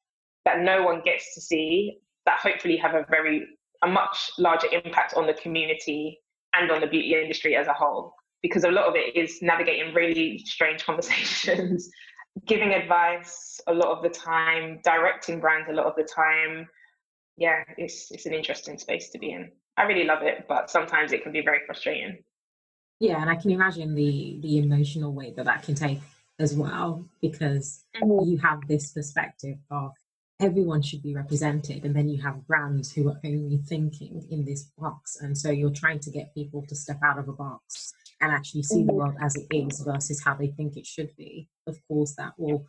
that 0.44 0.60
no 0.60 0.82
one 0.82 1.02
gets 1.04 1.34
to 1.34 1.40
see 1.40 1.98
that 2.26 2.38
hopefully 2.38 2.76
have 2.76 2.94
a 2.94 3.04
very 3.10 3.46
a 3.82 3.86
much 3.86 4.30
larger 4.38 4.66
impact 4.72 5.14
on 5.14 5.26
the 5.26 5.34
community 5.34 6.18
and 6.54 6.70
on 6.70 6.80
the 6.80 6.86
beauty 6.86 7.14
industry 7.14 7.54
as 7.54 7.66
a 7.66 7.72
whole 7.72 8.14
because 8.44 8.64
a 8.64 8.70
lot 8.70 8.86
of 8.86 8.94
it 8.94 9.16
is 9.16 9.40
navigating 9.40 9.94
really 9.94 10.38
strange 10.44 10.84
conversations, 10.86 11.88
giving 12.46 12.72
advice 12.74 13.58
a 13.66 13.72
lot 13.72 13.88
of 13.88 14.02
the 14.02 14.10
time, 14.10 14.80
directing 14.84 15.40
brands 15.40 15.68
a 15.70 15.72
lot 15.72 15.86
of 15.86 15.94
the 15.96 16.04
time. 16.04 16.68
Yeah, 17.38 17.64
it's 17.78 18.10
it's 18.10 18.26
an 18.26 18.34
interesting 18.34 18.78
space 18.78 19.10
to 19.10 19.18
be 19.18 19.32
in. 19.32 19.50
I 19.76 19.84
really 19.84 20.04
love 20.04 20.22
it, 20.22 20.44
but 20.46 20.70
sometimes 20.70 21.12
it 21.12 21.22
can 21.22 21.32
be 21.32 21.40
very 21.40 21.60
frustrating. 21.66 22.22
Yeah, 23.04 23.20
and 23.20 23.30
I 23.30 23.36
can 23.36 23.50
imagine 23.50 23.94
the 23.94 24.38
the 24.40 24.58
emotional 24.58 25.12
weight 25.12 25.36
that 25.36 25.46
that 25.46 25.62
can 25.62 25.74
take 25.74 26.00
as 26.38 26.54
well 26.54 27.04
because 27.20 27.84
mm-hmm. 27.96 28.28
you 28.28 28.38
have 28.38 28.60
this 28.66 28.92
perspective 28.92 29.56
of 29.70 29.92
everyone 30.40 30.82
should 30.82 31.02
be 31.02 31.14
represented 31.14 31.84
and 31.84 31.94
then 31.94 32.08
you 32.08 32.20
have 32.20 32.46
brands 32.46 32.92
who 32.92 33.08
are 33.08 33.20
only 33.24 33.58
thinking 33.68 34.26
in 34.30 34.44
this 34.44 34.64
box 34.76 35.16
and 35.20 35.38
so 35.38 35.48
you're 35.48 35.70
trying 35.70 36.00
to 36.00 36.10
get 36.10 36.34
people 36.34 36.64
to 36.68 36.74
step 36.74 36.98
out 37.04 37.20
of 37.20 37.28
a 37.28 37.32
box 37.32 37.94
and 38.20 38.32
actually 38.32 38.62
see 38.62 38.82
the 38.82 38.92
mm-hmm. 38.92 38.96
world 38.96 39.14
as 39.20 39.36
it 39.36 39.46
is 39.50 39.80
versus 39.80 40.22
how 40.22 40.34
they 40.34 40.48
think 40.48 40.76
it 40.76 40.86
should 40.86 41.14
be. 41.16 41.48
Of 41.66 41.78
course, 41.86 42.14
that 42.16 42.32
will 42.38 42.66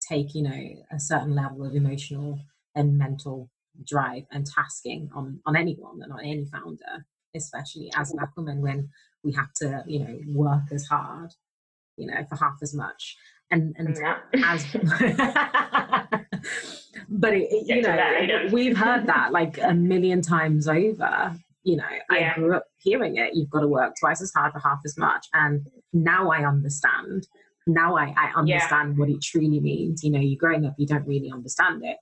take, 0.00 0.34
you 0.34 0.42
know, 0.42 0.62
a 0.90 1.00
certain 1.00 1.34
level 1.34 1.64
of 1.64 1.74
emotional 1.74 2.38
and 2.74 2.98
mental 2.98 3.50
drive 3.86 4.24
and 4.32 4.46
tasking 4.46 5.10
on, 5.14 5.40
on 5.46 5.56
anyone 5.56 6.00
and 6.02 6.12
on 6.12 6.20
any 6.20 6.44
founder. 6.44 7.04
especially 7.34 7.90
as 7.94 8.12
black 8.12 8.30
women 8.36 8.62
when 8.62 8.88
we 9.26 9.32
have 9.32 9.52
to, 9.54 9.82
you 9.86 9.98
know, 9.98 10.18
work 10.28 10.62
as 10.72 10.86
hard, 10.86 11.32
you 11.96 12.06
know, 12.06 12.24
for 12.28 12.36
half 12.36 12.58
as 12.62 12.72
much. 12.72 13.16
And 13.50 13.74
and 13.76 13.98
yeah. 14.00 14.18
as 14.44 14.64
but 17.08 17.34
it, 17.34 17.48
it, 17.50 17.66
you 17.66 17.82
know, 17.82 18.48
we've 18.52 18.76
heard 18.76 19.06
that 19.06 19.32
like 19.32 19.58
a 19.62 19.74
million 19.74 20.22
times 20.22 20.68
over. 20.68 21.36
You 21.62 21.78
know, 21.78 21.88
yeah. 22.12 22.34
I 22.36 22.38
grew 22.38 22.56
up 22.56 22.66
hearing 22.78 23.16
it. 23.16 23.34
You've 23.34 23.50
got 23.50 23.60
to 23.60 23.68
work 23.68 23.94
twice 23.98 24.22
as 24.22 24.32
hard 24.32 24.52
for 24.52 24.60
half 24.60 24.78
as 24.84 24.96
much, 24.96 25.26
and 25.34 25.66
now 25.92 26.30
I 26.30 26.46
understand. 26.46 27.26
Now 27.66 27.96
I, 27.96 28.14
I 28.16 28.30
understand 28.36 28.94
yeah. 28.94 29.00
what 29.00 29.08
it 29.08 29.20
truly 29.20 29.58
means. 29.58 30.04
You 30.04 30.12
know, 30.12 30.20
you're 30.20 30.38
growing 30.38 30.64
up, 30.64 30.76
you 30.78 30.86
don't 30.86 31.04
really 31.06 31.32
understand 31.32 31.84
it, 31.84 31.96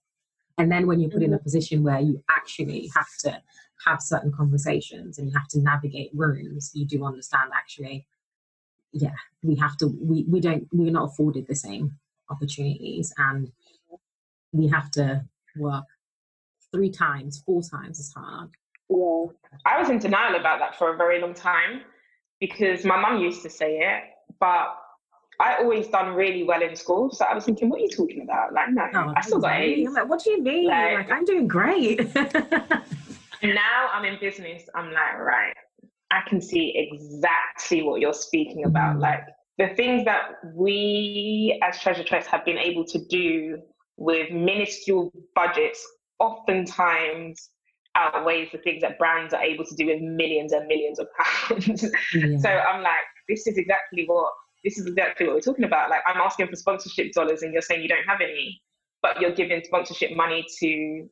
and 0.58 0.70
then 0.70 0.86
when 0.86 1.00
you're 1.00 1.10
put 1.10 1.22
mm-hmm. 1.22 1.32
in 1.32 1.34
a 1.34 1.38
position 1.38 1.82
where 1.82 2.00
you 2.00 2.22
actually 2.30 2.90
have 2.94 3.08
to 3.20 3.40
have 3.86 4.00
certain 4.00 4.32
conversations 4.32 5.18
and 5.18 5.28
you 5.28 5.34
have 5.36 5.48
to 5.48 5.60
navigate 5.60 6.10
rooms, 6.14 6.70
you 6.74 6.86
do 6.86 7.04
understand 7.04 7.50
actually, 7.54 8.06
yeah, 8.92 9.14
we 9.42 9.56
have 9.56 9.76
to, 9.78 9.88
we, 10.00 10.24
we 10.28 10.40
don't, 10.40 10.66
we're 10.72 10.90
not 10.90 11.10
afforded 11.10 11.46
the 11.46 11.54
same 11.54 11.96
opportunities 12.30 13.12
and 13.18 13.50
we 14.52 14.68
have 14.68 14.90
to 14.92 15.24
work 15.56 15.84
three 16.72 16.90
times, 16.90 17.42
four 17.44 17.62
times 17.62 18.00
as 18.00 18.12
hard. 18.16 18.50
Yeah. 18.88 19.26
I 19.64 19.78
was 19.78 19.88
in 19.90 19.98
denial 19.98 20.38
about 20.38 20.58
that 20.58 20.76
for 20.76 20.94
a 20.94 20.96
very 20.96 21.20
long 21.20 21.34
time 21.34 21.82
because 22.40 22.84
my 22.84 23.00
mum 23.00 23.20
used 23.20 23.42
to 23.42 23.50
say 23.50 23.78
it, 23.78 24.02
but 24.38 24.76
I 25.40 25.56
always 25.56 25.88
done 25.88 26.14
really 26.14 26.44
well 26.44 26.62
in 26.62 26.76
school. 26.76 27.10
So 27.10 27.24
I 27.24 27.34
was 27.34 27.44
thinking, 27.44 27.68
what 27.68 27.80
are 27.80 27.82
you 27.82 27.88
talking 27.88 28.22
about? 28.22 28.52
Like, 28.52 28.70
no, 28.70 28.82
oh, 28.94 29.12
I 29.16 29.20
still 29.22 29.40
got 29.40 29.60
A's. 29.60 29.86
I'm 29.88 29.94
like, 29.94 30.08
what 30.08 30.22
do 30.22 30.30
you 30.30 30.42
mean? 30.42 30.68
Like, 30.68 31.08
like 31.08 31.10
I'm 31.10 31.24
doing 31.24 31.48
great. 31.48 31.98
now 33.44 33.88
I'm 33.92 34.04
in 34.04 34.18
business. 34.20 34.62
I'm 34.74 34.92
like, 34.92 35.18
right, 35.18 35.54
I 36.10 36.20
can 36.28 36.40
see 36.40 36.72
exactly 36.76 37.82
what 37.82 38.00
you're 38.00 38.14
speaking 38.14 38.64
about. 38.64 38.92
Mm-hmm. 38.92 39.00
Like 39.00 39.20
the 39.58 39.74
things 39.76 40.04
that 40.04 40.32
we 40.54 41.60
as 41.62 41.78
Treasure 41.80 42.04
Tress 42.04 42.26
have 42.26 42.44
been 42.44 42.58
able 42.58 42.84
to 42.86 43.04
do 43.06 43.58
with 43.96 44.30
minuscule 44.30 45.12
budgets, 45.34 45.86
oftentimes 46.18 47.50
outweighs 47.96 48.48
the 48.50 48.58
things 48.58 48.80
that 48.82 48.98
brands 48.98 49.32
are 49.32 49.42
able 49.42 49.64
to 49.64 49.74
do 49.76 49.86
with 49.86 50.00
millions 50.00 50.52
and 50.52 50.66
millions 50.66 50.98
of 50.98 51.06
pounds. 51.18 51.84
Yeah. 52.14 52.38
so 52.38 52.48
I'm 52.48 52.82
like, 52.82 52.92
this 53.28 53.46
is 53.46 53.56
exactly 53.56 54.04
what 54.06 54.32
this 54.64 54.78
is 54.78 54.86
exactly 54.86 55.26
what 55.26 55.34
we're 55.34 55.40
talking 55.40 55.64
about. 55.64 55.90
Like 55.90 56.02
I'm 56.06 56.20
asking 56.20 56.48
for 56.48 56.56
sponsorship 56.56 57.12
dollars 57.12 57.42
and 57.42 57.52
you're 57.52 57.62
saying 57.62 57.82
you 57.82 57.88
don't 57.88 58.06
have 58.08 58.20
any, 58.20 58.60
but 59.02 59.20
you're 59.20 59.34
giving 59.34 59.62
sponsorship 59.62 60.16
money 60.16 60.44
to 60.60 61.08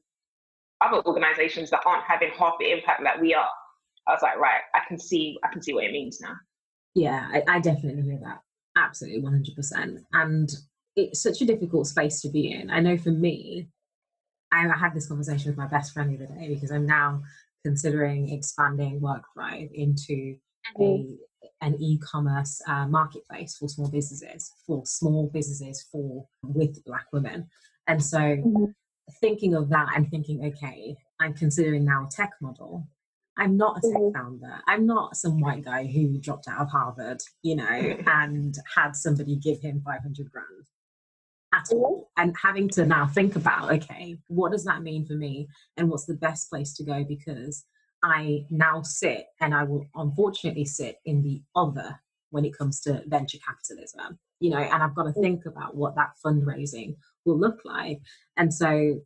other 0.83 1.03
organizations 1.07 1.71
that 1.71 1.81
aren't 1.87 2.05
having 2.05 2.31
half 2.39 2.55
the 2.59 2.71
impact 2.73 3.03
that 3.05 3.21
we 3.21 3.35
are. 3.35 3.49
I 4.07 4.13
was 4.13 4.23
like, 4.23 4.37
right, 4.39 4.61
I 4.75 4.81
can 4.89 4.99
see 4.99 5.39
I 5.45 5.49
can 5.53 5.63
see 5.63 5.75
what 5.75 5.85
it 5.85 5.93
means 5.93 6.21
now. 6.21 6.35
Yeah, 6.95 7.29
I, 7.33 7.43
I 7.49 7.61
definitely 7.61 8.03
hear 8.03 8.21
that. 8.23 8.41
Absolutely, 8.77 9.23
one 9.23 9.33
hundred 9.33 9.55
percent. 9.55 10.01
And 10.13 10.51
it's 10.97 11.23
such 11.23 11.41
a 11.41 11.47
difficult 11.47 11.87
space 11.87 12.21
to 12.23 12.29
be 12.29 12.53
in. 12.53 12.71
I 12.71 12.81
know 12.81 12.99
for 12.99 13.13
me, 13.13 13.69
I, 14.53 14.67
I 14.69 14.77
had 14.77 14.95
this 14.95 15.09
conversation 15.09 15.51
with 15.51 15.59
my 15.59 15.69
best 15.69 15.93
friend 15.93 16.11
the 16.11 16.25
other 16.25 16.35
day 16.35 16.49
because 16.49 16.71
I'm 16.71 16.87
now 16.87 17.23
considering 17.65 18.31
expanding 18.31 19.01
WorkThrive 19.01 19.71
into 19.73 20.37
mm-hmm. 20.77 20.83
a 20.83 21.17
an 21.61 21.77
e-commerce 21.81 22.61
uh, 22.67 22.87
marketplace 22.87 23.57
for 23.57 23.69
small 23.69 23.89
businesses, 23.89 24.51
for 24.67 24.83
small 24.85 25.31
businesses 25.33 25.87
for 25.91 26.27
with 26.43 26.85
Black 26.85 27.07
women. 27.13 27.49
And 27.87 28.05
so, 28.05 28.19
mm-hmm. 28.19 28.65
Thinking 29.21 29.55
of 29.55 29.69
that, 29.71 29.89
I'm 29.95 30.07
thinking, 30.07 30.45
okay, 30.47 30.97
I'm 31.21 31.35
considering 31.35 31.85
now 31.85 32.07
a 32.07 32.11
tech 32.11 32.33
model. 32.41 32.87
I'm 33.39 33.57
not 33.57 33.79
a 33.79 33.81
tech 33.81 34.01
mm-hmm. 34.01 34.17
founder. 34.17 34.61
I'm 34.67 34.87
not 34.87 35.17
some 35.17 35.41
white 35.41 35.65
guy 35.65 35.87
who 35.87 36.19
dropped 36.19 36.49
out 36.49 36.61
of 36.61 36.69
Harvard, 36.71 37.23
you 37.43 37.57
know, 37.57 37.65
mm-hmm. 37.65 38.09
and 38.09 38.55
had 38.75 38.95
somebody 38.95 39.37
give 39.37 39.61
him 39.61 39.83
500 39.85 40.31
grand 40.31 40.47
at 41.55 41.65
mm-hmm. 41.65 41.77
all. 41.77 42.11
And 42.17 42.35
having 42.41 42.69
to 42.71 42.85
now 42.85 43.07
think 43.07 43.37
about, 43.37 43.73
okay, 43.73 44.19
what 44.29 44.53
does 44.53 44.65
that 44.65 44.83
mean 44.83 45.07
for 45.07 45.15
me? 45.15 45.49
And 45.77 45.89
what's 45.89 46.07
the 46.07 46.15
best 46.15 46.51
place 46.51 46.75
to 46.75 46.85
go? 46.85 47.05
Because 47.05 47.65
I 48.05 48.47
now 48.51 48.83
sit 48.83 49.27
and 49.41 49.55
I 49.55 49.63
will 49.65 49.87
unfortunately 49.95 50.65
sit 50.65 50.97
in 51.07 51.23
the 51.23 51.43
other 51.55 51.99
when 52.31 52.45
it 52.45 52.57
comes 52.57 52.81
to 52.81 53.03
venture 53.07 53.39
capitalism, 53.47 54.19
you 54.41 54.51
know, 54.51 54.59
and 54.59 54.83
I've 54.83 54.95
got 54.95 55.05
to 55.05 55.11
mm-hmm. 55.11 55.23
think 55.23 55.47
about 55.47 55.77
what 55.77 55.95
that 55.95 56.13
fundraising 56.25 56.97
will 57.25 57.39
look 57.39 57.61
like. 57.65 58.01
And 58.37 58.53
so 58.53 59.01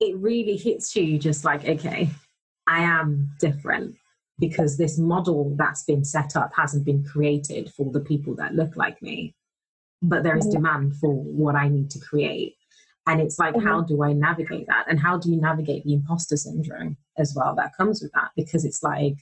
it 0.00 0.16
really 0.16 0.56
hits 0.56 0.96
you 0.96 1.18
just 1.18 1.44
like, 1.44 1.66
okay, 1.68 2.10
I 2.66 2.80
am 2.80 3.30
different 3.38 3.96
because 4.38 4.76
this 4.76 4.98
model 4.98 5.54
that's 5.56 5.84
been 5.84 6.04
set 6.04 6.34
up 6.36 6.52
hasn't 6.56 6.84
been 6.84 7.04
created 7.04 7.70
for 7.70 7.90
the 7.92 8.00
people 8.00 8.34
that 8.36 8.54
look 8.54 8.74
like 8.76 9.00
me, 9.02 9.34
but 10.02 10.22
there 10.22 10.36
is 10.36 10.46
demand 10.46 10.96
for 10.96 11.12
what 11.12 11.54
I 11.54 11.68
need 11.68 11.90
to 11.90 11.98
create. 11.98 12.54
And 13.06 13.20
it's 13.20 13.38
like, 13.38 13.54
mm-hmm. 13.54 13.66
how 13.66 13.82
do 13.82 14.02
I 14.02 14.12
navigate 14.12 14.66
that? 14.68 14.86
And 14.88 14.98
how 14.98 15.18
do 15.18 15.30
you 15.30 15.40
navigate 15.40 15.84
the 15.84 15.94
imposter 15.94 16.36
syndrome 16.36 16.96
as 17.18 17.34
well 17.36 17.54
that 17.56 17.76
comes 17.76 18.02
with 18.02 18.12
that? 18.12 18.30
Because 18.36 18.64
it's 18.64 18.82
like, 18.82 19.16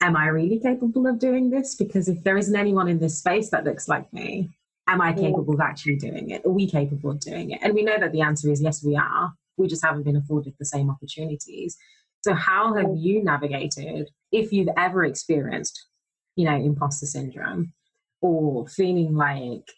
am 0.00 0.16
I 0.16 0.26
really 0.26 0.58
capable 0.58 1.06
of 1.06 1.18
doing 1.18 1.50
this? 1.50 1.74
Because 1.74 2.08
if 2.08 2.22
there 2.24 2.36
isn't 2.36 2.56
anyone 2.56 2.88
in 2.88 2.98
this 2.98 3.18
space 3.18 3.50
that 3.50 3.64
looks 3.64 3.88
like 3.88 4.12
me, 4.12 4.50
am 4.92 5.00
I 5.00 5.12
capable 5.12 5.54
of 5.54 5.60
actually 5.60 5.96
doing 5.96 6.30
it? 6.30 6.44
Are 6.44 6.50
we 6.50 6.68
capable 6.68 7.10
of 7.10 7.20
doing 7.20 7.50
it? 7.50 7.60
And 7.62 7.74
we 7.74 7.82
know 7.82 7.98
that 7.98 8.12
the 8.12 8.20
answer 8.20 8.50
is 8.50 8.62
yes, 8.62 8.84
we 8.84 8.96
are. 8.96 9.32
We 9.56 9.68
just 9.68 9.84
haven't 9.84 10.04
been 10.04 10.16
afforded 10.16 10.54
the 10.58 10.64
same 10.64 10.90
opportunities. 10.90 11.76
So, 12.22 12.34
how 12.34 12.74
have 12.74 12.90
you 12.96 13.22
navigated, 13.22 14.10
if 14.32 14.52
you've 14.52 14.68
ever 14.76 15.04
experienced, 15.04 15.86
you 16.36 16.44
know, 16.44 16.54
imposter 16.54 17.06
syndrome 17.06 17.72
or 18.20 18.66
feeling 18.68 19.14
like 19.14 19.68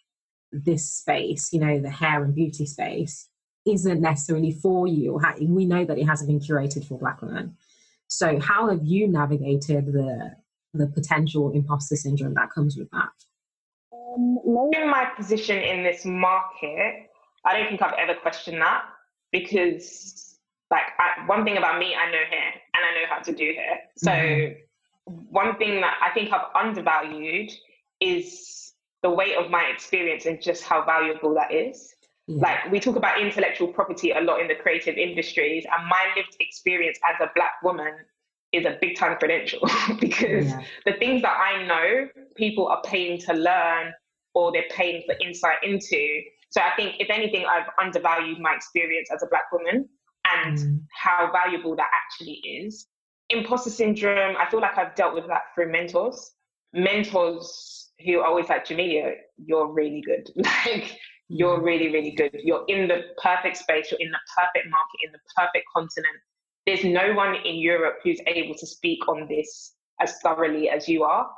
this 0.50 0.88
space, 0.88 1.52
you 1.52 1.60
know, 1.60 1.80
the 1.80 1.90
hair 1.90 2.22
and 2.24 2.34
beauty 2.34 2.66
space, 2.66 3.28
isn't 3.66 4.00
necessarily 4.00 4.52
for 4.52 4.86
you. 4.86 5.20
We 5.40 5.66
know 5.66 5.84
that 5.84 5.98
it 5.98 6.06
hasn't 6.06 6.28
been 6.28 6.40
curated 6.40 6.86
for 6.86 6.98
Black 6.98 7.22
women. 7.22 7.56
So, 8.08 8.38
how 8.40 8.68
have 8.68 8.84
you 8.84 9.08
navigated 9.08 9.86
the 9.86 10.32
the 10.74 10.86
potential 10.86 11.52
imposter 11.52 11.96
syndrome 11.96 12.34
that 12.34 12.50
comes 12.50 12.76
with 12.76 12.90
that? 12.90 13.10
Um, 14.14 14.38
knowing 14.44 14.90
my 14.90 15.06
position 15.16 15.58
in 15.58 15.82
this 15.82 16.04
market, 16.04 17.10
I 17.44 17.58
don't 17.58 17.68
think 17.68 17.82
I've 17.82 17.94
ever 17.98 18.14
questioned 18.14 18.60
that 18.60 18.82
because, 19.30 20.38
like, 20.70 20.84
I, 20.98 21.26
one 21.26 21.44
thing 21.44 21.56
about 21.56 21.78
me, 21.78 21.94
I 21.94 22.10
know 22.10 22.18
hair 22.28 22.52
and 22.74 22.84
I 22.84 23.00
know 23.00 23.06
how 23.08 23.20
to 23.20 23.32
do 23.32 23.52
hair. 23.54 23.80
So, 23.96 24.10
mm-hmm. 24.10 25.12
one 25.30 25.56
thing 25.56 25.80
that 25.80 25.98
I 26.02 26.12
think 26.14 26.32
I've 26.32 26.54
undervalued 26.54 27.50
is 28.00 28.72
the 29.02 29.10
weight 29.10 29.36
of 29.36 29.50
my 29.50 29.64
experience 29.64 30.26
and 30.26 30.40
just 30.40 30.62
how 30.62 30.84
valuable 30.84 31.34
that 31.34 31.52
is. 31.52 31.94
Yeah. 32.28 32.40
Like 32.40 32.70
we 32.70 32.78
talk 32.78 32.96
about 32.96 33.20
intellectual 33.20 33.68
property 33.68 34.12
a 34.12 34.20
lot 34.20 34.40
in 34.40 34.48
the 34.48 34.54
creative 34.54 34.96
industries, 34.96 35.64
and 35.64 35.88
my 35.88 36.04
lived 36.16 36.36
experience 36.38 36.98
as 37.04 37.20
a 37.20 37.30
black 37.34 37.60
woman 37.62 37.94
is 38.52 38.64
a 38.66 38.78
big 38.80 38.96
time 38.96 39.16
credential 39.18 39.60
because 40.00 40.48
yeah. 40.48 40.62
the 40.84 40.92
things 40.94 41.22
that 41.22 41.36
I 41.36 41.66
know, 41.66 42.08
people 42.36 42.68
are 42.68 42.82
paying 42.82 43.18
to 43.22 43.32
learn 43.32 43.92
or 44.34 44.52
they're 44.52 44.64
paying 44.70 45.02
for 45.06 45.14
insight 45.20 45.56
into. 45.62 46.20
So 46.50 46.60
I 46.60 46.70
think, 46.76 46.96
if 46.98 47.08
anything, 47.10 47.44
I've 47.48 47.68
undervalued 47.80 48.38
my 48.38 48.54
experience 48.54 49.08
as 49.12 49.22
a 49.22 49.26
black 49.26 49.50
woman 49.52 49.88
and 50.26 50.58
mm. 50.58 50.80
how 50.92 51.30
valuable 51.32 51.76
that 51.76 51.88
actually 51.92 52.34
is. 52.44 52.86
Imposter 53.30 53.70
syndrome, 53.70 54.36
I 54.38 54.48
feel 54.50 54.60
like 54.60 54.76
I've 54.76 54.94
dealt 54.94 55.14
with 55.14 55.26
that 55.28 55.42
through 55.54 55.72
mentors. 55.72 56.32
Mentors 56.74 57.90
who 58.04 58.20
are 58.20 58.26
always 58.26 58.48
like, 58.48 58.66
Jamelia, 58.66 59.14
you're 59.38 59.72
really 59.72 60.02
good. 60.02 60.30
like 60.36 60.98
you're 61.28 61.62
really, 61.62 61.90
really 61.90 62.10
good. 62.10 62.32
You're 62.34 62.64
in 62.68 62.88
the 62.88 63.02
perfect 63.22 63.56
space, 63.56 63.90
you're 63.90 64.00
in 64.00 64.10
the 64.10 64.18
perfect 64.36 64.70
market, 64.70 64.98
in 65.04 65.12
the 65.12 65.18
perfect 65.34 65.64
continent. 65.74 66.16
There's 66.66 66.84
no 66.84 67.14
one 67.14 67.36
in 67.44 67.56
Europe 67.56 67.96
who's 68.04 68.20
able 68.26 68.54
to 68.54 68.66
speak 68.66 69.08
on 69.08 69.26
this 69.28 69.72
as 70.00 70.18
thoroughly 70.22 70.68
as 70.68 70.88
you 70.88 71.04
are. 71.04 71.28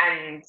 And 0.00 0.42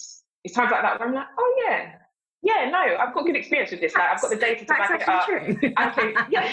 it's 0.46 0.54
times 0.54 0.72
like 0.72 0.84
that 0.84 1.00
where 1.00 1.10
I'm 1.10 1.16
like, 1.16 1.28
oh 1.38 1.64
yeah, 1.66 1.94
yeah, 2.42 2.70
no, 2.70 2.98
I've 2.98 3.14
got 3.14 3.26
good 3.26 3.36
experience 3.36 3.72
with 3.72 3.82
this. 3.82 3.96
Like, 3.96 4.10
I've 4.12 4.22
got 4.22 4.30
the 4.30 4.38
data 4.38 4.60
to 4.60 4.66
back 4.66 4.92
it 4.92 5.10
up. 5.10 5.26
True. 5.26 5.58
okay, 5.64 6.14
yeah, 6.30 6.48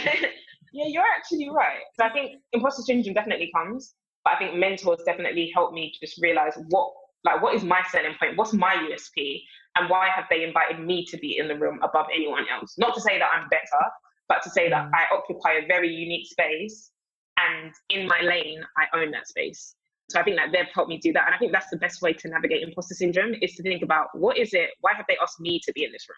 yeah, 0.73 0.87
you're 0.87 1.05
actually 1.05 1.51
right. 1.51 1.81
So 2.01 2.07
I 2.07 2.13
think 2.13 2.41
imposter 2.53 2.83
syndrome 2.83 3.15
definitely 3.15 3.51
comes, 3.55 3.95
but 4.25 4.35
I 4.35 4.39
think 4.39 4.55
mentors 4.55 5.01
definitely 5.05 5.53
help 5.55 5.75
me 5.75 5.93
to 5.93 6.07
just 6.07 6.21
realize 6.23 6.55
what 6.71 6.91
like 7.25 7.43
what 7.43 7.55
is 7.55 7.63
my 7.63 7.81
selling 7.91 8.15
point 8.19 8.37
what's 8.37 8.53
my 8.53 8.75
usp 8.91 9.43
and 9.77 9.89
why 9.89 10.09
have 10.15 10.25
they 10.29 10.43
invited 10.43 10.81
me 10.81 11.05
to 11.05 11.17
be 11.19 11.39
in 11.39 11.49
the 11.49 11.57
room 11.57 11.79
above 11.83 12.07
anyone 12.13 12.45
else 12.53 12.75
not 12.79 12.95
to 12.95 13.01
say 13.01 13.17
that 13.19 13.31
i'm 13.33 13.49
better 13.49 13.85
but 14.29 14.43
to 14.43 14.51
say 14.51 14.69
that 14.69 14.87
mm. 14.87 14.91
i 14.93 15.05
occupy 15.15 15.53
a 15.53 15.67
very 15.67 15.89
unique 15.89 16.27
space 16.29 16.91
and 17.39 17.73
in 17.91 18.09
my 18.09 18.21
lane 18.23 18.61
i 18.77 18.99
own 18.99 19.11
that 19.11 19.29
space 19.29 19.77
so 20.11 20.21
i 20.21 20.23
think 20.23 20.37
that 20.37 20.51
they've 20.53 20.73
helped 20.75 20.89
me 20.89 20.99
do 20.99 21.13
that 21.13 21.27
and 21.27 21.35
i 21.35 21.39
think 21.39 21.53
that's 21.53 21.71
the 21.71 21.77
best 21.77 22.03
way 22.03 22.13
to 22.13 22.29
navigate 22.29 22.63
imposter 22.63 22.95
syndrome 22.95 23.35
is 23.41 23.55
to 23.55 23.63
think 23.63 23.83
about 23.83 24.09
what 24.13 24.37
is 24.37 24.55
it 24.55 24.71
why 24.81 24.93
have 24.95 25.07
they 25.09 25.17
asked 25.23 25.41
me 25.41 25.61
to 25.63 25.73
be 25.73 25.85
in 25.85 25.93
this 25.93 26.07
room 26.09 26.17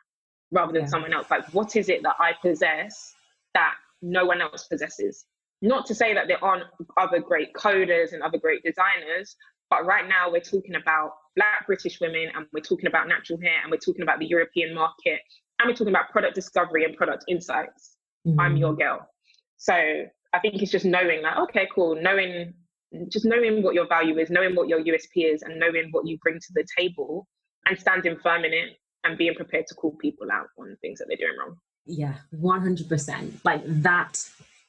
rather 0.51 0.73
than 0.73 0.83
yeah. 0.83 0.89
someone 0.89 1.13
else 1.13 1.31
like 1.31 1.45
what 1.55 1.77
is 1.77 1.89
it 1.89 2.03
that 2.03 2.17
i 2.19 2.33
possess 2.43 3.15
that 3.55 3.75
no 4.03 4.25
one 4.25 4.41
else 4.41 4.67
possesses 4.67 5.25
not 5.63 5.87
to 5.87 5.95
say 5.95 6.13
that 6.13 6.29
there 6.29 6.43
aren't 6.45 6.65
other 6.99 7.21
great 7.21 7.55
coders 7.55 8.13
and 8.13 8.23
other 8.23 8.39
great 8.39 8.63
designers 8.63 9.37
But 9.71 9.87
right 9.87 10.09
now, 10.09 10.31
we're 10.31 10.41
talking 10.41 10.75
about 10.75 11.13
Black 11.37 11.67
British 11.67 12.01
women 12.01 12.29
and 12.35 12.47
we're 12.53 12.61
talking 12.61 12.87
about 12.87 13.09
natural 13.09 13.41
hair 13.41 13.61
and 13.63 13.71
we're 13.71 13.79
talking 13.79 14.03
about 14.03 14.19
the 14.19 14.27
European 14.27 14.75
market 14.75 15.21
and 15.59 15.69
we're 15.69 15.75
talking 15.75 15.93
about 15.93 16.11
product 16.11 16.35
discovery 16.35 16.85
and 16.85 16.97
product 16.97 17.25
insights. 17.29 17.97
Mm. 18.27 18.37
I'm 18.39 18.57
your 18.57 18.77
girl. 18.77 19.09
So 19.57 19.75
I 19.75 20.39
think 20.41 20.63
it's 20.63 20.71
just 20.71 20.85
knowing 20.85 21.23
that, 21.23 21.39
okay, 21.39 21.69
cool, 21.75 22.01
knowing, 22.01 22.55
just 23.09 23.25
knowing 23.25 23.63
what 23.63 23.75
your 23.75 23.87
value 23.87 24.19
is, 24.19 24.31
knowing 24.31 24.55
what 24.55 24.69
your 24.69 24.81
USP 24.81 25.33
is, 25.33 25.43
and 25.43 25.59
knowing 25.59 25.89
what 25.91 26.07
you 26.07 26.19
bring 26.23 26.39
to 26.39 26.53
the 26.55 26.65
table 26.77 27.27
and 27.67 27.79
standing 27.79 28.17
firm 28.23 28.45
in 28.45 28.53
it 28.53 28.79
and 29.05 29.19
being 29.19 29.35
prepared 29.35 29.67
to 29.69 29.75
call 29.75 29.97
people 30.01 30.29
out 30.33 30.47
on 30.59 30.77
things 30.81 30.99
that 30.99 31.07
they're 31.09 31.17
doing 31.17 31.37
wrong. 31.39 31.57
Yeah, 31.87 32.15
100%. 32.35 33.45
Like 33.45 33.63
that 33.67 34.27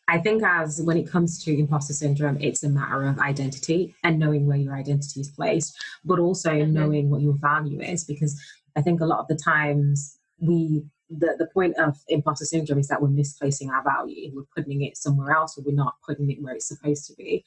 I 0.07 0.19
think 0.19 0.43
as 0.43 0.81
when 0.81 0.97
it 0.97 1.09
comes 1.09 1.43
to 1.43 1.57
imposter 1.57 1.93
syndrome, 1.93 2.37
it's 2.39 2.63
a 2.63 2.69
matter 2.69 3.03
of 3.03 3.19
identity 3.19 3.95
and 4.03 4.19
knowing 4.19 4.45
where 4.45 4.57
your 4.57 4.75
identity 4.75 5.19
is 5.21 5.29
placed, 5.29 5.75
but 6.03 6.19
also 6.19 6.51
mm-hmm. 6.51 6.73
knowing 6.73 7.09
what 7.09 7.21
your 7.21 7.35
value 7.39 7.81
is. 7.81 8.03
Because 8.03 8.39
I 8.75 8.81
think 8.81 9.01
a 9.01 9.05
lot 9.05 9.19
of 9.19 9.27
the 9.27 9.35
times 9.35 10.19
we 10.39 10.85
the, 11.09 11.35
the 11.37 11.47
point 11.53 11.75
of 11.77 11.97
imposter 12.07 12.45
syndrome 12.45 12.79
is 12.79 12.87
that 12.87 13.01
we're 13.01 13.09
misplacing 13.09 13.69
our 13.69 13.83
value. 13.83 14.31
We're 14.33 14.43
putting 14.55 14.81
it 14.81 14.97
somewhere 14.97 15.35
else 15.35 15.57
or 15.57 15.63
we're 15.63 15.75
not 15.75 15.95
putting 16.05 16.31
it 16.31 16.41
where 16.41 16.55
it's 16.55 16.67
supposed 16.67 17.05
to 17.07 17.13
be. 17.13 17.45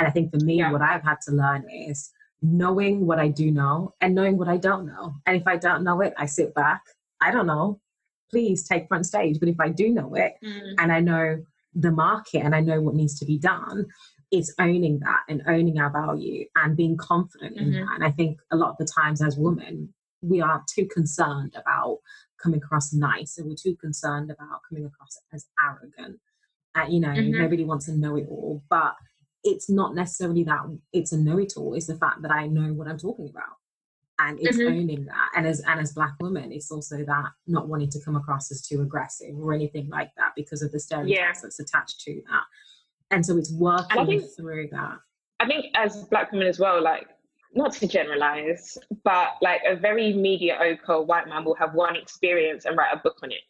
And 0.00 0.08
I 0.08 0.10
think 0.10 0.30
for 0.30 0.42
me, 0.42 0.56
yeah. 0.56 0.72
what 0.72 0.80
I've 0.80 1.02
had 1.02 1.20
to 1.26 1.32
learn 1.32 1.68
is 1.68 2.10
knowing 2.40 3.06
what 3.06 3.18
I 3.18 3.28
do 3.28 3.50
know 3.50 3.94
and 4.00 4.14
knowing 4.14 4.38
what 4.38 4.48
I 4.48 4.56
don't 4.56 4.86
know. 4.86 5.12
And 5.26 5.36
if 5.36 5.46
I 5.46 5.58
don't 5.58 5.84
know 5.84 6.00
it, 6.00 6.14
I 6.16 6.24
sit 6.24 6.54
back. 6.54 6.80
I 7.20 7.30
don't 7.30 7.46
know. 7.46 7.80
Please 8.30 8.66
take 8.66 8.88
front 8.88 9.04
stage. 9.04 9.38
But 9.38 9.50
if 9.50 9.60
I 9.60 9.68
do 9.68 9.90
know 9.90 10.14
it 10.14 10.36
mm. 10.42 10.74
and 10.78 10.90
I 10.90 11.00
know 11.00 11.44
the 11.74 11.90
market 11.90 12.38
and 12.38 12.54
I 12.54 12.60
know 12.60 12.80
what 12.80 12.94
needs 12.94 13.18
to 13.18 13.26
be 13.26 13.36
done, 13.36 13.84
it's 14.30 14.54
owning 14.58 15.00
that 15.00 15.20
and 15.28 15.42
owning 15.46 15.78
our 15.78 15.90
value 15.90 16.46
and 16.56 16.78
being 16.78 16.96
confident 16.96 17.58
mm-hmm. 17.58 17.66
in 17.66 17.72
that. 17.72 17.94
And 17.96 18.04
I 18.04 18.10
think 18.10 18.38
a 18.50 18.56
lot 18.56 18.70
of 18.70 18.78
the 18.78 18.86
times 18.86 19.20
as 19.20 19.36
women, 19.36 19.92
we 20.22 20.40
are 20.40 20.62
too 20.74 20.86
concerned 20.86 21.54
about 21.56 21.98
coming 22.42 22.62
across 22.62 22.94
nice 22.94 23.36
and 23.36 23.46
we're 23.48 23.54
too 23.54 23.76
concerned 23.76 24.30
about 24.30 24.60
coming 24.66 24.86
across 24.86 25.18
as 25.34 25.44
arrogant. 25.62 26.20
Uh, 26.74 26.86
you 26.88 27.00
know, 27.00 27.08
mm-hmm. 27.08 27.38
nobody 27.38 27.64
wants 27.64 27.84
to 27.84 27.92
know 27.92 28.16
it 28.16 28.26
all, 28.30 28.62
but 28.70 28.94
it's 29.44 29.70
not 29.70 29.94
necessarily 29.94 30.44
that 30.44 30.60
it's 30.92 31.12
a 31.12 31.18
know 31.18 31.38
it 31.38 31.54
all, 31.56 31.74
it's 31.74 31.86
the 31.86 31.96
fact 31.96 32.22
that 32.22 32.30
I 32.30 32.46
know 32.46 32.72
what 32.72 32.88
I'm 32.88 32.98
talking 32.98 33.28
about. 33.28 33.56
And 34.18 34.38
it's 34.38 34.58
mm-hmm. 34.58 34.68
owning 34.68 35.06
that. 35.06 35.30
And 35.34 35.46
as 35.46 35.60
and 35.60 35.80
as 35.80 35.92
black 35.92 36.12
women 36.20 36.52
it's 36.52 36.70
also 36.70 36.98
that 37.04 37.30
not 37.46 37.68
wanting 37.68 37.88
to 37.90 38.00
come 38.04 38.16
across 38.16 38.50
as 38.50 38.60
too 38.60 38.82
aggressive 38.82 39.34
or 39.38 39.54
anything 39.54 39.88
like 39.88 40.10
that 40.18 40.32
because 40.36 40.60
of 40.60 40.72
the 40.72 40.78
stereotypes 40.78 41.18
yeah. 41.18 41.40
that's 41.42 41.58
attached 41.58 42.00
to 42.02 42.20
that. 42.30 42.42
And 43.10 43.24
so 43.24 43.38
it's 43.38 43.50
working 43.50 44.06
think, 44.06 44.24
through 44.36 44.68
that. 44.72 44.98
I 45.40 45.46
think 45.46 45.66
as 45.74 46.04
black 46.04 46.32
women 46.32 46.48
as 46.48 46.58
well 46.58 46.82
like 46.82 47.08
not 47.54 47.72
to 47.72 47.88
generalize 47.88 48.78
but 49.02 49.30
like 49.40 49.62
a 49.66 49.74
very 49.74 50.12
mediocre 50.12 51.02
white 51.02 51.26
man 51.26 51.44
will 51.44 51.56
have 51.56 51.74
one 51.74 51.96
experience 51.96 52.64
and 52.64 52.76
write 52.76 52.94
a 52.94 52.98
book 52.98 53.16
on 53.22 53.32
it 53.32 53.40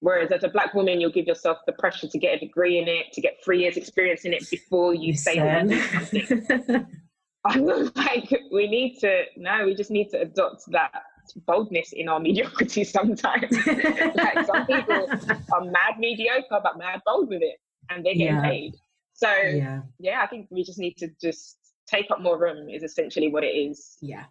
Whereas 0.00 0.30
as 0.30 0.44
a 0.44 0.48
black 0.48 0.74
woman, 0.74 1.00
you'll 1.00 1.10
give 1.10 1.26
yourself 1.26 1.58
the 1.66 1.72
pressure 1.72 2.06
to 2.06 2.18
get 2.18 2.36
a 2.36 2.38
degree 2.38 2.78
in 2.78 2.86
it, 2.86 3.12
to 3.14 3.20
get 3.20 3.38
three 3.44 3.60
years 3.60 3.76
experience 3.76 4.24
in 4.24 4.32
it 4.32 4.48
before 4.48 4.94
you 4.94 5.12
say 5.14 5.36
something. 5.36 6.86
I 7.44 7.60
was 7.60 7.90
like, 7.96 8.30
we 8.52 8.68
need 8.68 8.98
to, 9.00 9.24
no, 9.36 9.64
we 9.64 9.74
just 9.74 9.90
need 9.90 10.10
to 10.10 10.20
adopt 10.20 10.70
that 10.70 11.02
boldness 11.46 11.92
in 11.92 12.08
our 12.08 12.20
mediocrity 12.20 12.84
sometimes. 12.84 13.50
like 13.66 14.46
some 14.46 14.66
people 14.66 15.08
are 15.52 15.64
mad 15.64 15.98
mediocre, 15.98 16.60
but 16.62 16.78
mad 16.78 17.00
bold 17.04 17.28
with 17.28 17.42
it 17.42 17.56
and 17.90 18.04
they're 18.04 18.14
getting 18.14 18.36
yeah. 18.36 18.42
paid. 18.42 18.74
So, 19.14 19.32
yeah. 19.32 19.80
yeah, 19.98 20.20
I 20.22 20.26
think 20.26 20.46
we 20.50 20.62
just 20.62 20.78
need 20.78 20.96
to 20.98 21.08
just 21.20 21.58
take 21.88 22.10
up 22.10 22.20
more 22.20 22.38
room, 22.38 22.68
is 22.68 22.82
essentially 22.82 23.28
what 23.30 23.42
it 23.42 23.48
is. 23.48 23.96
Yeah. 24.00 24.24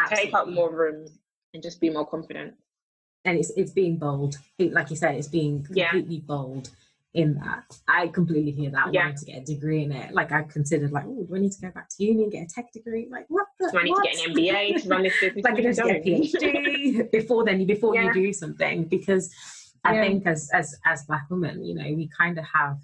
Absolutely. 0.00 0.26
Take 0.26 0.34
up 0.34 0.48
more 0.48 0.74
room 0.74 1.06
and 1.54 1.62
just 1.62 1.80
be 1.80 1.90
more 1.90 2.06
confident. 2.06 2.54
And 3.24 3.38
it's 3.38 3.50
it's 3.56 3.70
being 3.70 3.98
bold. 3.98 4.36
Like 4.58 4.90
you 4.90 4.96
said, 4.96 5.14
it's 5.14 5.28
being 5.28 5.62
completely 5.62 6.16
yeah. 6.16 6.26
bold 6.26 6.70
in 7.14 7.34
that. 7.34 7.64
I 7.88 8.08
completely 8.08 8.52
hear 8.52 8.70
that. 8.70 8.92
Yeah. 8.92 9.04
Wanting 9.04 9.18
to 9.18 9.24
get 9.26 9.42
a 9.42 9.44
degree 9.44 9.84
in 9.84 9.92
it. 9.92 10.14
Like 10.14 10.32
I 10.32 10.42
considered 10.42 10.92
like, 10.92 11.04
oh, 11.06 11.24
do 11.28 11.36
I 11.36 11.38
need 11.38 11.52
to 11.52 11.60
go 11.60 11.70
back 11.70 11.88
to 11.90 12.04
uni 12.04 12.24
and 12.24 12.32
get 12.32 12.44
a 12.44 12.46
tech 12.46 12.72
degree? 12.72 13.08
Like 13.10 13.26
what? 13.28 13.46
The, 13.60 13.70
do 13.72 13.78
I 13.78 13.82
need 13.84 13.90
what? 13.90 14.04
to 14.04 14.10
get 14.10 14.26
an 14.26 14.34
MBA 14.34 14.82
to 14.82 14.88
run 14.88 15.02
this 15.02 15.14
business? 15.20 15.44
like 15.44 15.54
I 15.54 15.56
need 15.56 15.74
to 15.74 15.82
get 15.82 15.96
a 15.96 16.00
PhD 16.00 17.10
before 17.12 17.44
then. 17.44 17.66
Before 17.66 17.94
yeah. 17.94 18.04
you 18.04 18.12
do 18.14 18.32
something, 18.32 18.84
because 18.84 19.32
I 19.84 19.94
yeah. 19.94 20.02
think 20.02 20.26
as 20.26 20.48
as 20.52 20.74
as 20.86 21.04
black 21.04 21.26
women, 21.30 21.64
you 21.64 21.74
know, 21.74 21.84
we 21.94 22.08
kind 22.16 22.38
of 22.38 22.44
have, 22.44 22.78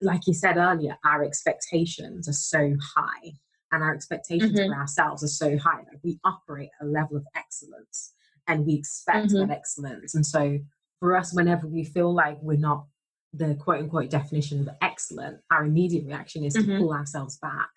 like 0.00 0.26
you 0.26 0.34
said 0.34 0.56
earlier, 0.56 0.96
our 1.04 1.22
expectations 1.22 2.28
are 2.28 2.32
so 2.32 2.74
high, 2.96 3.32
and 3.70 3.82
our 3.82 3.94
expectations 3.94 4.58
mm-hmm. 4.58 4.72
for 4.72 4.78
ourselves 4.78 5.22
are 5.22 5.28
so 5.28 5.56
high. 5.58 5.78
Like 5.78 6.00
we 6.02 6.18
operate 6.24 6.70
a 6.80 6.86
level 6.86 7.16
of 7.16 7.24
excellence, 7.36 8.12
and 8.48 8.66
we 8.66 8.74
expect 8.74 9.28
mm-hmm. 9.28 9.48
that 9.48 9.50
excellence, 9.50 10.14
and 10.14 10.26
so. 10.26 10.58
For 11.00 11.16
us, 11.16 11.34
whenever 11.34 11.66
we 11.66 11.82
feel 11.82 12.14
like 12.14 12.38
we're 12.42 12.56
not 12.56 12.84
the 13.32 13.54
quote 13.56 13.80
unquote 13.80 14.10
definition 14.10 14.60
of 14.60 14.68
excellent, 14.82 15.40
our 15.50 15.64
immediate 15.64 16.06
reaction 16.06 16.44
is 16.44 16.54
to 16.54 16.60
mm-hmm. 16.60 16.78
pull 16.78 16.92
ourselves 16.92 17.38
back 17.38 17.70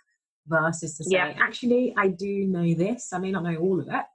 versus 0.48 0.98
to 0.98 1.04
say, 1.04 1.12
yeah. 1.12 1.34
actually, 1.40 1.94
I 1.98 2.10
do 2.10 2.46
know 2.46 2.74
this. 2.74 3.14
I 3.14 3.20
may 3.20 3.32
not 3.32 3.44
know 3.44 3.56
all 3.56 3.80
of 3.80 3.88
it, 3.88 4.06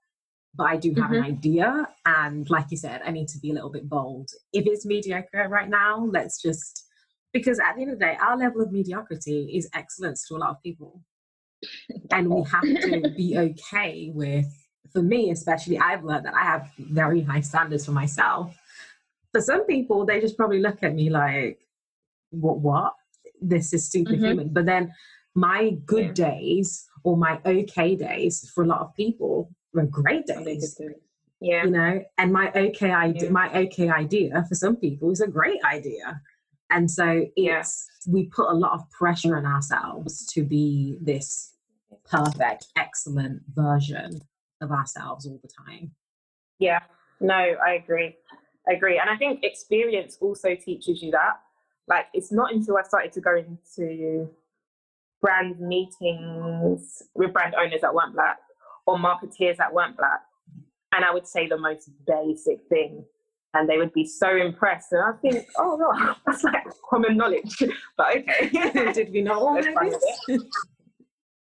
but 0.54 0.64
I 0.64 0.76
do 0.76 0.90
have 0.94 1.10
mm-hmm. 1.10 1.14
an 1.14 1.24
idea. 1.24 1.88
And 2.06 2.48
like 2.50 2.66
you 2.70 2.76
said, 2.76 3.02
I 3.04 3.10
need 3.10 3.28
to 3.28 3.38
be 3.38 3.50
a 3.50 3.54
little 3.54 3.70
bit 3.70 3.88
bold. 3.88 4.30
If 4.52 4.66
it's 4.66 4.86
mediocre 4.86 5.48
right 5.48 5.68
now, 5.68 6.04
let's 6.04 6.40
just, 6.40 6.84
because 7.32 7.58
at 7.58 7.76
the 7.76 7.82
end 7.82 7.92
of 7.92 7.98
the 7.98 8.04
day, 8.04 8.16
our 8.20 8.36
level 8.36 8.60
of 8.60 8.72
mediocrity 8.72 9.50
is 9.54 9.68
excellence 9.74 10.26
to 10.28 10.36
a 10.36 10.38
lot 10.38 10.50
of 10.50 10.62
people. 10.62 11.02
and 12.10 12.28
we 12.28 12.42
have 12.44 12.62
to 12.62 13.10
be 13.16 13.36
okay 13.38 14.10
with, 14.14 14.46
for 14.92 15.02
me 15.02 15.30
especially, 15.30 15.78
I've 15.78 16.04
learned 16.04 16.26
that 16.26 16.34
I 16.34 16.42
have 16.42 16.70
very 16.78 17.22
high 17.22 17.40
standards 17.40 17.86
for 17.86 17.92
myself 17.92 18.56
for 19.32 19.40
some 19.40 19.64
people, 19.66 20.04
they 20.04 20.20
just 20.20 20.36
probably 20.36 20.60
look 20.60 20.82
at 20.82 20.94
me 20.94 21.10
like, 21.10 21.60
what, 22.30 22.58
what? 22.58 22.94
This 23.40 23.72
is 23.72 23.90
superhuman. 23.90 24.46
Mm-hmm. 24.46 24.54
But 24.54 24.66
then 24.66 24.92
my 25.34 25.70
good 25.86 26.18
yeah. 26.18 26.30
days 26.30 26.86
or 27.04 27.16
my 27.16 27.40
okay 27.46 27.94
days 27.94 28.50
for 28.54 28.64
a 28.64 28.66
lot 28.66 28.80
of 28.80 28.94
people 28.94 29.50
were 29.72 29.86
great 29.86 30.26
days. 30.26 30.80
Yeah. 31.40 31.64
You 31.64 31.70
know, 31.70 32.04
and 32.18 32.32
my 32.32 32.50
okay 32.54 32.90
idea, 32.90 33.24
yeah. 33.24 33.30
my 33.30 33.50
okay 33.60 33.88
idea 33.88 34.44
for 34.48 34.54
some 34.54 34.76
people 34.76 35.10
is 35.10 35.20
a 35.20 35.28
great 35.28 35.62
idea. 35.64 36.20
And 36.70 36.90
so 36.90 37.26
it's, 37.36 37.88
yeah. 38.06 38.12
we 38.12 38.26
put 38.26 38.50
a 38.50 38.54
lot 38.54 38.72
of 38.72 38.88
pressure 38.90 39.36
on 39.36 39.46
ourselves 39.46 40.26
to 40.26 40.42
be 40.44 40.98
this 41.00 41.54
perfect, 42.04 42.66
excellent 42.76 43.42
version 43.54 44.20
of 44.60 44.70
ourselves 44.70 45.26
all 45.26 45.38
the 45.42 45.48
time. 45.48 45.92
Yeah, 46.58 46.80
no, 47.20 47.34
I 47.34 47.72
agree 47.72 48.16
agree. 48.68 48.98
And 48.98 49.08
I 49.08 49.16
think 49.16 49.44
experience 49.44 50.18
also 50.20 50.54
teaches 50.54 51.02
you 51.02 51.10
that. 51.12 51.40
Like, 51.88 52.06
it's 52.14 52.32
not 52.32 52.52
until 52.52 52.76
I 52.76 52.82
started 52.82 53.12
to 53.12 53.20
go 53.20 53.36
into 53.36 54.28
brand 55.20 55.60
meetings 55.60 57.02
with 57.14 57.32
brand 57.32 57.54
owners 57.54 57.80
that 57.82 57.94
weren't 57.94 58.14
black 58.14 58.38
or 58.86 58.96
marketeers 58.96 59.56
that 59.56 59.72
weren't 59.72 59.96
black. 59.96 60.20
And 60.92 61.04
I 61.04 61.12
would 61.12 61.26
say 61.26 61.46
the 61.46 61.58
most 61.58 61.90
basic 62.06 62.60
thing. 62.68 63.04
And 63.52 63.68
they 63.68 63.78
would 63.78 63.92
be 63.92 64.06
so 64.06 64.36
impressed. 64.36 64.92
And 64.92 65.02
I 65.02 65.12
think, 65.20 65.46
oh, 65.58 65.76
no, 65.76 66.14
that's 66.26 66.44
like 66.44 66.64
common 66.88 67.16
knowledge. 67.16 67.62
but 67.96 68.16
okay. 68.18 68.92
Did 68.92 69.12
we 69.12 69.22
not 69.22 69.42
all 69.42 69.54
know 69.54 69.90
this? 69.90 70.42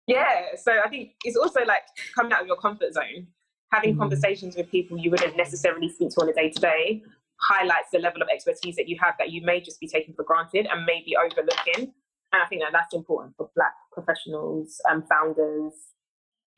Yeah. 0.08 0.56
So 0.56 0.74
I 0.84 0.90
think 0.90 1.12
it's 1.24 1.38
also 1.38 1.64
like 1.66 1.84
coming 2.16 2.34
out 2.34 2.42
of 2.42 2.48
your 2.48 2.58
comfort 2.58 2.94
zone 2.94 3.28
having 3.72 3.96
mm. 3.96 4.00
conversations 4.00 4.56
with 4.56 4.70
people 4.72 4.98
you 4.98 5.12
wouldn't 5.12 5.36
necessarily 5.36 5.90
speak 5.90 6.10
to 6.10 6.22
on 6.22 6.30
a 6.30 6.34
day 6.34 6.50
to 6.50 6.60
day 6.62 7.04
highlights 7.40 7.90
the 7.92 8.00
level 8.00 8.22
of 8.22 8.28
expertise 8.30 8.76
that 8.76 8.88
you 8.88 8.98
have 9.00 9.14
that 9.20 9.32
you 9.32 9.42
may 9.44 9.62
just 9.62 9.80
be 9.80 9.88
taking 9.88 10.14
for 10.14 10.24
granted 10.24 10.68
and 10.72 10.86
maybe 10.86 11.16
overlooking. 11.16 11.94
And 12.34 12.42
I 12.44 12.46
think 12.48 12.62
that 12.62 12.72
that's 12.72 12.94
important 12.94 13.36
for 13.38 13.50
Black 13.56 13.74
professionals, 13.94 14.82
and 14.86 15.04
um, 15.04 15.08
founders, 15.08 15.74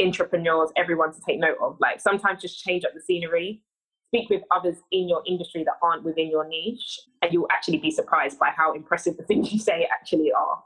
entrepreneurs, 0.02 0.72
everyone 0.78 1.14
to 1.14 1.20
take 1.28 1.40
note 1.40 1.58
of. 1.62 1.78
Like 1.80 2.00
sometimes 2.00 2.42
just 2.42 2.64
change 2.64 2.86
up 2.86 2.94
the 2.94 3.02
scenery, 3.02 3.62
speak 4.08 4.30
with 4.30 4.42
others 4.52 4.78
in 4.92 5.08
your 5.08 5.22
industry 5.28 5.64
that 5.66 5.76
aren't 5.84 6.04
within 6.04 6.30
your 6.30 6.48
niche, 6.48 7.00
and 7.22 7.32
you'll 7.34 7.48
actually 7.52 7.78
be 7.78 7.92
surprised 7.92 8.40
by 8.40 8.52
how 8.56 8.74
impressive 8.74 9.18
the 9.18 9.24
things 9.24 9.52
you 9.52 9.60
say 9.60 9.88
actually 9.92 10.32
are. 10.32 10.64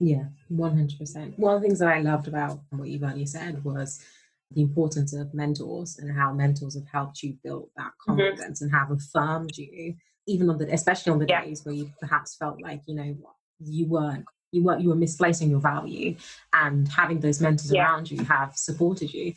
Yeah, 0.00 0.24
100%. 0.52 1.38
One 1.38 1.54
of 1.54 1.62
the 1.62 1.66
things 1.66 1.78
that 1.78 1.88
I 1.88 2.00
loved 2.00 2.28
about 2.28 2.60
what 2.70 2.88
you've 2.88 3.02
already 3.02 3.26
said 3.26 3.62
was 3.64 4.04
the 4.50 4.62
importance 4.62 5.12
of 5.12 5.34
mentors 5.34 5.98
and 5.98 6.16
how 6.16 6.32
mentors 6.32 6.74
have 6.74 6.86
helped 6.86 7.22
you 7.22 7.36
build 7.42 7.68
that 7.76 7.92
mm-hmm. 8.08 8.16
confidence 8.16 8.62
mm-hmm. 8.62 8.74
and 8.74 8.74
have 8.74 8.90
affirmed 8.90 9.56
you, 9.56 9.94
even 10.26 10.50
on 10.50 10.58
the, 10.58 10.72
especially 10.72 11.12
on 11.12 11.18
the 11.18 11.26
yeah. 11.28 11.44
days 11.44 11.64
where 11.64 11.74
you 11.74 11.90
perhaps 12.00 12.36
felt 12.36 12.60
like, 12.60 12.82
you 12.86 12.94
know, 12.94 13.16
you 13.60 13.86
weren't, 13.86 14.24
you 14.52 14.62
weren't, 14.62 14.82
you 14.82 14.88
were 14.88 14.94
misplacing 14.94 15.50
your 15.50 15.60
value 15.60 16.16
and 16.52 16.88
having 16.88 17.20
those 17.20 17.40
mentors 17.40 17.72
yeah. 17.72 17.84
around 17.84 18.10
you 18.10 18.22
have 18.24 18.56
supported 18.56 19.12
you. 19.12 19.32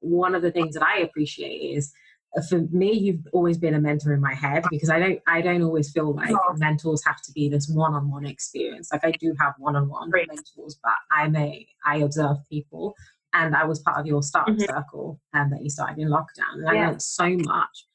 One 0.00 0.34
of 0.34 0.42
the 0.42 0.52
things 0.52 0.74
that 0.74 0.84
I 0.84 1.00
appreciate 1.00 1.76
is 1.76 1.92
for 2.42 2.60
me 2.70 2.92
you've 2.92 3.26
always 3.32 3.58
been 3.58 3.74
a 3.74 3.80
mentor 3.80 4.12
in 4.12 4.20
my 4.20 4.34
head 4.34 4.64
because 4.70 4.90
i 4.90 4.98
don't 4.98 5.20
i 5.26 5.40
don't 5.40 5.62
always 5.62 5.90
feel 5.90 6.14
like 6.14 6.30
oh. 6.30 6.54
mentors 6.56 7.02
have 7.04 7.20
to 7.22 7.32
be 7.32 7.48
this 7.48 7.68
one-on-one 7.68 8.26
experience 8.26 8.90
like 8.92 9.04
i 9.04 9.10
do 9.12 9.34
have 9.40 9.54
one-on-one 9.58 10.10
mentors 10.10 10.78
but 10.82 10.92
i 11.10 11.28
may 11.28 11.66
i 11.86 11.96
observe 11.98 12.36
people 12.50 12.94
And 13.32 13.54
I 13.54 13.64
was 13.64 13.80
part 13.80 13.98
of 13.98 14.06
your 14.06 14.22
startup 14.22 14.56
mm-hmm. 14.56 14.64
circle 14.64 15.20
and 15.34 15.52
that 15.52 15.62
you 15.62 15.70
started 15.70 15.98
in 15.98 16.08
lockdown. 16.08 16.54
And 16.54 16.64
yeah. 16.64 16.70
I 16.70 16.86
learned 16.86 17.02
so 17.02 17.28
much. 17.28 17.86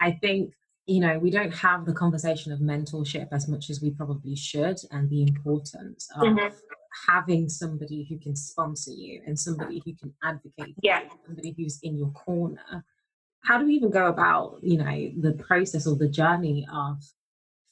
I 0.00 0.12
think, 0.12 0.52
you 0.86 1.00
know, 1.00 1.18
we 1.18 1.30
don't 1.30 1.54
have 1.54 1.86
the 1.86 1.94
conversation 1.94 2.52
of 2.52 2.60
mentorship 2.60 3.28
as 3.32 3.48
much 3.48 3.70
as 3.70 3.80
we 3.80 3.90
probably 3.90 4.36
should 4.36 4.76
and 4.90 5.08
the 5.08 5.22
importance 5.22 6.08
of 6.14 6.22
mm-hmm. 6.22 6.54
having 7.08 7.48
somebody 7.48 8.06
who 8.08 8.18
can 8.18 8.36
sponsor 8.36 8.90
you 8.90 9.22
and 9.26 9.38
somebody 9.38 9.82
who 9.84 9.94
can 9.94 10.12
advocate 10.22 10.74
yeah. 10.82 11.02
You, 11.02 11.10
somebody 11.26 11.54
who's 11.56 11.78
in 11.82 11.96
your 11.96 12.10
corner. 12.10 12.84
How 13.42 13.58
do 13.58 13.66
we 13.66 13.74
even 13.74 13.90
go 13.90 14.06
about, 14.06 14.58
you 14.62 14.78
know, 14.78 15.10
the 15.18 15.32
process 15.32 15.86
or 15.86 15.96
the 15.96 16.08
journey 16.08 16.66
of 16.72 17.02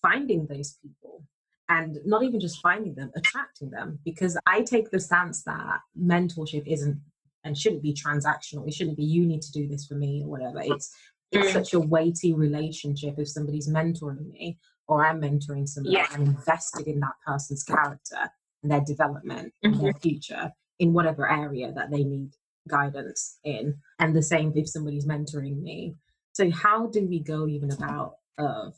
finding 0.02 0.46
those 0.46 0.76
people? 0.82 1.24
and 1.68 1.98
not 2.04 2.22
even 2.22 2.40
just 2.40 2.60
finding 2.60 2.94
them, 2.94 3.10
attracting 3.14 3.70
them. 3.70 3.98
Because 4.04 4.38
I 4.46 4.62
take 4.62 4.90
the 4.90 5.00
stance 5.00 5.42
that 5.44 5.80
mentorship 6.00 6.66
isn't 6.66 6.98
and 7.44 7.56
shouldn't 7.56 7.82
be 7.82 7.94
transactional. 7.94 8.66
It 8.66 8.74
shouldn't 8.74 8.96
be 8.96 9.04
you 9.04 9.26
need 9.26 9.42
to 9.42 9.52
do 9.52 9.68
this 9.68 9.86
for 9.86 9.94
me 9.94 10.22
or 10.24 10.28
whatever. 10.28 10.60
It's 10.62 10.94
it's 11.30 11.50
mm. 11.50 11.52
such 11.52 11.74
a 11.74 11.80
weighty 11.80 12.32
relationship 12.32 13.18
if 13.18 13.28
somebody's 13.28 13.68
mentoring 13.68 14.30
me 14.30 14.58
or 14.86 15.04
I'm 15.04 15.20
mentoring 15.20 15.68
somebody. 15.68 15.96
Yeah. 15.96 16.06
I'm 16.10 16.22
invested 16.22 16.86
in 16.86 17.00
that 17.00 17.12
person's 17.26 17.62
character 17.62 18.30
and 18.62 18.72
their 18.72 18.80
development 18.80 19.52
mm-hmm. 19.64 19.74
and 19.74 19.82
their 19.82 19.92
mm-hmm. 19.92 20.00
future 20.00 20.52
in 20.78 20.94
whatever 20.94 21.30
area 21.30 21.70
that 21.72 21.90
they 21.90 22.02
need 22.02 22.30
guidance 22.68 23.38
in. 23.44 23.74
And 23.98 24.14
the 24.14 24.22
same 24.22 24.52
if 24.54 24.68
somebody's 24.68 25.06
mentoring 25.06 25.60
me. 25.62 25.96
So 26.32 26.50
how 26.50 26.86
do 26.86 27.06
we 27.06 27.20
go 27.20 27.48
even 27.48 27.72
about 27.72 28.16
of 28.38 28.74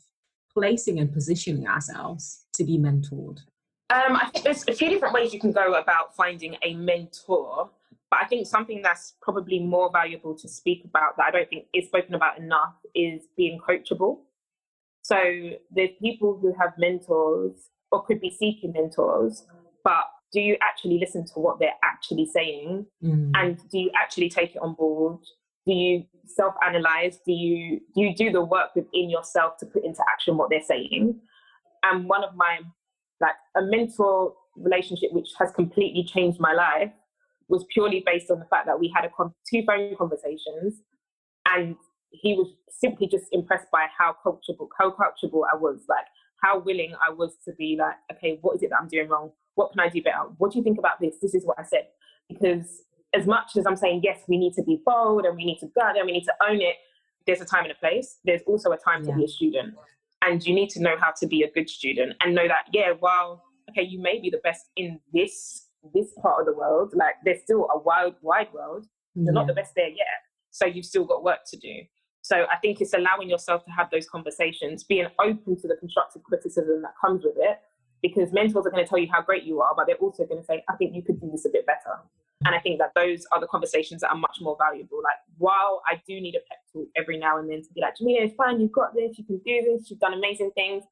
placing 0.53 0.99
and 0.99 1.13
positioning 1.13 1.67
ourselves 1.67 2.45
to 2.53 2.63
be 2.63 2.77
mentored? 2.77 3.39
Um, 3.89 4.15
I 4.15 4.29
think 4.31 4.45
there's 4.45 4.63
a 4.67 4.73
few 4.73 4.89
different 4.89 5.13
ways 5.13 5.33
you 5.33 5.39
can 5.39 5.51
go 5.51 5.73
about 5.73 6.15
finding 6.15 6.55
a 6.63 6.73
mentor, 6.75 7.69
but 8.09 8.19
I 8.21 8.25
think 8.27 8.47
something 8.47 8.81
that's 8.81 9.15
probably 9.21 9.59
more 9.59 9.91
valuable 9.91 10.35
to 10.37 10.47
speak 10.47 10.83
about 10.85 11.17
that 11.17 11.25
I 11.27 11.31
don't 11.31 11.49
think 11.49 11.65
is 11.73 11.87
spoken 11.87 12.15
about 12.15 12.37
enough 12.37 12.75
is 12.95 13.23
being 13.35 13.59
coachable. 13.59 14.19
So 15.03 15.17
there's 15.71 15.89
people 16.01 16.37
who 16.41 16.53
have 16.59 16.73
mentors 16.77 17.69
or 17.91 18.03
could 18.05 18.21
be 18.21 18.29
seeking 18.29 18.71
mentors, 18.71 19.45
but 19.83 20.05
do 20.31 20.39
you 20.39 20.57
actually 20.61 20.97
listen 20.99 21.25
to 21.25 21.33
what 21.35 21.59
they're 21.59 21.69
actually 21.83 22.25
saying? 22.25 22.85
Mm. 23.03 23.31
And 23.35 23.69
do 23.69 23.79
you 23.79 23.91
actually 23.95 24.29
take 24.29 24.55
it 24.55 24.61
on 24.61 24.75
board? 24.75 25.19
Do 25.65 25.73
you 25.73 26.05
self-analyze? 26.25 27.19
Do 27.25 27.31
you 27.31 27.81
do 27.93 28.01
you 28.01 28.15
do 28.15 28.31
the 28.31 28.41
work 28.41 28.75
within 28.75 29.09
yourself 29.09 29.57
to 29.57 29.65
put 29.65 29.83
into 29.83 30.01
action 30.09 30.37
what 30.37 30.49
they're 30.49 30.63
saying? 30.63 31.19
And 31.83 32.07
one 32.07 32.23
of 32.23 32.35
my 32.35 32.59
like 33.19 33.35
a 33.55 33.61
mentor 33.61 34.33
relationship 34.55 35.11
which 35.11 35.29
has 35.39 35.51
completely 35.51 36.03
changed 36.03 36.39
my 36.39 36.53
life 36.53 36.91
was 37.47 37.65
purely 37.73 38.03
based 38.05 38.31
on 38.31 38.39
the 38.39 38.45
fact 38.45 38.65
that 38.65 38.79
we 38.79 38.91
had 38.93 39.05
a 39.05 39.09
con- 39.09 39.33
two 39.49 39.63
phone 39.65 39.95
conversations 39.97 40.81
and 41.53 41.75
he 42.09 42.33
was 42.33 42.47
simply 42.69 43.07
just 43.07 43.25
impressed 43.31 43.69
by 43.71 43.85
how 43.97 44.15
coachable 44.25 44.67
how 44.77 44.89
coachable 44.91 45.43
I 45.51 45.55
was 45.55 45.81
like 45.87 46.05
how 46.41 46.59
willing 46.59 46.93
I 47.05 47.11
was 47.11 47.37
to 47.45 47.53
be 47.53 47.77
like 47.79 47.95
okay 48.11 48.39
what 48.41 48.55
is 48.55 48.63
it 48.63 48.71
that 48.71 48.79
I'm 48.81 48.87
doing 48.87 49.07
wrong 49.07 49.31
what 49.55 49.71
can 49.71 49.79
I 49.79 49.89
do 49.89 50.01
better 50.01 50.23
what 50.37 50.51
do 50.51 50.57
you 50.57 50.63
think 50.63 50.79
about 50.79 50.99
this 50.99 51.15
this 51.21 51.35
is 51.35 51.45
what 51.45 51.57
I 51.59 51.63
said 51.63 51.87
because 52.29 52.83
as 53.13 53.27
much 53.27 53.57
as 53.57 53.65
I'm 53.65 53.75
saying, 53.75 54.01
yes, 54.03 54.21
we 54.27 54.37
need 54.37 54.53
to 54.53 54.63
be 54.63 54.81
bold 54.85 55.25
and 55.25 55.35
we 55.35 55.45
need 55.45 55.59
to 55.59 55.67
go 55.67 55.81
and 55.81 56.05
we 56.05 56.13
need 56.13 56.23
to 56.23 56.33
own 56.47 56.61
it, 56.61 56.75
there's 57.27 57.41
a 57.41 57.45
time 57.45 57.63
and 57.63 57.71
a 57.71 57.75
place. 57.75 58.17
There's 58.23 58.41
also 58.47 58.71
a 58.71 58.77
time 58.77 59.03
yeah. 59.03 59.11
to 59.11 59.17
be 59.17 59.25
a 59.25 59.27
student. 59.27 59.75
And 60.21 60.43
you 60.45 60.53
need 60.53 60.69
to 60.71 60.81
know 60.81 60.95
how 60.99 61.11
to 61.19 61.27
be 61.27 61.43
a 61.43 61.51
good 61.51 61.69
student 61.69 62.13
and 62.23 62.35
know 62.35 62.47
that, 62.47 62.65
yeah, 62.71 62.91
while, 62.99 63.43
okay, 63.69 63.83
you 63.83 63.99
may 64.01 64.19
be 64.19 64.29
the 64.29 64.39
best 64.43 64.69
in 64.75 64.99
this 65.13 65.67
this 65.95 66.13
part 66.21 66.39
of 66.39 66.45
the 66.45 66.53
world, 66.53 66.93
like 66.95 67.15
there's 67.25 67.41
still 67.41 67.67
a 67.73 67.79
wide, 67.79 68.13
wide 68.21 68.47
world. 68.53 68.85
You're 69.15 69.25
yeah. 69.25 69.31
not 69.31 69.47
the 69.47 69.53
best 69.53 69.73
there 69.75 69.89
yet. 69.89 70.21
So 70.51 70.67
you've 70.67 70.85
still 70.85 71.05
got 71.05 71.23
work 71.23 71.39
to 71.47 71.57
do. 71.57 71.73
So 72.21 72.45
I 72.51 72.57
think 72.61 72.81
it's 72.81 72.93
allowing 72.93 73.29
yourself 73.29 73.65
to 73.65 73.71
have 73.71 73.89
those 73.89 74.07
conversations, 74.07 74.83
being 74.83 75.07
open 75.19 75.59
to 75.59 75.67
the 75.67 75.75
constructive 75.77 76.21
criticism 76.21 76.83
that 76.83 76.93
comes 77.03 77.23
with 77.23 77.33
it, 77.37 77.57
because 78.01 78.31
mentors 78.31 78.65
are 78.65 78.71
going 78.71 78.83
to 78.83 78.89
tell 78.89 78.97
you 78.97 79.07
how 79.11 79.21
great 79.21 79.43
you 79.43 79.61
are, 79.61 79.73
but 79.75 79.85
they're 79.87 79.95
also 79.97 80.25
going 80.25 80.39
to 80.41 80.45
say, 80.45 80.63
I 80.69 80.75
think 80.75 80.95
you 80.95 81.01
could 81.01 81.21
do 81.21 81.29
this 81.31 81.45
a 81.45 81.49
bit 81.49 81.65
better. 81.65 81.99
And 82.43 82.55
I 82.55 82.59
think 82.59 82.79
that 82.79 82.91
those 82.95 83.25
are 83.31 83.39
the 83.39 83.47
conversations 83.47 84.01
that 84.01 84.09
are 84.09 84.17
much 84.17 84.37
more 84.41 84.57
valuable. 84.59 84.97
Like, 85.03 85.17
while 85.37 85.83
I 85.85 86.01
do 86.07 86.19
need 86.19 86.35
a 86.35 86.39
pep 86.49 86.57
talk 86.73 86.87
every 86.95 87.19
now 87.19 87.37
and 87.37 87.49
then 87.49 87.61
to 87.61 87.73
be 87.73 87.81
like, 87.81 87.93
Jamelia, 88.01 88.25
it's 88.25 88.35
fine, 88.35 88.59
you've 88.59 88.71
got 88.71 88.95
this, 88.95 89.19
you 89.19 89.23
can 89.23 89.37
do 89.45 89.61
this, 89.61 89.91
you've 89.91 89.99
done 89.99 90.13
amazing 90.13 90.51
things. 90.55 90.83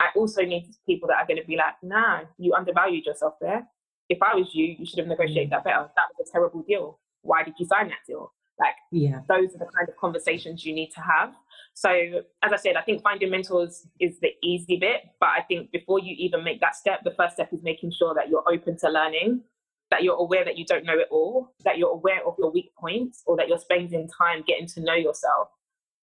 I 0.00 0.08
also 0.16 0.42
need 0.42 0.66
people 0.86 1.08
that 1.08 1.18
are 1.18 1.26
going 1.26 1.40
to 1.40 1.46
be 1.46 1.56
like, 1.56 1.74
nah, 1.82 2.20
you 2.38 2.54
undervalued 2.54 3.04
yourself 3.04 3.34
there. 3.40 3.66
If 4.08 4.22
I 4.22 4.34
was 4.34 4.54
you, 4.54 4.76
you 4.78 4.86
should 4.86 4.98
have 4.98 5.08
negotiated 5.08 5.50
that 5.50 5.64
better. 5.64 5.90
That 5.94 6.06
was 6.16 6.26
a 6.26 6.32
terrible 6.32 6.62
deal. 6.62 6.98
Why 7.22 7.42
did 7.42 7.54
you 7.58 7.66
sign 7.66 7.88
that 7.88 7.98
deal? 8.06 8.32
Like, 8.58 8.74
yeah. 8.90 9.20
those 9.28 9.54
are 9.54 9.58
the 9.58 9.70
kind 9.76 9.88
of 9.88 9.96
conversations 9.96 10.64
you 10.64 10.74
need 10.74 10.90
to 10.92 11.00
have. 11.00 11.34
So, 11.74 11.90
as 11.90 12.52
I 12.52 12.56
said, 12.56 12.76
I 12.76 12.82
think 12.82 13.02
finding 13.02 13.30
mentors 13.30 13.86
is 14.00 14.20
the 14.20 14.30
easy 14.42 14.76
bit. 14.76 15.02
But 15.20 15.30
I 15.30 15.42
think 15.42 15.72
before 15.72 15.98
you 15.98 16.14
even 16.18 16.44
make 16.44 16.60
that 16.60 16.76
step, 16.76 17.00
the 17.04 17.10
first 17.10 17.34
step 17.34 17.52
is 17.52 17.62
making 17.62 17.90
sure 17.90 18.14
that 18.14 18.28
you're 18.28 18.44
open 18.48 18.76
to 18.78 18.88
learning 18.88 19.42
that 19.90 20.02
you're 20.02 20.16
aware 20.16 20.44
that 20.44 20.58
you 20.58 20.64
don't 20.64 20.84
know 20.84 20.98
it 20.98 21.06
all, 21.10 21.54
that 21.64 21.78
you're 21.78 21.92
aware 21.92 22.26
of 22.26 22.34
your 22.38 22.50
weak 22.50 22.72
points, 22.76 23.22
or 23.26 23.36
that 23.36 23.48
you're 23.48 23.58
spending 23.58 24.08
time 24.08 24.42
getting 24.46 24.66
to 24.66 24.80
know 24.80 24.94
yourself 24.94 25.48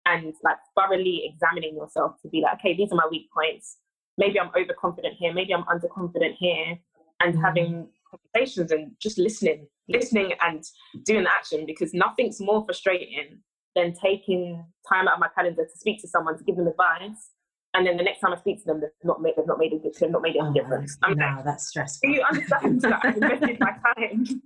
and 0.07 0.33
like 0.45 0.57
thoroughly 0.79 1.23
examining 1.25 1.75
yourself 1.75 2.15
to 2.23 2.29
be 2.29 2.41
like, 2.41 2.55
okay, 2.55 2.77
these 2.77 2.93
are 2.93 2.97
my 2.97 3.09
weak 3.11 3.29
points. 3.33 3.79
Maybe 4.17 4.39
I'm 4.39 4.51
overconfident 4.57 5.15
here, 5.19 5.33
maybe 5.33 5.53
I'm 5.53 5.65
underconfident 5.65 6.37
here, 6.39 6.79
and 7.21 7.35
mm-hmm. 7.35 7.45
having 7.45 7.89
conversations 8.09 8.71
and 8.71 8.93
just 9.01 9.19
listening, 9.19 9.67
listening 9.89 10.35
and 10.41 10.63
doing 11.05 11.25
the 11.25 11.31
action 11.33 11.67
because 11.67 11.93
nothing's 11.93 12.41
more 12.41 12.65
frustrating 12.65 13.41
than 13.77 13.95
taking 13.95 14.65
time 14.89 15.09
out 15.09 15.15
of 15.15 15.21
my 15.21 15.29
calendar 15.35 15.65
to 15.65 15.79
speak 15.79 16.01
to 16.01 16.09
someone 16.09 16.37
to 16.37 16.45
give 16.45 16.57
them 16.57 16.67
advice 16.67 17.31
and 17.75 17.87
then 17.87 17.97
the 17.97 18.03
next 18.03 18.21
time 18.21 18.33
I 18.33 18.37
speak 18.37 18.59
to 18.61 18.65
them, 18.67 18.81
they've 18.81 18.91
not 19.05 19.23
made 19.23 19.35
they've 19.37 19.47
not 19.47 19.59
made 19.59 19.73
a 19.73 19.79
they've 19.79 20.11
not 20.11 20.23
made 20.23 20.37
any 20.37 20.49
oh, 20.49 20.53
difference. 20.53 20.97
I'm 21.03 21.17
no, 21.17 21.35
like, 21.37 21.45
that's 21.45 21.69
stressful. 21.69 22.09
Do 22.09 22.15
you 22.15 22.23
understand 22.23 22.81
that 22.81 23.01
I've 23.05 23.15
invested 23.23 23.59
my 23.61 23.73
time 23.97 24.43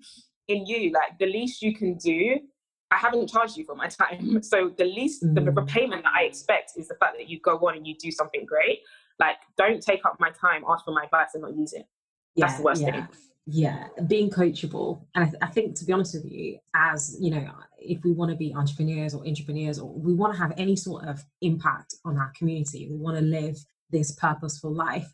in 0.48 0.66
you? 0.66 0.92
Like 0.92 1.18
the 1.18 1.26
least 1.26 1.62
you 1.62 1.74
can 1.74 1.96
do, 1.96 2.38
I 2.90 2.96
haven't 2.96 3.28
charged 3.30 3.56
you 3.56 3.64
for 3.64 3.74
my 3.74 3.88
time. 3.88 4.42
So 4.42 4.70
the 4.76 4.84
least 4.84 5.24
mm. 5.24 5.34
the 5.34 5.40
repayment 5.40 6.02
that 6.02 6.12
I 6.14 6.24
expect 6.24 6.72
is 6.76 6.88
the 6.88 6.96
fact 6.96 7.16
that 7.16 7.28
you 7.28 7.40
go 7.40 7.56
on 7.56 7.76
and 7.76 7.86
you 7.86 7.94
do 7.96 8.10
something 8.10 8.44
great. 8.44 8.80
Like 9.18 9.36
don't 9.56 9.82
take 9.82 10.04
up 10.04 10.16
my 10.20 10.30
time, 10.30 10.62
ask 10.68 10.84
for 10.84 10.92
my 10.92 11.04
advice 11.04 11.28
and 11.32 11.42
not 11.42 11.56
use 11.56 11.72
it. 11.72 11.86
That's 12.36 12.56
the 12.58 12.62
worst 12.62 12.82
yeah. 12.82 12.90
thing 12.90 13.08
yeah 13.46 13.88
being 14.06 14.30
coachable 14.30 15.04
and 15.14 15.24
I, 15.24 15.28
th- 15.28 15.42
I, 15.42 15.46
think 15.48 15.76
to 15.76 15.84
be 15.84 15.92
honest 15.92 16.14
with 16.14 16.24
you 16.32 16.58
as 16.74 17.14
you 17.20 17.30
know 17.30 17.46
if 17.84 18.02
we 18.04 18.12
want 18.12 18.30
to 18.30 18.36
be 18.36 18.54
entrepreneurs 18.54 19.14
or 19.14 19.26
entrepreneurs 19.26 19.78
or 19.78 19.92
we 19.92 20.14
want 20.14 20.32
to 20.32 20.38
have 20.38 20.52
any 20.56 20.76
sort 20.76 21.06
of 21.06 21.22
impact 21.42 21.94
on 22.04 22.16
our 22.16 22.32
community 22.36 22.88
we 22.90 22.96
want 22.96 23.16
to 23.16 23.22
live 23.22 23.56
this 23.90 24.12
purposeful 24.12 24.72
life 24.72 25.06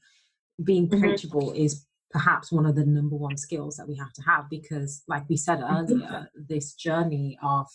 being 0.62 0.88
mm-hmm. 0.88 1.54
is 1.54 1.86
perhaps 2.10 2.50
one 2.50 2.66
of 2.66 2.74
the 2.74 2.84
number 2.84 3.16
one 3.16 3.36
skills 3.36 3.76
that 3.76 3.88
we 3.88 3.96
have 3.96 4.12
to 4.12 4.22
have 4.22 4.48
because 4.50 5.02
like 5.08 5.28
we 5.28 5.36
said 5.36 5.58
mm-hmm. 5.58 5.92
earlier 5.92 6.30
this 6.48 6.74
journey 6.74 7.38
of 7.42 7.66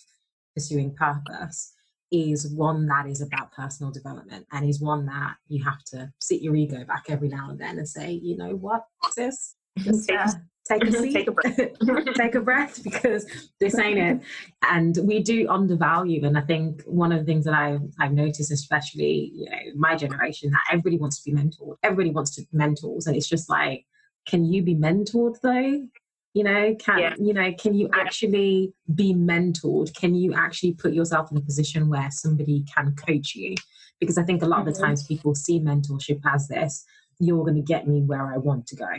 pursuing 0.54 0.94
purpose 0.94 1.74
is 2.12 2.48
one 2.54 2.86
that 2.86 3.08
is 3.08 3.22
about 3.22 3.52
personal 3.52 3.92
development 3.92 4.46
and 4.52 4.68
is 4.68 4.80
one 4.80 5.06
that 5.06 5.36
you 5.48 5.64
have 5.64 5.84
to 5.84 6.12
sit 6.22 6.42
your 6.42 6.56
ego 6.56 6.84
back 6.86 7.06
every 7.10 7.28
now 7.28 7.50
and 7.50 7.60
then 7.60 7.78
and 7.78 7.88
say 7.88 8.12
you 8.12 8.38
know 8.38 8.56
what 8.56 8.84
sis 9.12 9.56
just 9.84 10.10
uh, 10.12 10.32
take 10.68 10.84
a 10.84 10.92
seat, 10.92 11.14
take 11.14 11.28
a 11.28 11.32
breath, 11.32 11.58
take 12.16 12.36
a 12.36 12.42
breath 12.42 12.84
because 12.84 13.26
this 13.60 13.78
ain't 13.78 14.00
it. 14.00 14.22
And 14.70 14.98
we 15.04 15.22
do 15.22 15.48
undervalue. 15.50 16.26
And 16.26 16.38
I 16.38 16.42
think 16.42 16.84
one 16.84 17.12
of 17.12 17.20
the 17.20 17.26
things 17.26 17.46
that 17.46 17.54
I, 17.54 17.78
I've 18.00 18.14
noticed, 18.14 18.52
especially 18.52 19.32
you 19.34 19.50
know, 19.50 19.58
my 19.76 19.96
generation, 19.96 20.52
that 20.52 20.64
everybody 20.72 20.98
wants 20.98 21.22
to 21.22 21.32
be 21.32 21.38
mentored. 21.38 21.76
Everybody 21.84 22.12
wants 22.12 22.36
to 22.36 22.42
be 22.42 22.48
mentors, 22.52 23.08
and 23.08 23.16
it's 23.16 23.30
just 23.30 23.50
like, 23.50 23.86
can 24.28 24.46
you 24.46 24.64
be 24.64 24.76
mentored 24.76 25.40
though? 25.42 25.88
You 26.34 26.44
know, 26.44 26.76
can 26.76 27.00
yeah. 27.00 27.16
you 27.18 27.34
know, 27.34 27.54
can 27.54 27.74
you 27.74 27.90
actually 27.94 28.74
be 28.94 29.14
mentored? 29.14 29.96
Can 29.96 30.16
you 30.16 30.34
actually 30.34 30.74
put 30.74 30.94
yourself 30.94 31.32
in 31.32 31.38
a 31.38 31.42
position 31.42 31.90
where 31.90 32.10
somebody 32.12 32.66
can 32.74 32.96
coach 32.96 33.36
you? 33.36 33.56
Because 34.00 34.18
I 34.18 34.24
think 34.24 34.42
a 34.42 34.46
lot 34.46 34.60
mm-hmm. 34.60 34.68
of 34.68 34.74
the 34.74 34.80
mm-hmm. 34.82 34.88
times 34.88 35.08
people 35.08 35.34
see 35.34 35.62
mentorship 35.62 36.20
as 36.26 36.50
this, 36.50 36.84
you're 37.20 37.44
going 37.44 37.56
to 37.56 37.62
get 37.62 37.88
me 37.88 38.02
where 38.02 38.34
I 38.34 38.38
want 38.38 38.68
to 38.68 38.76
go 38.76 38.90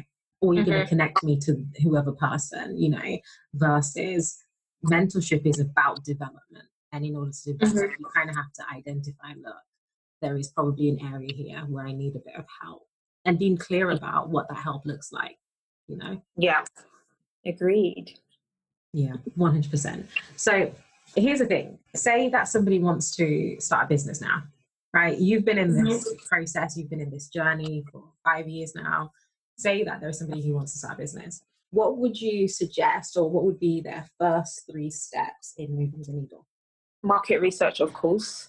or 0.41 0.55
you're 0.55 0.65
mm-hmm. 0.65 0.73
going 0.73 0.83
to 0.83 0.89
connect 0.89 1.23
me 1.23 1.39
to 1.41 1.65
whoever 1.83 2.13
person, 2.13 2.79
you 2.79 2.91
know, 2.91 3.19
versus 3.55 4.39
mentorship 4.85 5.47
is 5.47 5.61
about 5.61 6.05
development. 6.05 6.65
And 6.93 7.05
in 7.05 7.17
order 7.17 7.33
to 7.33 7.53
develop, 7.53 7.91
mm-hmm. 7.91 8.01
you 8.01 8.07
kind 8.15 8.31
of 8.31 8.37
have 8.37 8.53
to 8.55 8.65
identify, 8.75 9.33
look, 9.37 9.57
there 10.23 10.37
is 10.37 10.49
probably 10.49 10.89
an 10.89 10.99
area 11.13 11.33
here 11.35 11.61
where 11.69 11.87
I 11.87 11.93
need 11.93 12.17
a 12.17 12.21
bit 12.21 12.37
of 12.37 12.45
help. 12.63 12.87
And 13.25 13.39
being 13.39 13.57
clear 13.57 13.91
about 13.91 14.31
what 14.31 14.49
that 14.49 14.59
help 14.59 14.87
looks 14.87 15.13
like, 15.13 15.37
you 15.89 15.97
know? 15.97 16.23
Yeah. 16.37 16.65
Agreed. 17.45 18.19
Yeah, 18.93 19.15
100%. 19.37 20.05
So 20.37 20.73
here's 21.17 21.41
the 21.41 21.47
thing 21.47 21.79
say 21.95 22.29
that 22.29 22.49
somebody 22.49 22.79
wants 22.79 23.15
to 23.17 23.57
start 23.59 23.85
a 23.85 23.89
business 23.89 24.21
now, 24.21 24.43
right? 24.95 25.19
You've 25.19 25.45
been 25.45 25.59
in 25.59 25.85
this 25.85 26.09
mm-hmm. 26.09 26.27
process, 26.27 26.77
you've 26.77 26.91
been 26.91 27.01
in 27.01 27.11
this 27.11 27.29
journey 27.29 27.85
for 27.91 28.05
five 28.25 28.49
years 28.49 28.75
now 28.75 29.11
say 29.57 29.85
that 29.85 30.01
there's 30.01 30.19
somebody 30.19 30.47
who 30.47 30.55
wants 30.55 30.73
to 30.73 30.79
start 30.79 30.95
a 30.95 30.99
business 30.99 31.43
what 31.71 31.99
would 31.99 32.21
you 32.21 32.49
suggest 32.49 33.17
or 33.17 33.29
what 33.29 33.45
would 33.45 33.59
be 33.59 33.81
their 33.81 34.07
first 34.19 34.63
three 34.71 34.91
steps 34.91 35.55
in 35.57 35.77
moving 35.77 36.03
the 36.07 36.13
needle? 36.13 36.47
Market 37.03 37.41
research, 37.41 37.81
of 37.81 37.93
course. 37.93 38.49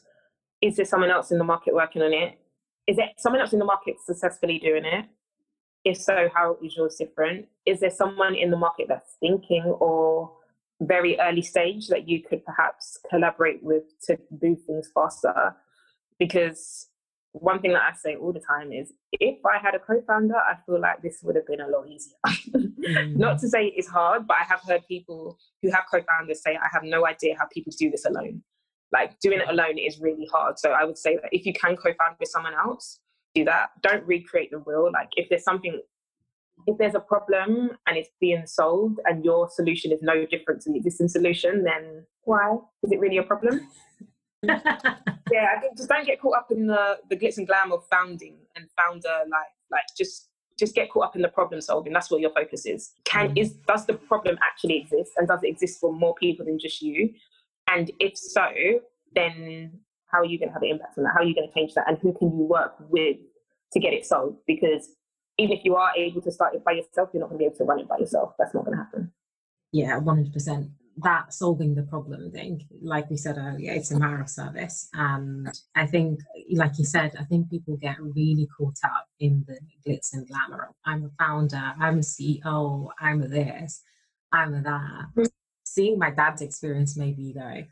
Is 0.62 0.78
there 0.78 0.86
someone 0.86 1.12
else 1.12 1.32
in 1.32 1.38
the 1.38 1.44
market 1.44 1.74
working 1.74 2.02
on 2.02 2.14
it? 2.14 2.40
Is 2.88 2.98
there 2.98 3.10
someone 3.18 3.42
else 3.42 3.54
in 3.54 3.60
the 3.60 3.66
market 3.66 3.96
successfully 4.06 4.60
doing 4.60 4.86
it? 4.86 5.06
If 5.84 5.98
so, 5.98 6.30
how 6.34 6.58
is 6.64 6.76
yours 6.76 6.96
different? 6.96 7.48
Is 7.66 7.80
there 7.80 7.92
someone 7.92 8.36
in 8.36 8.50
the 8.50 8.58
market 8.58 8.88
that's 8.88 9.16
thinking 9.20 9.64
or 9.64 10.32
very 10.82 11.20
early 11.20 11.42
stage 11.42 11.88
that 11.88 12.08
you 12.08 12.24
could 12.24 12.46
perhaps 12.46 12.98
collaborate 13.10 13.62
with 13.64 13.84
to 14.06 14.18
move 14.42 14.62
things 14.66 14.90
faster? 14.94 15.56
Because 16.18 16.88
one 17.42 17.62
thing 17.62 17.74
that 17.74 17.82
I 17.82 17.96
say 17.96 18.16
all 18.16 18.34
the 18.34 18.40
time 18.40 18.72
is 18.72 18.94
if 19.14 19.40
I 19.46 19.58
had 19.60 19.76
a 19.76 19.80
co 19.80 20.02
founder, 20.06 20.36
I 20.36 20.56
feel 20.66 20.80
like 20.80 21.02
this 21.02 21.20
would 21.24 21.36
have 21.36 21.48
been 21.48 21.62
a 21.62 21.68
lot 21.68 21.88
easier. 21.88 22.16
mm. 22.28 23.16
Not 23.16 23.40
to 23.40 23.50
say 23.50 23.74
it's 23.76 23.88
hard, 23.88 24.28
but 24.28 24.38
I 24.40 24.44
have 24.44 24.62
heard 24.62 24.88
people 24.88 25.38
who 25.62 25.72
have 25.72 25.84
co 25.92 26.02
founders 26.02 26.42
say, 26.42 26.56
I 26.56 26.68
have 26.72 26.84
no 26.84 27.06
idea 27.06 27.36
how 27.38 27.46
people 27.52 27.74
do 27.78 27.90
this 27.90 28.06
alone. 28.06 28.44
Like 28.92 29.20
doing 29.20 29.40
it 29.40 29.50
alone 29.50 29.78
is 29.78 30.00
really 30.00 30.28
hard. 30.32 30.60
So 30.60 30.72
I 30.72 30.86
would 30.86 30.98
say 30.98 31.16
that 31.16 31.30
if 31.32 31.46
you 31.46 31.54
can 31.54 31.76
co 31.76 31.94
found 31.94 32.16
with 32.20 32.30
someone 32.30 32.54
else, 32.54 33.00
do 33.36 33.44
that. 33.46 33.70
Don't 33.82 34.06
recreate 34.06 34.52
the 34.52 34.60
wheel. 34.60 34.90
Like 34.92 35.10
if 35.16 35.30
there's 35.30 35.44
something, 35.44 35.82
if 36.66 36.78
there's 36.78 36.96
a 36.96 37.00
problem 37.00 37.72
and 37.86 37.98
it's 37.98 38.10
being 38.20 38.46
solved 38.46 39.00
and 39.06 39.24
your 39.24 39.50
solution 39.50 39.92
is 39.92 40.00
no 40.02 40.26
different 40.26 40.62
to 40.62 40.72
the 40.72 40.78
existing 40.78 41.10
solution, 41.10 41.64
then 41.64 42.06
why? 42.24 42.58
Is 42.84 42.92
it 42.92 43.00
really 43.00 43.18
a 43.18 43.24
problem? 43.24 43.68
Yeah, 44.44 45.48
I 45.56 45.60
think 45.60 45.78
just 45.78 45.90
don't 45.90 46.06
get 46.06 46.22
caught 46.22 46.38
up 46.38 46.52
in 46.52 46.68
the 46.68 47.00
the 47.10 47.18
glitz 47.18 47.38
and 47.38 47.48
glam 47.48 47.72
of 47.72 47.84
founding 47.90 48.38
and 48.56 48.68
founder 48.78 49.24
life. 49.30 49.56
Like 49.72 49.84
just 49.98 50.30
just 50.58 50.76
get 50.76 50.92
caught 50.92 51.06
up 51.06 51.16
in 51.16 51.22
the 51.22 51.28
problem 51.30 51.62
solving. 51.62 51.94
That's 51.94 52.10
what 52.10 52.22
your 52.22 52.32
focus 52.32 52.66
is. 52.66 52.94
Can 53.06 53.30
mm. 53.34 53.42
is 53.42 53.54
does 53.68 53.86
the 53.86 53.94
problem 53.94 54.38
actually 54.46 54.78
exist 54.78 55.12
and 55.18 55.28
does 55.28 55.44
it 55.44 55.50
exist 55.50 55.80
for 55.80 55.94
more 55.94 56.16
people 56.16 56.46
than 56.46 56.60
just 56.60 56.82
you? 56.82 57.14
And 57.68 57.92
if 58.00 58.18
so, 58.18 58.50
then 59.14 59.80
how 60.08 60.20
are 60.20 60.26
you 60.26 60.40
going 60.40 60.50
to 60.50 60.54
have 60.54 60.64
an 60.64 60.70
impact 60.70 60.98
on 60.98 61.04
that? 61.04 61.14
How 61.14 61.22
are 61.22 61.26
you 61.26 61.36
going 61.36 61.48
to 61.48 61.54
change 61.54 61.74
that? 61.74 61.88
And 61.88 61.98
who 61.98 62.14
can 62.14 62.30
you 62.30 62.46
work 62.46 62.76
with 62.90 63.18
to 63.74 63.80
get 63.80 63.94
it 63.94 64.06
solved? 64.06 64.38
Because 64.48 64.90
even 65.38 65.58
if 65.58 65.66
you 65.66 65.76
are 65.76 65.92
able 65.96 66.22
to 66.22 66.32
start 66.32 66.56
it 66.56 66.64
by 66.64 66.72
yourself, 66.72 67.10
you're 67.14 67.22
not 67.22 67.30
going 67.30 67.40
to 67.40 67.44
be 67.44 67.46
able 67.46 67.58
to 67.58 67.64
run 67.66 67.80
it 67.80 67.88
by 67.88 67.98
yourself. 67.98 68.34
That's 68.40 68.54
not 68.54 68.66
going 68.66 68.78
to 68.78 68.84
happen. 68.84 69.12
Yeah, 69.72 70.00
100% 70.00 70.70
that 71.04 71.34
solving 71.34 71.76
the 71.76 71.84
problem 71.84 72.32
thing, 72.32 72.68
like 72.82 73.10
we 73.10 73.18
said 73.18 73.38
earlier, 73.38 73.74
it's 73.74 73.92
a 73.92 74.00
matter 74.00 74.20
of 74.20 74.30
service. 74.30 74.90
And 74.94 75.50
I 75.76 75.86
think, 75.86 76.20
like 76.54 76.78
you 76.78 76.86
said, 76.86 77.16
I 77.20 77.24
think 77.26 77.50
people 77.50 77.78
get 77.78 77.98
really 78.00 78.48
caught 78.58 78.78
up 78.84 79.08
in 79.20 79.46
the 79.48 79.60
glitz 79.86 80.14
and 80.14 80.28
glamour. 80.28 80.72
I'm 80.86 81.06
a 81.06 81.24
founder, 81.24 81.74
I'm 81.80 82.00
a 82.00 82.02
CEO, 82.02 82.88
I'm 83.00 83.22
a 83.22 83.28
this, 83.28 83.82
I'm 84.32 84.56
a 84.56 84.62
that. 84.64 85.06
Mm. 85.16 85.30
Seeing 85.66 86.00
my 86.00 86.10
dad's 86.10 86.42
experience 86.42 86.98
made 86.98 87.18
me 87.20 87.34
go, 87.34 87.64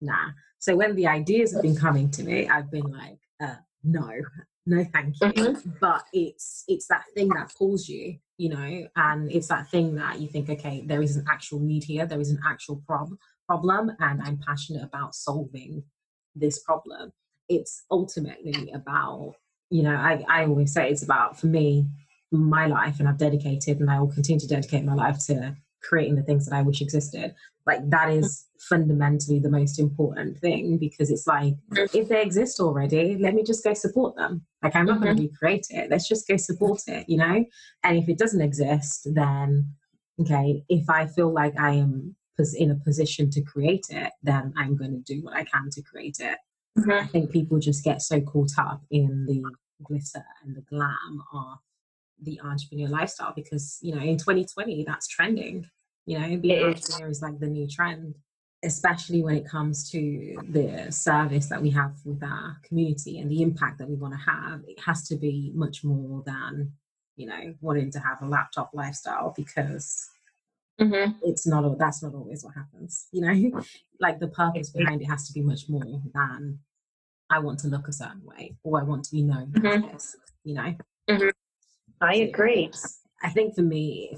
nah. 0.00 0.30
So 0.60 0.76
when 0.76 0.94
the 0.94 1.06
ideas 1.06 1.52
have 1.52 1.62
been 1.62 1.76
coming 1.76 2.10
to 2.12 2.22
me, 2.22 2.48
I've 2.48 2.70
been 2.70 2.90
like, 2.90 3.18
uh, 3.40 3.56
no, 3.82 4.10
no 4.68 4.84
thank 4.92 5.16
you 5.20 5.28
mm-hmm. 5.28 5.70
but 5.80 6.02
it's 6.12 6.64
it's 6.68 6.86
that 6.88 7.04
thing 7.14 7.28
that 7.28 7.52
pulls 7.56 7.88
you 7.88 8.16
you 8.36 8.48
know 8.48 8.86
and 8.96 9.32
it's 9.32 9.48
that 9.48 9.68
thing 9.70 9.94
that 9.94 10.20
you 10.20 10.28
think 10.28 10.48
okay 10.50 10.84
there 10.86 11.02
is 11.02 11.16
an 11.16 11.24
actual 11.28 11.58
need 11.58 11.82
here 11.82 12.06
there 12.06 12.20
is 12.20 12.30
an 12.30 12.38
actual 12.46 12.82
prob- 12.86 13.16
problem 13.46 13.90
and 14.00 14.20
i'm 14.22 14.38
passionate 14.46 14.82
about 14.82 15.14
solving 15.14 15.82
this 16.36 16.58
problem 16.60 17.10
it's 17.48 17.84
ultimately 17.90 18.70
about 18.74 19.34
you 19.70 19.82
know 19.82 19.96
I, 19.96 20.24
I 20.28 20.44
always 20.44 20.72
say 20.72 20.90
it's 20.90 21.02
about 21.02 21.40
for 21.40 21.46
me 21.46 21.88
my 22.30 22.66
life 22.66 23.00
and 23.00 23.08
i've 23.08 23.16
dedicated 23.16 23.80
and 23.80 23.90
i 23.90 23.98
will 23.98 24.12
continue 24.12 24.40
to 24.40 24.46
dedicate 24.46 24.84
my 24.84 24.94
life 24.94 25.18
to 25.26 25.56
creating 25.82 26.16
the 26.16 26.22
things 26.22 26.46
that 26.46 26.54
i 26.54 26.62
wish 26.62 26.80
existed. 26.80 27.34
Like 27.66 27.90
that 27.90 28.10
is 28.10 28.46
fundamentally 28.58 29.38
the 29.38 29.50
most 29.50 29.78
important 29.78 30.38
thing 30.38 30.78
because 30.78 31.10
it's 31.10 31.26
like 31.26 31.54
if 31.72 32.08
they 32.08 32.22
exist 32.22 32.60
already 32.60 33.16
let 33.18 33.34
me 33.34 33.42
just 33.42 33.62
go 33.62 33.74
support 33.74 34.16
them. 34.16 34.44
Like 34.62 34.74
i'm 34.74 34.86
not 34.86 34.96
mm-hmm. 34.96 35.04
going 35.04 35.16
to 35.16 35.22
recreate 35.24 35.66
it. 35.70 35.90
Let's 35.90 36.08
just 36.08 36.26
go 36.26 36.36
support 36.36 36.82
it 36.86 37.08
you 37.08 37.18
know? 37.18 37.44
And 37.84 37.98
if 37.98 38.08
it 38.08 38.18
doesn't 38.18 38.40
exist 38.40 39.08
then 39.14 39.72
okay 40.20 40.64
if 40.68 40.88
i 40.90 41.06
feel 41.06 41.32
like 41.32 41.58
i 41.58 41.70
am 41.70 42.14
in 42.56 42.70
a 42.70 42.74
position 42.76 43.30
to 43.30 43.42
create 43.42 43.86
it 43.90 44.12
then 44.22 44.52
i'm 44.56 44.76
going 44.76 44.92
to 44.92 45.14
do 45.14 45.22
what 45.24 45.34
i 45.34 45.44
can 45.44 45.68
to 45.70 45.82
create 45.82 46.18
it. 46.20 46.38
Mm-hmm. 46.78 46.90
i 46.90 47.06
think 47.06 47.30
people 47.30 47.58
just 47.58 47.84
get 47.84 48.00
so 48.00 48.20
caught 48.20 48.52
up 48.58 48.82
in 48.90 49.26
the 49.26 49.42
glitter 49.82 50.24
and 50.44 50.56
the 50.56 50.62
glam 50.62 51.22
of 51.32 51.58
the 52.22 52.40
entrepreneur 52.42 52.88
lifestyle 52.88 53.32
because 53.34 53.78
you 53.80 53.94
know 53.94 54.02
in 54.02 54.16
2020 54.16 54.84
that's 54.84 55.06
trending 55.06 55.66
you 56.08 56.18
know, 56.18 56.36
being 56.38 56.62
an 56.62 56.70
entrepreneur 56.70 57.10
is 57.10 57.20
like 57.20 57.38
the 57.38 57.46
new 57.46 57.68
trend, 57.68 58.14
especially 58.64 59.22
when 59.22 59.36
it 59.36 59.46
comes 59.46 59.90
to 59.90 60.38
the 60.48 60.90
service 60.90 61.50
that 61.50 61.60
we 61.60 61.68
have 61.68 61.96
with 62.06 62.22
our 62.22 62.56
community 62.64 63.18
and 63.18 63.30
the 63.30 63.42
impact 63.42 63.76
that 63.78 63.90
we 63.90 63.94
want 63.94 64.14
to 64.14 64.20
have. 64.20 64.62
It 64.66 64.80
has 64.80 65.06
to 65.08 65.16
be 65.16 65.52
much 65.54 65.84
more 65.84 66.22
than, 66.24 66.72
you 67.16 67.26
know, 67.26 67.54
wanting 67.60 67.90
to 67.90 67.98
have 67.98 68.22
a 68.22 68.26
laptop 68.26 68.70
lifestyle 68.72 69.34
because 69.36 70.08
mm-hmm. 70.80 71.12
it's 71.24 71.46
not, 71.46 71.76
that's 71.78 72.02
not 72.02 72.14
always 72.14 72.42
what 72.42 72.54
happens, 72.54 73.08
you 73.12 73.20
know? 73.20 73.62
like 74.00 74.18
the 74.18 74.28
purpose 74.28 74.70
behind 74.70 75.02
it 75.02 75.10
has 75.10 75.26
to 75.26 75.34
be 75.34 75.42
much 75.42 75.68
more 75.68 76.00
than 76.14 76.58
I 77.28 77.38
want 77.40 77.58
to 77.60 77.68
look 77.68 77.86
a 77.86 77.92
certain 77.92 78.24
way 78.24 78.56
or 78.64 78.80
I 78.80 78.84
want 78.84 79.04
to 79.04 79.12
be 79.12 79.20
known 79.20 79.48
mm-hmm. 79.48 79.94
as 79.94 80.16
you 80.42 80.54
know? 80.54 80.74
Mm-hmm. 81.10 81.28
I 82.00 82.14
agree. 82.16 82.70
I 83.22 83.30
think 83.30 83.54
for 83.54 83.62
me, 83.62 84.16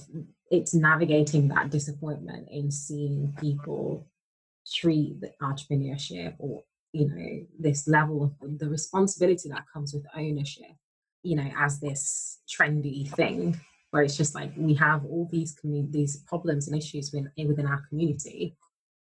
it's 0.50 0.74
navigating 0.74 1.48
that 1.48 1.70
disappointment 1.70 2.48
in 2.50 2.70
seeing 2.70 3.34
people 3.40 4.06
treat 4.70 5.20
the 5.20 5.32
entrepreneurship 5.42 6.34
or 6.38 6.62
you 6.92 7.08
know 7.08 7.46
this 7.58 7.86
level 7.86 8.24
of 8.24 8.58
the 8.58 8.68
responsibility 8.68 9.48
that 9.48 9.64
comes 9.72 9.94
with 9.94 10.04
ownership 10.16 10.72
you 11.22 11.36
know 11.36 11.48
as 11.56 11.80
this 11.80 12.40
trendy 12.48 13.08
thing 13.14 13.58
where 13.90 14.02
it's 14.02 14.16
just 14.16 14.34
like 14.34 14.52
we 14.56 14.74
have 14.74 15.04
all 15.04 15.28
these 15.30 15.52
commun- 15.52 15.90
these 15.90 16.18
problems 16.28 16.68
and 16.68 16.76
issues 16.76 17.12
within, 17.12 17.48
within 17.48 17.66
our 17.66 17.82
community 17.88 18.56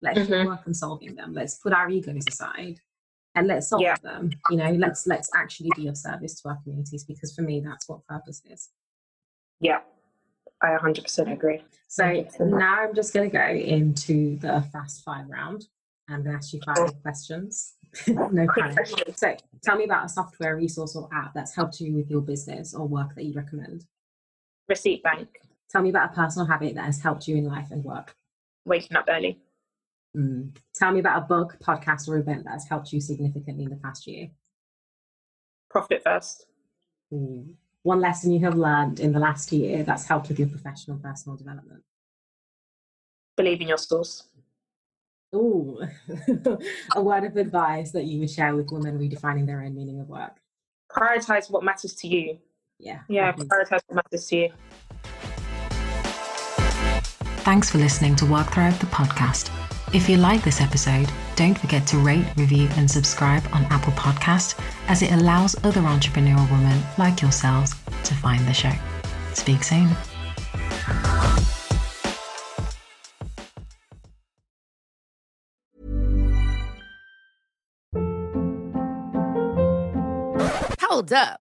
let's 0.03 0.19
mm-hmm. 0.21 0.47
work 0.47 0.61
on 0.67 0.75
solving 0.75 1.15
them 1.15 1.35
let's 1.35 1.57
put 1.57 1.73
our 1.73 1.89
egos 1.89 2.25
aside 2.29 2.79
and 3.35 3.47
let's 3.47 3.69
solve 3.69 3.83
yeah. 3.83 3.97
them 4.03 4.31
you 4.51 4.57
know 4.57 4.71
let's 4.73 5.07
let's 5.07 5.31
actually 5.37 5.71
be 5.77 5.89
of 5.89 5.97
service 5.97 6.41
to 6.41 6.49
our 6.49 6.59
communities 6.63 7.05
because 7.05 7.35
for 7.35 7.43
me 7.43 7.61
that's 7.61 7.89
what 7.89 8.07
purpose 8.07 8.43
is 8.51 8.71
yeah 9.61 9.81
I 10.65 10.79
100% 10.79 11.33
agree. 11.33 11.63
So 11.89 12.05
100%. 12.05 12.41
now 12.59 12.83
I'm 12.83 12.95
just 12.95 13.13
going 13.13 13.31
to 13.31 13.37
go 13.37 13.47
into 13.47 14.39
the 14.39 14.65
fast 14.73 15.05
five 15.05 15.27
round 15.29 15.67
and 16.09 16.27
ask 16.27 16.53
you 16.53 16.61
five 16.65 16.77
oh. 16.79 16.91
questions. 17.03 17.75
no 18.07 18.47
panic. 18.57 18.79
So 19.17 19.37
tell 19.63 19.77
me 19.77 19.85
about 19.85 20.07
a 20.07 20.09
software 20.09 20.57
resource 20.57 20.97
or 20.97 21.09
app 21.13 21.35
that's 21.35 21.55
helped 21.55 21.81
you 21.81 21.95
with 21.95 22.11
your 22.11 22.21
business 22.21 22.75
or 22.75 22.87
work 22.87 23.15
that 23.15 23.25
you 23.25 23.35
recommend. 23.35 23.85
Receipt 24.69 25.03
Bank. 25.03 25.29
Tell 25.71 25.83
me 25.83 25.91
about 25.91 26.13
a 26.13 26.15
personal 26.15 26.47
habit 26.47 26.75
that 26.77 26.85
has 26.87 27.01
helped 27.01 27.29
you 27.29 27.37
in 27.37 27.45
life 27.45 27.71
and 27.71 27.85
work. 27.85 28.15
Waking 28.65 28.97
up 28.97 29.05
early. 29.09 29.39
Mm. 30.17 30.57
Tell 30.75 30.93
me 30.93 31.01
about 31.01 31.23
a 31.23 31.27
book, 31.27 31.57
podcast, 31.63 32.09
or 32.09 32.17
event 32.17 32.45
that 32.45 32.53
has 32.53 32.69
helped 32.69 32.93
you 32.93 33.01
significantly 33.01 33.65
in 33.65 33.71
the 33.71 33.77
past 33.77 34.07
year. 34.07 34.29
Profit 35.71 36.03
first. 36.05 36.47
Mm 37.13 37.55
one 37.85 38.01
lesson 38.01 38.33
you 38.33 38.41
have 38.41 38.57
learned 38.57 38.99
in 38.99 39.13
the 39.13 39.19
last 39.19 39.53
year 39.53 39.83
that's 39.85 40.07
helped 40.07 40.29
with 40.29 40.39
your 40.39 40.49
professional 40.49 40.97
personal 40.97 41.37
development? 41.37 41.83
Believe 43.37 43.61
in 43.61 43.69
your 43.69 43.79
stores. 43.79 44.25
Oh, 45.33 45.81
a 46.97 47.03
word 47.03 47.25
of 47.25 47.37
advice 47.37 47.91
that 47.93 48.05
you 48.05 48.21
would 48.21 48.31
share 48.31 48.55
with 48.55 48.71
women 48.71 48.99
redefining 48.99 49.47
their 49.47 49.63
own 49.63 49.75
meaning 49.75 50.01
of 50.01 50.09
work. 50.09 50.39
Prioritize 50.91 51.51
what 51.51 51.63
matters 51.63 51.95
to 51.97 52.09
you. 52.09 52.39
Yeah. 52.79 53.01
Yeah, 53.09 53.33
prioritize 53.33 53.81
what 53.89 53.97
matters 53.97 54.27
to 54.29 54.37
you. 54.37 54.49
Thanks 57.45 57.71
for 57.71 57.79
listening 57.79 58.17
to 58.17 58.27
Work 58.27 58.55
Thrive 58.55 58.79
the 58.81 58.87
podcast. 58.87 59.64
If 59.95 60.09
you 60.09 60.17
like 60.17 60.43
this 60.43 60.61
episode, 60.61 61.09
don't 61.37 61.57
forget 61.57 61.87
to 61.87 61.99
rate, 61.99 62.27
review, 62.37 62.69
and 62.77 62.91
subscribe 62.91 63.45
on 63.53 63.63
Apple 63.67 63.93
Podcast 63.93 64.59
as 64.89 65.03
it 65.03 65.13
allows 65.13 65.55
other 65.65 65.83
entrepreneurial 65.83 66.51
women 66.51 66.83
like 66.99 67.23
yourselves 67.23 67.77
to 68.03 68.15
find 68.15 68.45
the 68.49 68.53
show. 68.53 68.73
Speak 69.35 69.63
soon. 69.63 69.89
Hold 80.81 81.13
up. 81.13 81.44